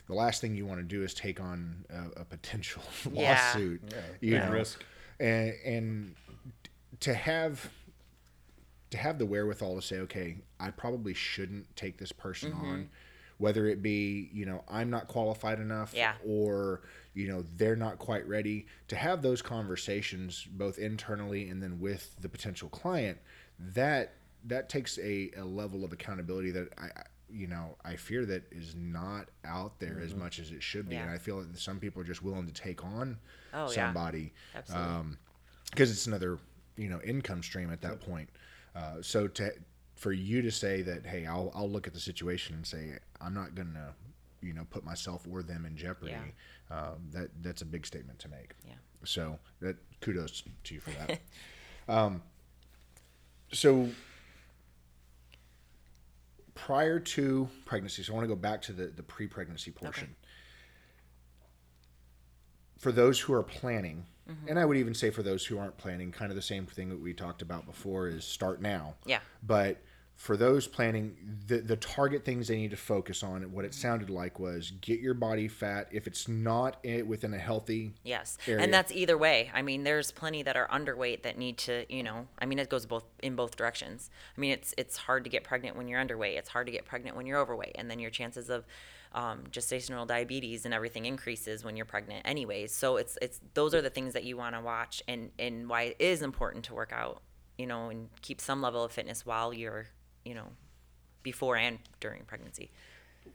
the 0.09 0.15
last 0.15 0.41
thing 0.41 0.55
you 0.55 0.67
want 0.67 0.81
to 0.81 0.85
do 0.85 1.03
is 1.03 1.15
take 1.15 1.41
on 1.41 1.85
a, 1.89 2.21
a 2.21 2.25
potential 2.25 2.83
Yeah. 3.12 3.31
lawsuit. 3.31 3.81
you 4.21 4.33
Big 4.33 4.41
know? 4.45 4.51
risk. 4.53 4.85
and 5.21 5.55
and 5.65 6.15
to 7.01 7.15
have 7.15 7.71
to 8.91 8.99
have 8.99 9.19
the 9.19 9.27
wherewithal 9.27 9.75
to 9.77 9.83
say, 9.83 9.99
okay, 10.01 10.37
I 10.61 10.71
probably 10.71 11.15
shouldn't 11.15 11.75
take 11.77 11.99
this 11.99 12.12
person 12.12 12.53
Mm-hmm. 12.53 12.67
on, 12.67 12.89
whether 13.38 13.66
it 13.66 13.83
be 13.83 14.31
you 14.33 14.46
know 14.46 14.64
I'm 14.68 14.90
not 14.90 15.09
qualified 15.09 15.61
enough, 15.61 15.92
Yeah. 15.94 16.14
or 16.25 16.83
you 17.14 17.29
know 17.29 17.44
they're 17.57 17.77
not 17.77 17.99
quite 17.99 18.27
ready. 18.27 18.66
To 18.88 18.96
have 18.96 19.22
those 19.22 19.42
conversations 19.42 20.46
both 20.51 20.79
internally 20.79 21.49
and 21.49 21.62
then 21.62 21.79
with 21.81 22.14
the 22.20 22.29
potential 22.29 22.68
client, 22.68 23.18
that 23.59 24.14
that 24.44 24.68
takes 24.68 24.99
a, 24.99 25.31
a 25.37 25.44
level 25.44 25.85
of 25.85 25.92
accountability 25.92 26.51
that 26.53 26.68
I. 26.79 26.85
I- 26.87 27.03
you 27.29 27.49
know, 27.49 27.77
I 27.85 27.96
fear 27.96 28.25
that 28.27 28.44
is 28.53 28.77
not 28.77 29.31
out 29.44 29.81
there 29.81 29.99
as 30.01 30.14
much 30.14 30.38
as 30.38 30.53
it 30.53 30.62
should 30.62 30.88
be, 30.88 30.94
Yeah. 30.94 31.03
and 31.03 31.11
I 31.11 31.18
feel 31.18 31.40
that 31.42 31.59
some 31.59 31.81
people 31.81 32.01
are 32.01 32.05
just 32.05 32.22
willing 32.22 32.46
to 32.46 32.53
take 32.53 32.85
on 32.85 33.18
Oh, 33.53 33.62
yeah. 33.64 33.75
somebody 33.88 34.33
Absolutely. 34.55 34.88
um, 34.88 35.18
because 35.68 35.90
it's 35.90 36.07
another 36.07 36.38
you 36.77 36.88
know 36.88 37.01
income 37.03 37.42
stream 37.42 37.72
at 37.72 37.81
that 37.83 38.01
point. 38.01 38.29
Uh, 38.77 39.03
so 39.03 39.27
to 39.27 39.53
for 39.96 40.12
you 40.12 40.40
to 40.42 40.53
say 40.53 40.83
that, 40.83 41.05
hey, 41.05 41.27
I'll 41.27 41.51
I'll 41.53 41.68
look 41.68 41.88
at 41.88 41.94
the 41.94 41.99
situation 42.01 42.55
and 42.55 42.64
say 42.64 42.96
I'm 43.21 43.35
not 43.35 43.55
gonna 43.55 43.95
you 44.43 44.53
know 44.53 44.67
put 44.71 44.85
myself 44.85 45.27
or 45.31 45.43
them 45.43 45.65
in 45.67 45.77
jeopardy. 45.77 46.15
Um, 46.71 47.09
that 47.13 47.31
that's 47.43 47.63
a 47.63 47.67
big 47.67 47.87
statement 47.87 48.19
to 48.21 48.29
make. 48.29 48.53
Yeah. 48.67 48.75
So 49.05 49.39
that 49.61 49.77
kudos 50.01 50.43
to 50.65 50.75
you 50.75 50.81
for 50.81 50.91
that. 50.91 51.21
um, 51.89 52.23
so 53.53 53.89
prior 56.55 56.99
to 56.99 57.49
pregnancy, 57.65 58.03
so 58.03 58.13
I 58.13 58.17
want 58.17 58.25
to 58.25 58.29
go 58.35 58.41
back 58.41 58.63
to 58.63 58.73
the 58.73 58.87
the 58.87 59.03
pre-pregnancy 59.03 59.71
portion. 59.71 60.15
For 62.79 62.93
those 62.93 63.21
who 63.21 63.33
are 63.33 63.43
planning, 63.43 64.07
Mm-hmm. 64.29 64.49
and 64.49 64.59
I 64.59 64.65
would 64.65 64.77
even 64.77 64.93
say 64.93 65.11
for 65.11 65.23
those 65.23 65.47
who 65.47 65.57
aren't 65.57 65.77
planning, 65.79 66.11
kind 66.11 66.33
of 66.33 66.37
the 66.37 66.43
same 66.43 66.67
thing 66.67 66.89
that 66.89 67.01
we 67.01 67.15
talked 67.15 67.43
about 67.43 67.65
before 67.65 68.09
is 68.09 68.25
start 68.25 68.61
now. 68.61 68.95
Yeah. 69.05 69.21
But 69.41 69.81
for 70.17 70.37
those 70.37 70.67
planning, 70.67 71.15
the 71.47 71.59
the 71.59 71.77
target 71.77 72.25
things 72.25 72.49
they 72.49 72.57
need 72.57 72.71
to 72.71 72.77
focus 72.77 73.23
on, 73.23 73.43
and 73.43 73.53
what 73.53 73.65
it 73.67 73.75
sounded 73.75 74.09
like 74.09 74.41
was 74.41 74.73
get 74.81 74.99
your 74.99 75.15
body 75.15 75.47
fat. 75.47 75.89
If 75.93 76.07
it's 76.07 76.27
not 76.27 76.83
within 77.07 77.35
a 77.35 77.39
healthy 77.39 77.93
Yes. 78.03 78.39
area. 78.49 78.65
And 78.65 78.73
that's 78.73 78.91
either 78.93 79.19
way. 79.19 79.51
I 79.55 79.61
mean, 79.63 79.85
there's 79.85 80.11
plenty 80.11 80.43
that 80.43 80.57
are 80.57 80.67
underweight 80.69 81.23
that 81.23 81.37
need 81.37 81.59
to, 81.59 81.85
you 81.95 82.03
know, 82.03 82.29
I 82.39 82.47
mean, 82.47 82.59
it 82.59 82.71
goes 82.71 82.87
both 82.87 83.05
in 83.23 83.37
both 83.37 83.57
directions. 83.57 84.11
I 84.37 84.41
mean, 84.41 84.53
it's 84.53 84.75
it's 84.79 84.97
hard 84.97 85.25
to 85.25 85.31
get 85.31 85.45
pregnant 85.45 85.77
when 85.77 85.87
you're 85.87 86.03
underweight. 86.03 86.39
It's 86.39 86.49
hard 86.49 86.67
to 86.67 86.73
get 86.73 86.87
pregnant 86.87 87.15
when 87.17 87.27
you're 87.27 87.39
overweight, 87.39 87.77
and 87.79 87.91
then 87.91 87.99
your 87.99 88.11
chances 88.11 88.49
of 88.49 88.65
um, 89.13 89.45
gestational 89.51 90.07
diabetes 90.07 90.65
and 90.65 90.75
everything 90.75 91.05
increases 91.07 91.63
when 91.65 91.77
you're 91.77 91.87
pregnant, 91.87 92.23
anyways. 92.27 92.75
So 92.75 92.97
it's 92.97 93.19
it's 93.21 93.41
those 93.55 93.75
are 93.75 93.83
the 93.83 93.91
things 93.91 94.15
that 94.15 94.25
you 94.25 94.37
want 94.39 94.55
to 94.55 94.63
watch, 94.63 95.03
and 95.07 95.31
and 95.39 95.69
why 95.69 95.83
it 95.83 95.97
is 95.99 96.23
important 96.23 96.65
to 96.67 96.75
work 96.75 96.93
out, 96.93 97.23
you 97.59 97.67
know, 97.67 97.91
and 97.91 98.09
keep 98.23 98.41
some 98.41 98.63
level 98.63 98.83
of 98.83 98.93
fitness 98.93 99.25
while 99.25 99.53
you're, 99.55 99.89
you 100.27 100.35
know, 100.35 100.49
before 101.23 101.57
and 101.57 101.79
during 102.01 102.23
pregnancy. 102.25 102.71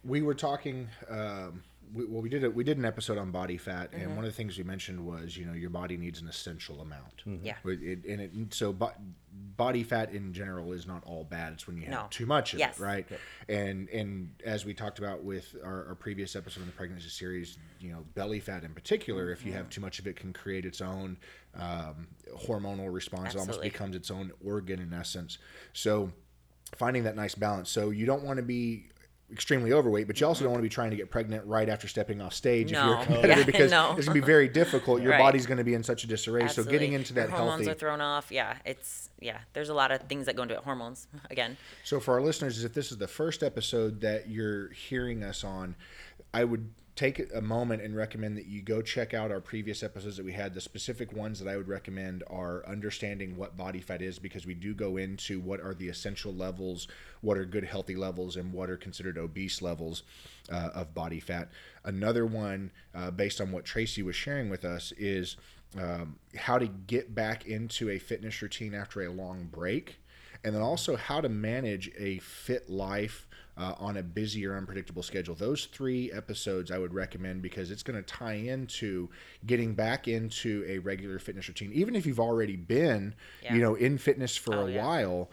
we 0.04 0.22
were 0.22 0.36
talking 0.36 0.88
um, 1.10 1.64
we, 1.94 2.06
well 2.06 2.22
we 2.22 2.30
did 2.30 2.44
it 2.44 2.56
we 2.56 2.64
did 2.64 2.78
an 2.78 2.86
episode 2.86 3.18
on 3.18 3.32
body 3.32 3.58
fat 3.58 3.92
Mm-hmm. 3.92 4.02
and 4.02 4.16
one 4.16 4.24
of 4.24 4.32
the 4.32 4.36
things 4.36 4.58
we 4.58 4.64
mentioned 4.64 5.06
was 5.06 5.36
you 5.36 5.46
know 5.46 5.52
your 5.54 5.70
body 5.70 5.98
needs 5.98 6.22
an 6.22 6.28
essential 6.30 6.80
amount 6.82 7.24
Yeah. 7.44 7.56
It- 7.66 7.84
it- 7.84 8.06
and 8.06 8.22
it 8.22 8.32
so 8.54 8.72
bo- 8.72 8.94
body 9.58 9.84
fat 9.84 10.14
in 10.14 10.32
general 10.34 10.72
is 10.72 10.88
not 10.88 11.04
all 11.06 11.26
bad 11.26 11.52
it's 11.54 11.68
when 11.68 11.76
you 11.76 11.84
have 11.84 11.92
No. 11.92 12.08
too 12.10 12.26
much 12.26 12.54
of 12.54 12.60
Yes. 12.60 12.80
it 12.80 12.82
right 12.82 13.06
and 13.50 13.90
and 13.90 14.30
as 14.46 14.64
we 14.64 14.74
talked 14.74 15.00
about 15.00 15.24
with 15.24 15.54
our, 15.66 15.88
our 15.90 15.96
previous 15.96 16.36
episode 16.38 16.62
in 16.62 16.68
the 16.68 16.72
pregnancy 16.74 17.10
series 17.10 17.58
you 17.82 17.92
know 17.92 18.06
belly 18.16 18.40
fat 18.40 18.64
in 18.64 18.74
particular 18.74 19.30
if 19.32 19.46
you 19.46 19.52
have 19.52 19.70
too 19.70 19.82
much 19.82 20.00
of 20.00 20.08
it 20.08 20.16
can 20.16 20.32
create 20.32 20.66
its 20.66 20.80
own 20.80 21.18
um, 21.56 22.08
hormonal 22.48 22.94
response 22.94 23.36
it 23.36 23.40
almost 23.40 23.62
becomes 23.62 23.96
its 23.98 24.10
own 24.10 24.32
organ 24.46 24.80
in 24.80 24.94
essence 24.94 25.38
so 25.74 26.10
finding 26.76 27.04
that 27.04 27.16
nice 27.16 27.36
balance. 27.36 27.70
So 27.70 27.90
you 27.90 28.06
don't 28.06 28.24
want 28.24 28.38
to 28.38 28.44
be 28.44 28.86
extremely 29.32 29.72
overweight, 29.72 30.08
but 30.08 30.20
you 30.20 30.28
also 30.28 30.44
don't 30.44 30.52
want 30.52 30.60
to 30.62 30.68
be 30.68 30.74
trying 30.74 30.90
to 30.90 30.98
get 30.98 31.10
pregnant 31.10 31.46
right 31.46 31.70
after 31.70 31.88
stepping 31.88 32.20
off 32.22 32.34
stage 32.34 32.72
if 32.74 32.78
you're 32.78 32.96
a 32.96 33.00
No. 33.00 33.04
competitor 33.06 33.40
Yeah, 33.40 33.44
because 33.46 33.72
no. 33.72 33.96
it's 33.96 34.06
going 34.06 34.16
to 34.18 34.22
be 34.22 34.26
very 34.26 34.50
difficult. 34.50 35.02
Your 35.02 35.12
Right. 35.12 35.20
body's 35.20 35.46
going 35.46 35.58
to 35.60 35.64
be 35.64 35.74
in 35.74 35.84
such 35.84 36.04
a 36.04 36.08
disarray. 36.08 36.50
So 36.50 36.64
getting 36.66 36.92
into 36.94 37.14
that 37.14 37.30
Your 37.30 37.38
hormones 37.38 37.60
healthy. 37.66 37.72
are 37.72 37.76
thrown 37.76 38.02
off. 38.02 38.30
Yeah, 38.30 38.58
it's 38.66 39.10
yeah. 39.22 39.38
There's 39.54 39.70
a 39.70 39.74
lot 39.74 39.92
of 39.92 40.02
things 40.02 40.26
that 40.26 40.36
go 40.36 40.42
into 40.44 40.56
it. 40.56 40.62
Hormones 40.64 41.08
again. 41.30 41.56
So 41.86 42.00
for 42.02 42.14
our 42.16 42.22
listeners, 42.22 42.62
if 42.66 42.74
this 42.74 42.92
is 42.92 42.98
the 42.98 43.08
first 43.08 43.42
episode 43.42 44.02
that 44.02 44.28
you're 44.30 44.70
hearing 44.72 45.24
us 45.24 45.44
on, 45.46 45.76
I 46.34 46.44
would 46.44 46.70
take 46.96 47.22
a 47.34 47.42
moment 47.42 47.82
and 47.82 47.96
recommend 47.96 48.38
that 48.38 48.46
you 48.46 48.62
go 48.62 48.82
check 48.82 49.14
out 49.14 49.32
our 49.32 49.40
previous 49.40 49.82
episodes 49.82 50.18
that 50.18 50.26
we 50.26 50.34
had. 50.34 50.54
The 50.54 50.62
specific 50.62 51.14
ones 51.14 51.40
that 51.40 51.48
I 51.48 51.56
would 51.56 51.68
recommend 51.68 52.24
are 52.28 52.66
understanding 52.68 53.38
what 53.38 53.56
body 53.56 53.80
fat 53.80 54.02
is 54.02 54.20
because 54.20 54.46
we 54.46 54.54
do 54.54 54.74
go 54.74 54.98
into 54.98 55.40
what 55.40 55.62
are 55.62 55.74
the 55.74 55.88
essential 55.88 56.34
levels, 56.34 56.88
what 57.22 57.38
are 57.38 57.46
good 57.46 57.64
healthy 57.64 57.96
levels, 57.96 58.36
and 58.36 58.52
what 58.52 58.70
are 58.70 58.78
considered 58.78 59.18
obese 59.18 59.62
levels 59.62 60.04
uh, 60.52 60.70
of 60.74 60.94
body 60.94 61.20
fat. 61.20 61.50
Another 61.86 62.26
one, 62.26 62.72
uh, 62.94 63.10
based 63.10 63.40
on 63.40 63.52
what 63.52 63.64
Tracy 63.64 64.04
was 64.04 64.16
sharing 64.16 64.50
with 64.50 64.66
us, 64.66 64.92
is 64.98 65.38
um, 65.80 66.18
how 66.36 66.60
to 66.60 66.68
get 66.68 67.16
back 67.16 67.46
into 67.46 67.90
a 67.90 68.00
fitness 68.00 68.42
routine 68.42 68.74
after 68.74 69.02
a 69.02 69.10
long 69.10 69.48
break 69.50 70.02
and 70.44 70.56
then 70.56 70.62
also 70.62 70.96
how 70.96 71.22
to 71.22 71.30
manage 71.30 71.92
a 71.98 72.18
fit 72.20 72.70
life 72.70 73.28
uh, 73.58 73.74
on 73.80 73.98
a 73.98 74.04
busy 74.04 74.46
or 74.46 74.56
unpredictable 74.56 75.04
schedule. 75.04 75.36
Those 75.36 75.66
three 75.66 76.12
episodes 76.12 76.72
I 76.72 76.78
would 76.78 76.94
recommend 76.94 77.42
because 77.42 77.70
it's 77.72 77.84
going 77.84 78.02
to 78.02 78.04
tie 78.04 78.34
into 78.34 79.10
getting 79.46 79.74
back 79.74 80.08
into 80.08 80.64
a 80.68 80.80
regular 80.80 81.20
fitness 81.20 81.48
routine, 81.48 81.72
even 81.74 81.96
if 81.96 82.06
you've 82.06 82.20
already 82.20 82.56
been, 82.56 83.14
Yeah. 83.44 83.56
you 83.56 83.62
know, 83.62 83.76
in 83.76 83.98
fitness 83.98 84.36
for 84.38 84.56
Oh, 84.56 84.66
a 84.68 84.72
yeah. 84.72 84.84
while. 84.86 85.30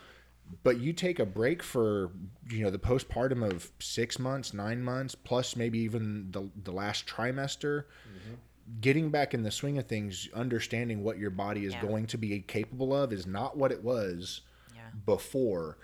But 0.62 0.78
you 0.80 0.94
take 0.94 1.18
a 1.18 1.26
break 1.26 1.62
for 1.62 2.10
you 2.50 2.64
know 2.64 2.70
the 2.70 2.78
postpartum 2.78 3.44
of 3.48 3.70
six 3.80 4.18
months, 4.18 4.54
nine 4.54 4.82
months, 4.82 5.14
plus 5.14 5.56
maybe 5.56 5.78
even 5.80 6.30
the 6.30 6.48
the 6.64 6.72
last 6.72 7.06
trimester 7.06 7.84
getting 8.80 9.10
back 9.10 9.32
in 9.32 9.42
the 9.42 9.50
swing 9.50 9.78
of 9.78 9.86
things, 9.86 10.28
understanding 10.34 11.02
what 11.02 11.18
your 11.18 11.30
body 11.30 11.64
is 11.64 11.72
Yeah. 11.72 11.82
going 11.82 12.06
to 12.08 12.18
be 12.18 12.40
capable 12.40 12.94
of 12.94 13.12
is 13.12 13.26
not 13.26 13.56
what 13.56 13.72
it 13.72 13.82
was. 13.82 14.42
Before. 15.06 15.78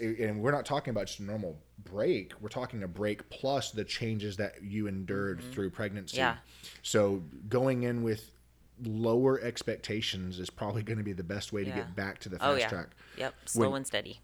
And 0.00 0.40
we're 0.40 0.50
not 0.50 0.66
talking 0.66 0.90
about 0.90 1.06
just 1.06 1.20
a 1.20 1.22
normal 1.22 1.58
break. 1.84 2.32
We're 2.40 2.48
talking 2.48 2.82
a 2.82 2.88
break 2.88 3.28
plus 3.30 3.70
the 3.70 3.84
changes 3.84 4.36
that 4.36 4.62
you 4.62 4.86
endured 4.86 5.40
through 5.52 5.70
pregnancy. 5.70 6.18
Mm-hmm. 6.18 6.36
Yeah. 6.36 6.66
So 6.82 7.22
going 7.48 7.84
in 7.84 8.02
with 8.02 8.30
lower 8.84 9.40
expectations 9.40 10.38
is 10.38 10.48
probably 10.50 10.82
going 10.82 10.98
to 10.98 11.04
be 11.04 11.12
the 11.12 11.22
best 11.24 11.52
way 11.52 11.64
to 11.64 11.70
Yeah. 11.70 11.76
get 11.76 11.96
back 11.96 12.18
to 12.20 12.28
the 12.28 12.38
fast 12.38 12.50
Oh 12.50 12.56
yeah. 12.56 12.68
track. 12.68 12.88
Yep. 13.16 13.34
Slow 13.46 13.70
When- 13.70 13.76
and 13.78 13.86
steady. 13.86 14.20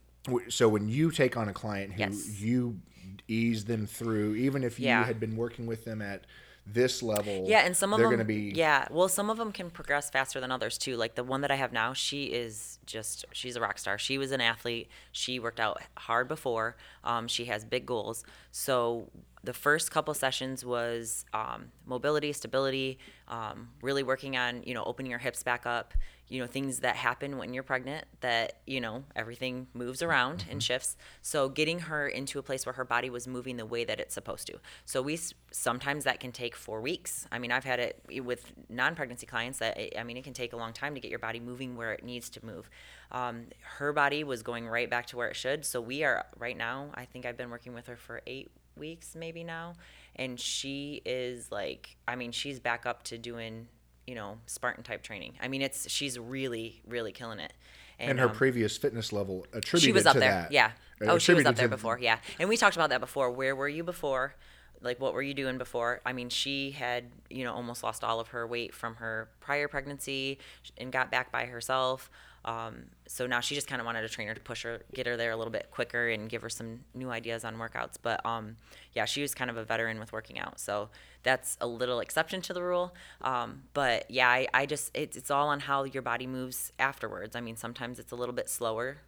So 0.49 0.69
when 0.69 0.89
you 0.89 1.11
take 1.13 1.37
on 1.37 1.49
a 1.49 1.53
client 1.53 1.93
who 1.93 2.01
Yes. 2.01 2.41
you 2.41 2.81
ease 3.29 3.65
them 3.67 3.87
through, 3.87 4.35
even 4.35 4.65
if 4.65 4.81
you 4.81 4.87
Yeah. 4.87 5.05
had 5.05 5.21
been 5.21 5.37
working 5.37 5.67
with 5.67 5.85
them 5.85 6.03
at 6.03 6.25
this 6.67 7.03
level, 7.03 7.45
Yeah, 7.47 7.61
and 7.61 7.77
some 7.77 7.93
of 7.93 7.99
they're 7.99 8.11
them, 8.11 8.19
to 8.19 8.25
be 8.25 8.53
yeah. 8.55 8.87
Well, 8.91 9.09
some 9.09 9.31
of 9.31 9.37
them 9.39 9.53
can 9.53 9.71
progress 9.71 10.11
faster 10.11 10.41
than 10.41 10.51
others 10.51 10.77
too. 10.79 10.97
Like 10.97 11.15
the 11.15 11.25
one 11.25 11.41
that 11.43 11.51
I 11.51 11.55
have 11.57 11.73
now, 11.73 11.93
she 11.93 12.25
is 12.27 12.79
just 12.87 13.25
she's 13.33 13.57
a 13.57 13.61
rock 13.61 13.79
star. 13.79 13.99
She 13.99 14.19
was 14.19 14.33
an 14.33 14.41
athlete. 14.41 14.89
She 15.13 15.39
worked 15.39 15.61
out 15.61 15.81
hard 15.97 16.29
before. 16.29 16.77
Um, 17.05 17.29
she 17.29 17.45
has 17.47 17.65
big 17.65 17.87
goals. 17.87 18.25
So 18.51 19.11
the 19.45 19.53
first 19.53 19.91
couple 19.93 20.13
sessions 20.13 20.65
was 20.65 21.25
um, 21.33 21.67
mobility, 21.87 22.33
stability, 22.33 22.99
um, 23.29 23.69
really 23.81 24.03
working 24.03 24.37
on 24.37 24.63
you 24.65 24.75
know 24.75 24.83
opening 24.85 25.11
your 25.11 25.21
hips 25.21 25.43
back 25.43 25.67
up, 25.67 25.95
you 26.29 26.41
know 26.41 26.47
things 26.47 26.81
that 26.81 26.97
happen 26.97 27.39
when 27.39 27.55
you're 27.55 27.63
pregnant 27.63 28.05
that 28.21 28.55
you 28.67 28.81
know 28.81 29.05
everything 29.15 29.69
moves 29.75 30.03
around 30.03 30.45
and 30.51 30.63
shifts. 30.63 30.97
So 31.23 31.49
getting 31.49 31.81
her 31.81 32.09
into 32.09 32.39
a 32.39 32.43
place 32.43 32.67
where 32.67 32.73
her 32.73 32.85
body 32.85 33.11
was 33.11 33.29
moving 33.29 33.57
the 33.57 33.67
way 33.67 33.85
that 33.85 34.01
it's 34.01 34.15
supposed 34.15 34.47
to. 34.49 34.59
So 34.85 35.03
we 35.03 35.19
sometimes 35.53 36.05
that 36.05 36.21
can 36.21 36.33
take 36.33 36.57
four 36.57 36.81
weeks. 36.81 37.27
I 37.31 37.39
mean 37.39 37.53
i've 37.53 37.65
had 37.65 37.79
it 37.79 38.25
with 38.25 38.53
non-pregnancy 38.69 39.27
clients 39.27 39.59
that 39.61 39.99
i 39.99 40.03
mean 40.03 40.17
it 40.17 40.25
can 40.25 40.33
take 40.33 40.53
a 40.53 40.57
long 40.57 40.73
time 40.73 40.95
to 40.95 41.01
get 41.01 41.11
your 41.11 41.19
body 41.21 41.41
moving 41.41 41.77
where 41.77 41.93
it 41.93 42.05
needs 42.05 42.29
to 42.31 42.45
move. 42.45 42.69
Um, 43.13 43.47
her 43.79 43.93
body 43.93 44.25
was 44.25 44.43
going 44.43 44.67
right 44.67 44.91
back 44.91 45.07
to 45.09 45.17
where 45.17 45.29
it 45.29 45.37
should. 45.37 45.65
So 45.65 45.81
we 45.81 46.03
are 46.03 46.27
right 46.39 46.57
now 46.57 46.91
i 46.95 47.05
think 47.05 47.25
i've 47.25 47.37
been 47.37 47.51
working 47.51 47.73
with 47.73 47.87
her 47.87 47.97
for 47.97 48.21
eight 48.27 48.51
weeks 48.77 49.15
maybe 49.15 49.45
now. 49.45 49.75
And 50.17 50.41
she 50.41 51.03
is 51.05 51.53
like 51.53 51.97
i 52.09 52.17
mean 52.17 52.33
she's 52.33 52.59
back 52.59 52.85
up 52.85 53.05
to 53.05 53.19
doing 53.19 53.69
you 54.07 54.15
know 54.15 54.39
spartan 54.47 54.85
type 54.85 55.03
training. 55.03 55.35
I 55.41 55.49
mean 55.49 55.63
it's 55.63 55.91
she's 55.91 56.19
really 56.19 56.83
really 56.87 57.13
killing 57.13 57.39
it. 57.39 57.53
And 57.99 58.19
her 58.19 58.29
um, 58.29 58.33
previous 58.33 58.77
fitness 58.77 59.13
level 59.13 59.47
attributed 59.53 59.83
she 59.83 59.93
was 59.93 60.07
up 60.07 60.15
to 60.15 60.21
there. 60.21 60.31
that. 60.31 60.53
yeah. 60.53 60.73
Uh, 61.01 61.13
oh 61.13 61.19
she 61.19 61.35
was 61.35 61.47
up 61.47 61.57
there 61.57 61.69
before. 61.69 61.99
Yeah. 62.01 62.19
And 62.39 62.49
we 62.49 62.57
talked 62.57 62.77
about 62.77 62.91
that 62.91 63.01
before. 63.01 63.31
Where 63.31 63.57
were 63.57 63.69
you 63.69 63.85
before? 63.85 64.35
Like 64.83 65.01
what 65.01 65.15
were 65.15 65.23
you 65.23 65.35
doing 65.35 65.59
before? 65.59 66.01
I 66.05 66.13
mean 66.13 66.29
she 66.29 66.73
had 66.73 67.07
you 67.31 67.45
know 67.45 67.55
almost 67.55 67.83
lost 67.83 68.05
all 68.05 68.21
of 68.21 68.29
her 68.29 68.47
weight 68.47 68.75
from 68.75 68.97
her 68.97 69.29
prior 69.41 69.69
pregnancy 69.69 70.39
and 70.77 70.93
got 70.93 71.11
back 71.11 71.33
by 71.33 71.47
herself 71.47 72.11
um, 72.47 72.85
so 73.07 73.27
now 73.27 73.41
she 73.41 73.55
just 73.55 73.67
kind 73.67 73.81
of 73.81 73.87
wanted 73.87 74.05
a 74.05 74.09
trainer 74.09 74.35
to 74.35 74.41
push 74.41 74.63
her 74.63 74.81
get 74.95 75.07
her 75.07 75.17
there 75.17 75.31
a 75.31 75.37
little 75.37 75.53
bit 75.53 75.69
quicker 75.71 76.09
and 76.09 76.29
give 76.29 76.43
her 76.43 76.49
some 76.49 76.81
new 76.95 77.11
ideas 77.11 77.45
on 77.45 77.57
workouts 77.57 77.97
but 78.01 78.25
um, 78.25 78.57
yeah 78.93 79.05
she 79.05 79.21
was 79.21 79.35
kind 79.35 79.51
of 79.51 79.57
a 79.57 79.65
veteran 79.65 79.99
with 79.99 80.13
working 80.13 80.39
out 80.39 80.59
so 80.59 80.89
that's 81.23 81.59
a 81.61 81.67
little 81.67 82.01
exception 82.01 82.41
to 82.41 82.53
the 82.53 82.63
rule 82.63 82.95
um, 83.23 83.63
but 83.75 84.11
yeah 84.11 84.29
I, 84.29 84.47
I 84.55 84.67
just 84.67 84.91
it's, 84.95 85.17
it's 85.17 85.31
all 85.31 85.49
on 85.49 85.61
how 85.61 85.85
your 85.85 86.03
body 86.03 86.27
moves 86.27 86.73
afterwards 86.79 87.37
i 87.37 87.41
mean 87.41 87.57
sometimes 87.57 87.99
it's 87.99 88.13
a 88.13 88.17
little 88.17 88.35
bit 88.35 88.49
slower 88.49 88.99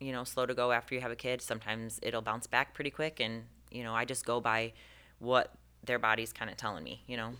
you 0.00 0.12
know, 0.12 0.24
slow 0.24 0.46
to 0.46 0.54
go 0.54 0.72
after 0.72 0.94
you 0.94 1.00
have 1.02 1.10
a 1.12 1.16
kid. 1.16 1.42
Sometimes 1.42 2.00
it'll 2.02 2.22
bounce 2.22 2.46
back 2.46 2.74
pretty 2.74 2.90
quick, 2.90 3.20
and 3.20 3.44
you 3.70 3.84
know, 3.84 3.94
I 3.94 4.04
just 4.04 4.24
go 4.26 4.40
by 4.40 4.72
what 5.18 5.54
their 5.84 5.98
body's 5.98 6.32
kind 6.32 6.50
of 6.50 6.56
telling 6.56 6.82
me. 6.82 7.02
You 7.06 7.18
know, 7.18 7.32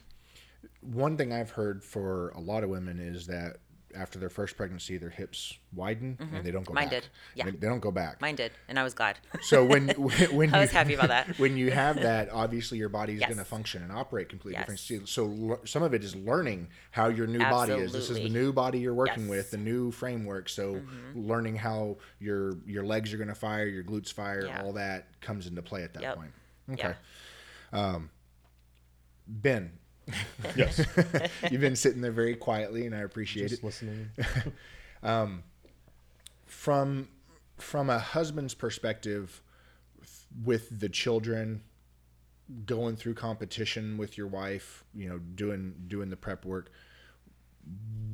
One 0.82 1.16
thing 1.16 1.32
I've 1.32 1.50
heard 1.50 1.82
for 1.82 2.28
a 2.30 2.40
lot 2.40 2.62
of 2.62 2.70
women 2.70 3.00
is 3.00 3.26
that 3.26 3.56
after 3.94 4.18
their 4.18 4.28
first 4.30 4.56
pregnancy, 4.56 4.96
their 4.98 5.10
hips 5.10 5.56
widen 5.72 6.16
and 6.20 6.44
they 6.44 6.50
don't 6.50 6.64
go 6.64 6.70
Mm-hmm. 6.70 6.74
Mine 6.74 6.84
back. 6.86 6.90
did. 7.02 7.06
Yeah. 7.34 7.44
They, 7.46 7.50
they 7.52 7.66
don't 7.68 7.80
go 7.80 7.90
back. 7.90 8.20
mine 8.20 8.36
did, 8.36 8.52
and 8.68 8.78
I 8.78 8.82
was 8.82 8.94
glad. 8.94 9.18
So 9.42 9.64
when 9.64 9.88
when, 9.96 10.36
when 10.36 10.54
I 10.54 10.58
you, 10.58 10.60
was 10.62 10.70
happy 10.70 10.94
about 10.94 11.08
that. 11.08 11.38
When 11.38 11.56
you 11.56 11.70
have 11.70 11.96
that, 11.96 12.28
obviously 12.30 12.78
your 12.78 12.88
body 12.88 13.14
is 13.14 13.20
Yes. 13.20 13.28
going 13.28 13.38
to 13.38 13.44
function 13.44 13.82
and 13.82 13.90
operate 13.92 14.28
completely 14.28 14.58
Yes. 14.60 14.86
different. 14.86 15.08
So 15.08 15.60
some 15.64 15.82
of 15.82 15.94
it 15.94 16.02
is 16.04 16.14
learning 16.14 16.68
how 16.90 17.08
your 17.08 17.26
new 17.26 17.38
body 17.38 17.72
is. 17.72 17.92
This 17.92 18.10
is 18.10 18.16
the 18.18 18.28
new 18.28 18.52
body 18.52 18.78
you're 18.80 18.94
working 18.94 19.24
Yes. 19.24 19.30
with, 19.30 19.50
the 19.50 19.56
new 19.58 19.90
framework. 19.90 20.48
So 20.48 20.80
learning 21.14 21.56
how 21.56 21.96
your 22.18 22.58
your 22.66 22.84
legs 22.84 23.12
are 23.12 23.16
going 23.16 23.28
to 23.28 23.34
fire, 23.34 23.66
your 23.66 23.84
glutes 23.84 24.12
fire, 24.12 24.46
Yeah. 24.46 24.62
all 24.62 24.72
that 24.74 25.20
comes 25.20 25.46
into 25.46 25.62
play 25.62 25.82
at 25.82 25.94
that 25.94 26.02
Yep. 26.02 26.16
point. 26.16 26.30
Okay. 26.72 26.94
Yeah. 27.72 27.98
Ben, 29.26 29.70
Yes. 30.56 30.84
you've 31.50 31.60
been 31.60 31.76
sitting 31.76 32.00
there 32.00 32.12
very 32.12 32.34
quietly, 32.34 32.86
and 32.86 32.94
I 32.94 33.00
appreciate 33.00 33.48
Just 33.48 33.62
it. 33.62 33.66
listening. 33.66 34.10
Um, 35.02 35.44
from 36.44 37.08
from 37.56 37.88
a 37.88 37.98
husband's 37.98 38.52
perspective 38.52 39.40
with 40.44 40.78
the 40.78 40.90
children 40.90 41.62
going 42.66 42.96
through 42.96 43.14
competition 43.14 43.96
with 43.96 44.18
your 44.18 44.26
wife 44.26 44.84
you 44.94 45.08
know 45.08 45.18
doing 45.18 45.74
doing 45.86 46.10
the 46.10 46.16
prep 46.16 46.44
work 46.44 46.70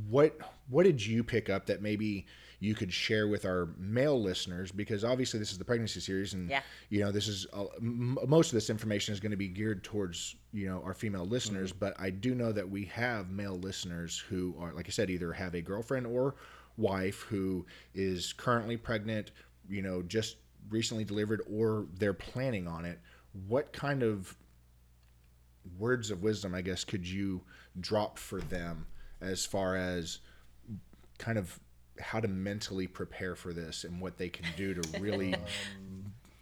what 0.08 0.38
what 0.68 0.84
did 0.84 1.04
you 1.04 1.24
pick 1.24 1.48
up 1.48 1.66
that 1.66 1.82
maybe 1.82 2.26
you 2.58 2.74
could 2.74 2.92
share 2.92 3.28
with 3.28 3.44
our 3.44 3.68
male 3.78 4.20
listeners 4.20 4.72
because 4.72 5.04
obviously 5.04 5.38
this 5.38 5.52
is 5.52 5.58
the 5.58 5.64
pregnancy 5.64 6.00
series 6.00 6.32
and 6.34 6.48
Yeah. 6.50 6.62
you 6.88 7.00
know 7.00 7.12
this 7.12 7.28
is 7.28 7.46
uh, 7.52 7.64
m- 7.78 8.16
most 8.26 8.48
of 8.48 8.52
this 8.54 8.70
information 8.70 9.12
is 9.12 9.20
going 9.20 9.30
to 9.32 9.36
be 9.36 9.48
geared 9.48 9.84
towards 9.84 10.36
you 10.52 10.66
know 10.68 10.80
our 10.84 10.94
female 10.94 11.26
listeners 11.26 11.70
but 11.72 11.94
i 11.98 12.08
do 12.10 12.34
know 12.34 12.52
that 12.52 12.68
we 12.68 12.84
have 12.86 13.30
male 13.30 13.58
listeners 13.58 14.18
who 14.28 14.54
are 14.58 14.72
like 14.72 14.86
i 14.86 14.90
said 14.90 15.10
either 15.10 15.32
have 15.32 15.54
a 15.54 15.60
girlfriend 15.60 16.06
or 16.06 16.34
wife 16.78 17.20
who 17.28 17.64
is 17.94 18.32
currently 18.32 18.76
pregnant 18.76 19.32
you 19.68 19.82
know 19.82 20.00
just 20.02 20.36
recently 20.70 21.04
delivered 21.04 21.42
or 21.50 21.86
they're 21.98 22.12
planning 22.14 22.66
on 22.66 22.84
it 22.86 22.98
what 23.48 23.72
kind 23.72 24.02
of 24.02 24.34
words 25.78 26.10
of 26.10 26.22
wisdom 26.22 26.54
i 26.54 26.60
guess 26.62 26.84
could 26.84 27.06
you 27.06 27.40
drop 27.80 28.18
for 28.18 28.40
them 28.40 28.86
as 29.20 29.44
far 29.44 29.76
as 29.76 30.20
kind 31.18 31.38
of 31.38 31.58
how 32.00 32.20
to 32.20 32.28
mentally 32.28 32.86
prepare 32.86 33.34
for 33.34 33.52
this 33.52 33.84
and 33.84 34.00
what 34.00 34.16
they 34.18 34.28
can 34.28 34.44
do 34.56 34.74
to 34.74 35.00
really 35.00 35.34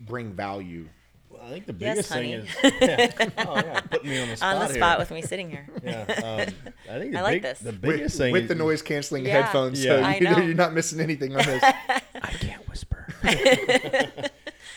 bring 0.00 0.32
value 0.32 0.88
Well, 1.30 1.42
I 1.44 1.50
think 1.50 1.66
the 1.66 1.74
Yes, 1.78 2.08
biggest 2.08 2.12
thing 2.12 2.30
is 2.32 2.48
yeah. 2.62 3.28
Oh 3.48 3.56
yeah, 3.56 3.80
putting 3.80 4.10
me 4.10 4.20
on 4.22 4.28
the 4.28 4.36
spot 4.36 4.54
On 4.54 4.60
the 4.60 4.66
here. 4.66 4.76
spot 4.76 4.98
with 4.98 5.10
me 5.10 5.22
sitting 5.22 5.50
here. 5.50 5.68
yeah, 5.82 6.02
um, 6.02 6.70
I 6.94 6.98
think 6.98 7.12
the 7.12 7.18
I 7.18 7.22
like 7.22 7.34
big, 7.36 7.42
this. 7.42 7.58
the 7.60 7.70
with, 7.70 7.80
biggest 7.82 8.18
thing 8.18 8.32
with 8.32 8.42
is- 8.44 8.48
the 8.48 8.54
noise 8.54 8.82
canceling 8.82 9.24
Yeah. 9.26 9.42
headphones 9.42 9.84
Yeah. 9.84 9.96
so 9.96 10.02
I 10.02 10.14
you, 10.16 10.20
know. 10.30 10.38
you're 10.38 10.54
not 10.54 10.74
missing 10.74 11.00
anything 11.00 11.34
on 11.36 11.44
this 11.44 11.62
I 11.62 12.30
can't 12.40 12.68
whisper. 12.68 13.06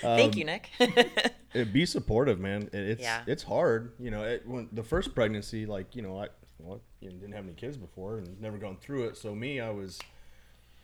Thank 0.02 0.36
you, 0.38 0.46
Nick. 0.46 0.70
it, 1.54 1.74
be 1.74 1.86
supportive, 1.86 2.40
man. 2.40 2.64
It, 2.74 2.76
it's 2.76 3.02
Yeah. 3.02 3.24
it's 3.26 3.44
hard. 3.44 3.94
You 4.00 4.12
know, 4.12 4.24
it, 4.24 4.48
when 4.48 4.70
the 4.72 4.84
first 4.84 5.16
pregnancy, 5.16 5.66
like 5.66 5.96
you 5.96 6.02
know, 6.02 6.18
I 6.20 6.28
well, 6.60 6.82
you 7.00 7.10
know, 7.10 7.16
didn't 7.16 7.34
have 7.34 7.44
any 7.46 7.54
kids 7.54 7.78
before 7.78 8.18
and 8.20 8.40
never 8.42 8.58
gone 8.58 8.78
through 8.80 9.06
it. 9.08 9.18
So 9.18 9.34
me, 9.34 9.60
I 9.60 9.70
was 9.72 10.00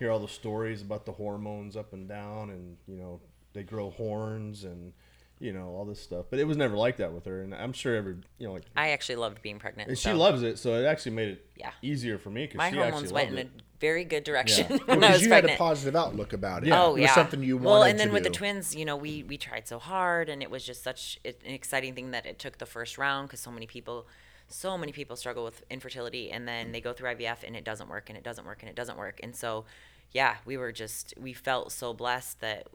hear 0.03 0.11
all 0.11 0.19
the 0.19 0.27
stories 0.27 0.81
about 0.81 1.05
the 1.05 1.13
hormones 1.13 1.75
up 1.77 1.93
and 1.93 2.07
down, 2.07 2.49
and 2.49 2.77
you 2.87 2.97
know, 2.97 3.21
they 3.53 3.63
grow 3.63 3.89
horns 3.89 4.63
and 4.65 4.93
you 5.39 5.51
know 5.53 5.69
all 5.69 5.85
this 5.85 6.01
stuff. 6.01 6.25
But 6.29 6.39
it 6.39 6.43
was 6.45 6.57
never 6.57 6.75
like 6.75 6.97
that 6.97 7.13
with 7.13 7.25
her, 7.25 7.41
and 7.41 7.55
I'm 7.55 7.71
sure 7.73 7.95
every 7.95 8.15
you 8.37 8.47
know 8.47 8.53
like. 8.53 8.63
I 8.75 8.89
actually 8.89 9.15
loved 9.15 9.41
being 9.41 9.59
pregnant. 9.59 9.89
and 9.89 9.97
she 9.97 10.11
loves 10.11 10.43
it, 10.43 10.59
so 10.59 10.73
it 10.75 10.85
actually 10.85 11.13
made 11.13 11.29
it 11.29 11.45
Yeah. 11.55 11.71
easier 11.81 12.17
for 12.17 12.29
me 12.29 12.43
because 12.45 12.57
my 12.57 12.69
she 12.69 12.75
hormones 12.75 13.03
actually 13.03 13.13
went 13.13 13.29
in 13.29 13.35
loved 13.37 13.47
a 13.47 13.57
it. 13.57 13.61
very 13.79 14.03
good 14.03 14.23
direction 14.25 14.67
Yeah. 14.69 14.77
when 14.85 14.97
I 15.03 15.07
because 15.07 15.13
was 15.13 15.21
you 15.23 15.27
pregnant. 15.29 15.49
had 15.51 15.55
a 15.55 15.63
positive 15.63 15.95
outlook 15.95 16.33
about 16.33 16.63
it 16.63 16.67
Yeah. 16.67 16.83
Oh 16.83 16.95
it 16.95 17.01
was 17.01 17.11
something 17.11 17.41
you 17.43 17.55
wanted 17.57 17.69
well, 17.69 17.83
and 17.83 17.97
then 17.99 18.07
to 18.09 18.13
with 18.13 18.23
do. 18.23 18.29
the 18.29 18.35
twins, 18.35 18.75
you 18.75 18.83
know, 18.85 18.97
we 18.97 19.23
we 19.23 19.37
tried 19.37 19.67
so 19.67 19.79
hard, 19.79 20.27
and 20.29 20.43
it 20.43 20.51
was 20.51 20.65
just 20.65 20.83
such 20.83 21.19
an 21.25 21.33
exciting 21.45 21.95
thing 21.95 22.11
that 22.11 22.25
it 22.25 22.39
took 22.39 22.57
the 22.57 22.65
first 22.65 22.97
round 22.97 23.27
because 23.29 23.39
so 23.39 23.51
many 23.51 23.65
people, 23.67 24.07
so 24.47 24.77
many 24.77 24.91
people 24.91 25.15
struggle 25.15 25.43
with 25.43 25.63
infertility, 25.69 26.29
and 26.31 26.47
then 26.47 26.71
they 26.73 26.79
go 26.81 26.93
through 26.93 27.09
IVF 27.15 27.43
and 27.45 27.55
it 27.55 27.63
doesn't 27.65 27.89
work, 27.89 28.09
and 28.09 28.17
it 28.17 28.23
doesn't 28.23 28.45
work, 28.45 28.59
and 28.61 28.69
it 28.69 28.75
doesn't 28.75 28.97
work, 28.97 29.19
and 29.23 29.35
so, 29.35 29.65
yeah, 30.13 30.37
we 30.45 30.57
were 30.57 30.71
just 30.71 31.13
we 31.19 31.33
felt 31.33 31.71
so 31.71 31.93
blessed 31.93 32.39
that 32.41 32.67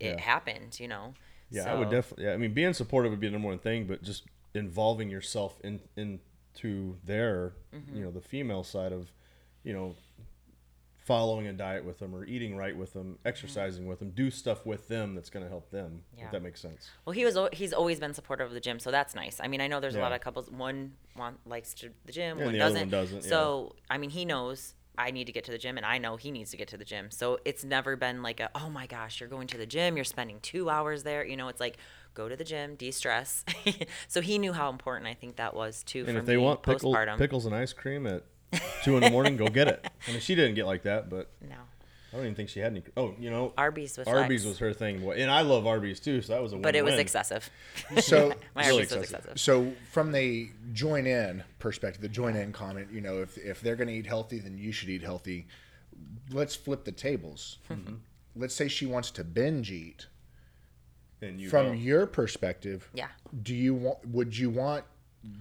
it 0.00 0.14
Yeah. 0.16 0.20
happened, 0.20 0.78
you 0.80 0.88
know. 0.88 1.14
Yeah, 1.50 1.72
I 1.72 1.74
would 1.74 1.90
definitely. 1.90 2.26
Yeah, 2.26 2.32
I 2.34 2.36
mean, 2.36 2.52
being 2.54 2.72
supportive 2.74 3.10
would 3.10 3.20
be 3.20 3.26
the 3.28 3.32
number 3.32 3.48
one 3.48 3.58
thing, 3.58 3.86
but 3.86 4.02
just 4.02 4.24
involving 4.54 5.08
yourself 5.10 5.58
in 5.64 5.80
into 5.96 6.96
their, 7.04 7.54
Mm-hmm. 7.74 7.96
you 7.96 8.04
know, 8.04 8.10
the 8.10 8.20
female 8.20 8.64
side 8.64 8.92
of, 8.92 9.10
you 9.64 9.72
know, 9.72 9.94
following 11.04 11.46
a 11.46 11.52
diet 11.54 11.84
with 11.86 11.98
them 11.98 12.14
or 12.14 12.24
eating 12.26 12.54
right 12.54 12.76
with 12.76 12.92
them, 12.92 13.18
exercising 13.24 13.86
with 13.86 13.98
them, 13.98 14.10
do 14.10 14.30
stuff 14.30 14.66
with 14.66 14.88
them 14.88 15.14
that's 15.14 15.30
going 15.30 15.42
to 15.42 15.48
help 15.48 15.70
them. 15.70 16.02
Mm-hmm. 16.12 16.18
Yeah. 16.18 16.24
If 16.26 16.32
that 16.32 16.42
makes 16.42 16.60
sense. 16.60 16.90
Well, 17.06 17.14
he 17.14 17.24
was 17.24 17.38
he's 17.54 17.72
always 17.72 17.98
been 17.98 18.12
supportive 18.14 18.48
of 18.48 18.52
the 18.52 18.60
gym, 18.60 18.78
so 18.78 18.90
that's 18.90 19.14
nice. 19.14 19.40
I 19.40 19.48
mean, 19.48 19.60
I 19.60 19.66
know 19.68 19.80
there's 19.80 19.94
a 19.94 20.00
lot 20.00 20.12
of 20.12 20.20
couples. 20.20 20.50
One 20.50 20.92
want, 21.16 21.38
likes 21.46 21.72
to 21.74 21.90
the 22.04 22.12
gym, 22.12 22.38
Yeah, 22.38 22.44
one 22.44 22.52
the 22.54 22.60
other 22.60 22.74
doesn't. 22.74 22.80
one 22.80 22.90
doesn't, 22.90 23.22
yeah. 23.24 23.28
So 23.30 23.74
I 23.88 23.96
mean, 23.98 24.10
he 24.10 24.24
knows 24.26 24.74
I 24.98 25.10
need 25.10 25.26
to 25.26 25.32
get 25.32 25.44
to 25.44 25.50
the 25.50 25.58
gym, 25.58 25.76
and 25.76 25.86
I 25.86 25.98
know 25.98 26.16
he 26.16 26.30
needs 26.30 26.50
to 26.50 26.56
get 26.56 26.68
to 26.68 26.76
the 26.76 26.84
gym. 26.84 27.10
So 27.10 27.38
it's 27.44 27.64
never 27.64 27.96
been 27.96 28.22
like 28.22 28.40
a 28.40 28.50
oh 28.54 28.68
my 28.68 28.86
gosh, 28.86 29.20
you're 29.20 29.28
going 29.28 29.46
to 29.48 29.56
the 29.56 29.66
gym, 29.66 29.96
you're 29.96 30.04
spending 30.04 30.40
two 30.40 30.68
hours 30.68 31.02
there. 31.02 31.24
You 31.24 31.36
know, 31.36 31.48
it's 31.48 31.60
like 31.60 31.78
go 32.14 32.28
to 32.28 32.36
the 32.36 32.44
gym, 32.44 32.74
de-stress. 32.74 33.44
so 34.08 34.20
he 34.20 34.38
knew 34.38 34.52
how 34.52 34.70
important 34.70 35.06
I 35.06 35.14
think 35.14 35.36
that 35.36 35.54
was 35.54 35.82
too. 35.84 36.00
And 36.00 36.14
for 36.14 36.18
if 36.18 36.26
they 36.26 36.36
me 36.36 36.42
want 36.42 36.62
pickle, 36.62 36.96
pickles 37.16 37.46
and 37.46 37.54
ice 37.54 37.72
cream 37.72 38.06
at 38.06 38.24
two 38.82 38.96
in 38.96 39.02
the 39.02 39.10
morning, 39.10 39.36
go 39.36 39.46
get 39.46 39.68
it. 39.68 39.86
I 40.06 40.10
mean, 40.10 40.20
she 40.20 40.34
didn't 40.34 40.54
get 40.54 40.66
like 40.66 40.82
that, 40.82 41.08
but 41.08 41.28
no, 41.40 41.56
I 42.12 42.16
don't 42.16 42.24
even 42.24 42.34
think 42.34 42.48
she 42.48 42.60
had 42.60 42.72
any. 42.72 42.82
Oh, 42.96 43.14
you 43.18 43.30
know, 43.30 43.52
Arby's 43.58 43.98
with 43.98 44.08
Arby's 44.08 44.44
Lex. 44.44 44.54
was 44.54 44.58
her 44.60 44.72
thing, 44.72 45.02
and 45.16 45.30
I 45.30 45.42
love 45.42 45.66
Arby's 45.66 46.00
too, 46.00 46.22
so 46.22 46.32
that 46.32 46.42
was 46.42 46.52
a. 46.52 46.56
Win. 46.56 46.62
But 46.62 46.74
it 46.74 46.82
was 46.82 46.92
win-win. 46.92 47.00
excessive. 47.02 47.50
so 48.00 48.28
My 48.54 48.62
Really 48.66 48.78
Arby's 48.78 48.90
was 48.92 49.02
excessive. 49.02 49.14
excessive. 49.32 49.40
So 49.40 49.72
from 49.92 50.12
the 50.12 50.48
join 50.72 51.06
in 51.06 51.44
perspective, 51.58 52.00
the 52.00 52.08
join 52.08 52.34
in 52.36 52.52
comment, 52.52 52.88
you 52.92 53.00
know, 53.02 53.20
if 53.20 53.36
if 53.36 53.60
they're 53.60 53.76
going 53.76 53.88
to 53.88 53.94
eat 53.94 54.06
healthy, 54.06 54.38
then 54.38 54.56
you 54.56 54.72
should 54.72 54.88
eat 54.88 55.02
healthy. 55.02 55.46
Let's 56.30 56.54
flip 56.56 56.84
the 56.84 56.92
tables. 56.92 57.58
Mm-hmm. 57.70 57.94
Let's 58.36 58.54
say 58.54 58.68
she 58.68 58.86
wants 58.86 59.10
to 59.12 59.24
binge 59.24 59.70
eat. 59.70 60.06
And 61.20 61.40
you 61.40 61.50
From 61.50 61.66
don't. 61.66 61.78
your 61.78 62.06
perspective, 62.06 62.88
Yeah. 62.94 63.08
do 63.42 63.52
you 63.54 63.74
want? 63.74 64.06
Would 64.06 64.38
you 64.38 64.50
want 64.50 64.84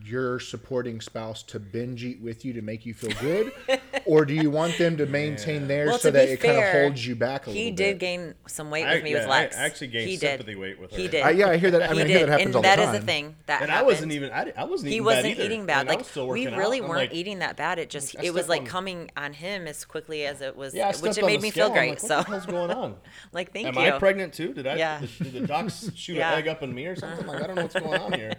your 0.04 0.40
supporting 0.40 1.02
spouse 1.02 1.44
to 1.44 1.60
binge 1.60 2.04
eat 2.06 2.22
with 2.22 2.46
you 2.46 2.54
to 2.54 2.62
make 2.62 2.86
you 2.86 2.94
feel 2.94 3.12
good, 3.20 3.52
or 4.06 4.24
do 4.26 4.34
you 4.34 4.50
want 4.50 4.78
them 4.78 4.96
to 4.98 5.06
maintain 5.06 5.68
theirs 5.68 5.90
Well, 5.90 6.00
so 6.00 6.12
that 6.12 6.28
be 6.28 6.32
it 6.34 6.38
kind 6.40 6.58
of 6.58 6.64
holds 6.72 7.06
you 7.06 7.16
back 7.16 7.46
a 7.46 7.50
little? 7.50 7.62
he 7.64 7.72
did 7.72 7.94
bit? 7.96 8.00
gain 8.00 8.36
some 8.48 8.70
weight 8.72 8.86
I- 8.86 8.96
with 8.96 9.04
me 9.04 9.14
with 9.14 9.24
yeah, 9.24 9.28
I 9.28 9.42
Lex. 9.42 9.58
actually 9.58 9.88
gained 9.88 10.10
he 10.10 10.16
sympathy 10.18 10.52
did. 10.54 10.60
weight 10.60 10.80
with 10.80 10.92
her. 10.92 10.98
He 10.98 11.08
did. 11.10 11.24
Uh, 11.26 11.30
yeah, 11.30 11.50
I 11.50 11.58
hear 11.58 11.72
that. 11.72 11.90
I 11.90 11.94
mean, 11.94 12.06
he 12.08 12.16
I 12.16 12.18
hear 12.18 12.20
did. 12.20 12.30
that 12.30 12.32
happens 12.40 12.46
and 12.48 12.56
all 12.56 12.62
the 12.62 12.68
that 12.68 12.80
is 12.80 12.86
time. 12.86 12.94
the 12.96 13.02
thing 13.02 13.36
that 13.48 13.62
And 13.64 13.72
I 13.72 13.82
wasn't 13.84 14.12
even. 14.14 14.32
I, 14.32 14.54
I 14.58 14.64
wasn't. 14.64 14.92
he 14.92 15.02
wasn't 15.02 15.24
bad 15.26 15.32
either. 15.32 15.44
eating 15.44 15.66
bad. 15.66 15.80
And 15.82 15.90
I 15.90 15.92
Like 15.92 16.00
was 16.00 16.08
still 16.08 16.28
we 16.30 16.48
really 16.48 16.82
out. 16.82 16.88
Weren't 16.88 17.00
like, 17.02 17.14
eating 17.14 17.40
that 17.40 17.58
bad. 17.58 17.78
It 17.80 17.90
just 17.90 18.16
it 18.24 18.34
was 18.34 18.48
like 18.48 18.62
on- 18.62 18.68
coming 18.68 19.12
on 19.18 19.34
him 19.34 19.68
as 19.68 19.84
quickly 19.84 20.26
as 20.26 20.42
it 20.42 20.56
was, 20.56 20.74
Yeah, 20.74 20.96
which 20.98 21.18
it 21.18 21.26
made 21.26 21.42
me 21.42 21.52
feel 21.52 21.70
great. 21.70 22.00
so 22.00 22.08
the 22.08 22.24
hell's 22.24 22.46
going 22.46 22.72
on? 22.72 22.96
like 23.34 23.52
thank 23.52 23.76
you. 23.76 23.82
Am. 23.82 23.94
I 23.96 24.00
pregnant 24.00 24.34
too? 24.34 24.54
Did 24.54 24.68
I? 24.68 25.00
Did, 25.02 25.10
did 25.20 25.34
the 25.34 25.48
docs 25.48 25.92
shoot 25.96 26.18
an 26.18 26.24
egg 26.34 26.48
up 26.48 26.64
in 26.64 26.74
me 26.74 26.86
or 26.86 26.96
something? 26.96 27.28
Like 27.28 27.44
I 27.44 27.48
don't 27.48 27.56
know 27.58 27.64
what's 27.64 27.76
going 27.76 28.00
on 28.02 28.14
here. 28.14 28.34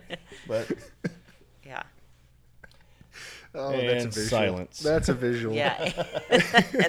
But 0.47 0.69
Yeah. 3.59 3.65
Oh, 3.67 3.71
that's 3.73 3.83
a 3.83 4.07
And 4.07 4.15
visual. 4.15 4.29
silence. 4.29 4.79
That's 4.81 5.09
a 5.09 5.15
visual. 5.15 5.55
Yeah. 5.55 5.83
and 6.31 6.43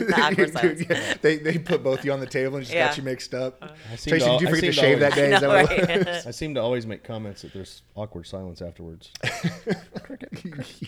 the 0.07 0.13
awkward 0.21 0.53
silence. 0.53 0.83
Yeah, 0.89 1.13
they, 1.21 1.37
they 1.37 1.57
put 1.57 1.83
both 1.83 2.05
you 2.05 2.11
on 2.13 2.19
the 2.19 2.25
table 2.27 2.57
and 2.57 2.65
just 2.65 2.73
Yeah. 2.75 2.87
got 2.87 2.97
you 2.97 3.03
mixed 3.03 3.33
up. 3.33 3.61
I 3.91 3.95
seem 3.95 4.11
Tracy, 4.11 4.25
to, 4.25 4.31
did 4.31 4.41
you 4.41 4.47
forget 4.47 4.63
to 4.63 4.73
seem 4.73 4.83
shave 4.83 4.99
that 4.99 5.17
always- 5.17 5.17
day? 5.17 5.33
I 5.33 5.35
Is 5.35 5.41
that 5.41 6.05
know, 6.05 6.11
right? 6.13 6.27
I 6.27 6.31
seem 6.31 6.53
to 6.55 6.61
always 6.61 6.85
make 6.85 7.03
comments 7.03 7.41
that 7.41 7.53
there's 7.53 7.81
awkward 7.95 8.27
silence 8.27 8.61
afterwards. 8.61 9.11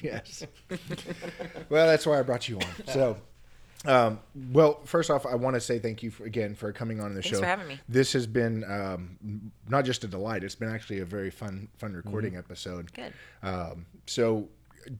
yes. 0.01 0.45
well, 1.69 1.87
that's 1.87 2.05
why 2.05 2.19
I 2.19 2.21
brought 2.21 2.47
you 2.49 2.57
on. 2.57 2.65
So, 2.87 3.17
um, 3.85 4.19
well, 4.51 4.79
first 4.85 5.09
off, 5.09 5.25
I 5.25 5.35
want 5.35 5.55
to 5.55 5.59
say 5.59 5.79
thank 5.79 6.03
you 6.03 6.11
for, 6.11 6.25
again 6.25 6.53
for 6.55 6.71
coming 6.71 6.99
on 7.01 7.13
the 7.15 7.21
Thanks 7.21 7.35
show. 7.37 7.41
for 7.41 7.47
having 7.47 7.67
me. 7.67 7.79
This 7.89 8.13
has 8.13 8.27
been 8.27 8.63
um, 8.65 9.51
not 9.67 9.85
just 9.85 10.03
a 10.03 10.07
delight; 10.07 10.43
it's 10.43 10.55
been 10.55 10.69
actually 10.69 10.99
a 10.99 11.05
very 11.05 11.31
fun, 11.31 11.67
fun 11.77 11.93
recording 11.93 12.35
episode. 12.37 12.91
Good. 12.93 13.13
Um, 13.41 13.85
so, 14.05 14.47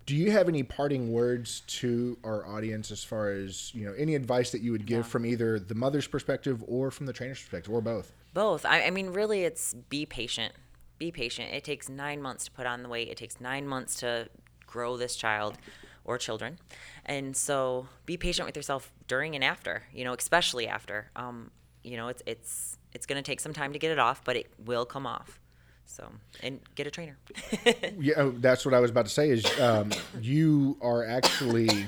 do 0.05 0.15
you 0.15 0.31
have 0.31 0.47
any 0.47 0.63
parting 0.63 1.11
words 1.11 1.61
to 1.67 2.17
our 2.23 2.45
audience 2.47 2.91
as 2.91 3.03
far 3.03 3.31
as 3.31 3.73
you 3.75 3.85
know 3.85 3.93
any 3.93 4.15
advice 4.15 4.51
that 4.51 4.61
you 4.61 4.71
would 4.71 4.85
give 4.85 4.99
No. 4.99 5.03
from 5.03 5.25
either 5.25 5.59
the 5.59 5.75
mother's 5.75 6.07
perspective 6.07 6.63
or 6.67 6.91
from 6.91 7.05
the 7.05 7.13
trainer's 7.13 7.39
perspective, 7.39 7.73
or 7.73 7.81
both? 7.81 8.13
Both. 8.33 8.65
I, 8.65 8.83
I 8.83 8.89
mean, 8.91 9.09
really, 9.09 9.43
it's 9.43 9.73
be 9.73 10.05
patient. 10.05 10.53
Be 10.97 11.11
patient. 11.11 11.51
It 11.51 11.63
takes 11.65 11.89
nine 11.89 12.21
months 12.21 12.45
to 12.45 12.51
put 12.51 12.65
on 12.65 12.83
the 12.83 12.89
weight. 12.89 13.09
It 13.09 13.17
takes 13.17 13.41
nine 13.41 13.67
months 13.67 13.95
to 14.01 14.29
grow 14.67 14.95
this 14.95 15.15
child 15.15 15.57
or 16.05 16.17
children, 16.17 16.57
and 17.05 17.35
so 17.35 17.87
be 18.05 18.15
patient 18.15 18.45
with 18.45 18.55
yourself 18.55 18.93
during 19.07 19.35
and 19.35 19.43
after. 19.43 19.83
You 19.93 20.05
know, 20.05 20.13
especially 20.13 20.67
after. 20.67 21.11
Um, 21.15 21.51
you 21.83 21.97
know, 21.97 22.07
it's 22.07 22.21
it's 22.25 22.77
it's 22.93 23.05
going 23.05 23.21
to 23.21 23.27
take 23.29 23.39
some 23.39 23.53
time 23.53 23.73
to 23.73 23.79
get 23.79 23.91
it 23.91 23.99
off, 23.99 24.23
but 24.23 24.35
it 24.37 24.47
will 24.63 24.85
come 24.85 25.05
off. 25.05 25.40
So, 25.91 26.07
and 26.41 26.61
get 26.75 26.87
a 26.87 26.91
trainer. 26.91 27.17
Yeah, 27.99 28.13
oh, 28.17 28.31
that's 28.31 28.65
what 28.65 28.73
I 28.73 28.79
was 28.79 28.89
about 28.89 29.05
to 29.05 29.11
say. 29.11 29.29
Is 29.29 29.45
um, 29.59 29.91
you 30.21 30.77
are 30.81 31.05
actually 31.05 31.87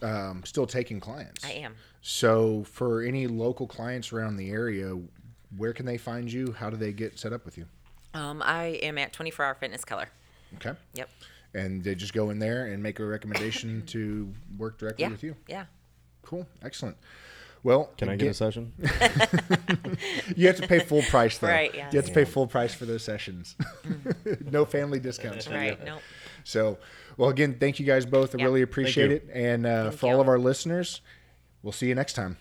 um, 0.00 0.42
still 0.44 0.66
taking 0.66 1.00
clients? 1.00 1.44
I 1.44 1.50
am. 1.50 1.74
So, 2.02 2.62
for 2.64 3.02
any 3.02 3.26
local 3.26 3.66
clients 3.66 4.12
around 4.12 4.36
the 4.36 4.50
area, 4.50 4.96
where 5.56 5.72
can 5.72 5.86
they 5.86 5.98
find 5.98 6.32
you? 6.32 6.52
How 6.52 6.70
do 6.70 6.76
they 6.76 6.92
get 6.92 7.18
set 7.18 7.32
up 7.32 7.44
with 7.44 7.58
you? 7.58 7.66
Um, 8.14 8.42
I 8.44 8.78
am 8.82 8.96
at 8.98 9.12
24 9.12 9.44
Hour 9.44 9.54
Fitness 9.54 9.84
Color. 9.84 10.08
Okay. 10.56 10.72
Yep. 10.94 11.08
And 11.54 11.82
they 11.82 11.94
just 11.94 12.14
go 12.14 12.30
in 12.30 12.38
there 12.38 12.66
and 12.66 12.82
make 12.82 13.00
a 13.00 13.04
recommendation 13.04 13.82
to 13.86 14.32
work 14.56 14.78
directly 14.78 15.02
Yeah. 15.02 15.10
with 15.10 15.22
you. 15.24 15.34
Yeah. 15.48 15.64
Cool. 16.22 16.46
Excellent. 16.62 16.96
Well, 17.64 17.90
Can 17.96 18.08
I 18.08 18.16
get 18.16 18.30
a 18.30 18.34
session? 18.34 18.72
You 20.36 20.46
have 20.48 20.56
to 20.56 20.66
pay 20.66 20.80
full 20.80 21.02
price 21.02 21.38
though. 21.38 21.48
Right, 21.48 21.72
You 21.74 21.80
have 21.82 21.94
yes. 21.94 22.06
to 22.06 22.12
pay 22.12 22.24
full 22.24 22.46
price 22.46 22.74
for 22.74 22.86
those 22.86 23.04
sessions. 23.04 23.54
no 24.50 24.64
family 24.64 24.98
discounts. 24.98 25.46
for 25.46 25.52
you. 25.52 25.58
Right. 25.58 25.84
No. 25.84 25.98
So, 26.44 26.78
well, 27.16 27.28
again, 27.30 27.56
thank 27.60 27.78
you 27.78 27.86
guys 27.86 28.04
both. 28.04 28.34
I 28.34 28.38
Yeah. 28.38 28.44
really 28.46 28.62
appreciate 28.62 29.12
it. 29.12 29.28
And 29.32 29.64
uh, 29.66 29.84
Thank 29.90 30.00
for 30.00 30.12
all 30.12 30.20
of 30.20 30.28
our 30.28 30.38
listeners, 30.38 31.00
we'll 31.62 31.72
see 31.72 31.86
you 31.86 31.94
next 31.94 32.14
time. 32.14 32.36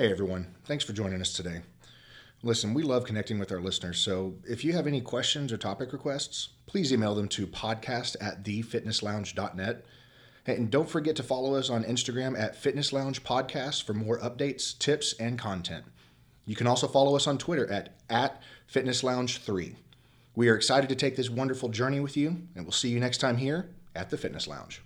Hey 0.00 0.12
everyone, 0.12 0.54
thanks 0.64 0.84
for 0.84 0.92
joining 0.92 1.20
us 1.20 1.32
today. 1.32 1.62
Listen, 2.44 2.72
we 2.72 2.84
love 2.84 3.04
connecting 3.04 3.40
with 3.40 3.50
our 3.50 3.60
listeners, 3.60 3.98
so 3.98 4.36
if 4.48 4.64
you 4.64 4.72
have 4.72 4.86
any 4.86 5.00
questions 5.00 5.52
or 5.52 5.56
topic 5.56 5.92
requests, 5.92 6.50
please 6.66 6.92
email 6.92 7.16
them 7.16 7.26
to 7.30 7.48
podcast 7.48 8.14
at 8.20 8.44
thefitnesslounge.net. 8.44 9.84
And 10.46 10.70
don't 10.70 10.88
forget 10.88 11.16
to 11.16 11.24
follow 11.24 11.56
us 11.56 11.68
on 11.68 11.82
Instagram 11.82 12.38
at 12.38 12.54
Fitness 12.54 12.92
Lounge 12.92 13.24
Podcast 13.24 13.82
for 13.82 13.92
more 13.92 14.20
updates, 14.20 14.78
tips, 14.78 15.14
and 15.14 15.36
content. 15.36 15.84
You 16.46 16.54
can 16.54 16.68
also 16.68 16.86
follow 16.86 17.16
us 17.16 17.26
on 17.26 17.36
Twitter 17.36 17.68
at, 17.68 17.96
at 18.08 18.40
Fitness 18.68 19.02
Lounge 19.02 19.38
3. 19.38 19.74
We 20.36 20.48
are 20.48 20.54
excited 20.54 20.88
to 20.90 20.94
take 20.94 21.16
this 21.16 21.28
wonderful 21.28 21.70
journey 21.70 21.98
with 21.98 22.16
you, 22.16 22.42
and 22.54 22.64
we'll 22.64 22.70
see 22.70 22.90
you 22.90 23.00
next 23.00 23.18
time 23.18 23.38
here 23.38 23.68
at 23.96 24.10
the 24.10 24.16
Fitness 24.16 24.46
Lounge. 24.46 24.80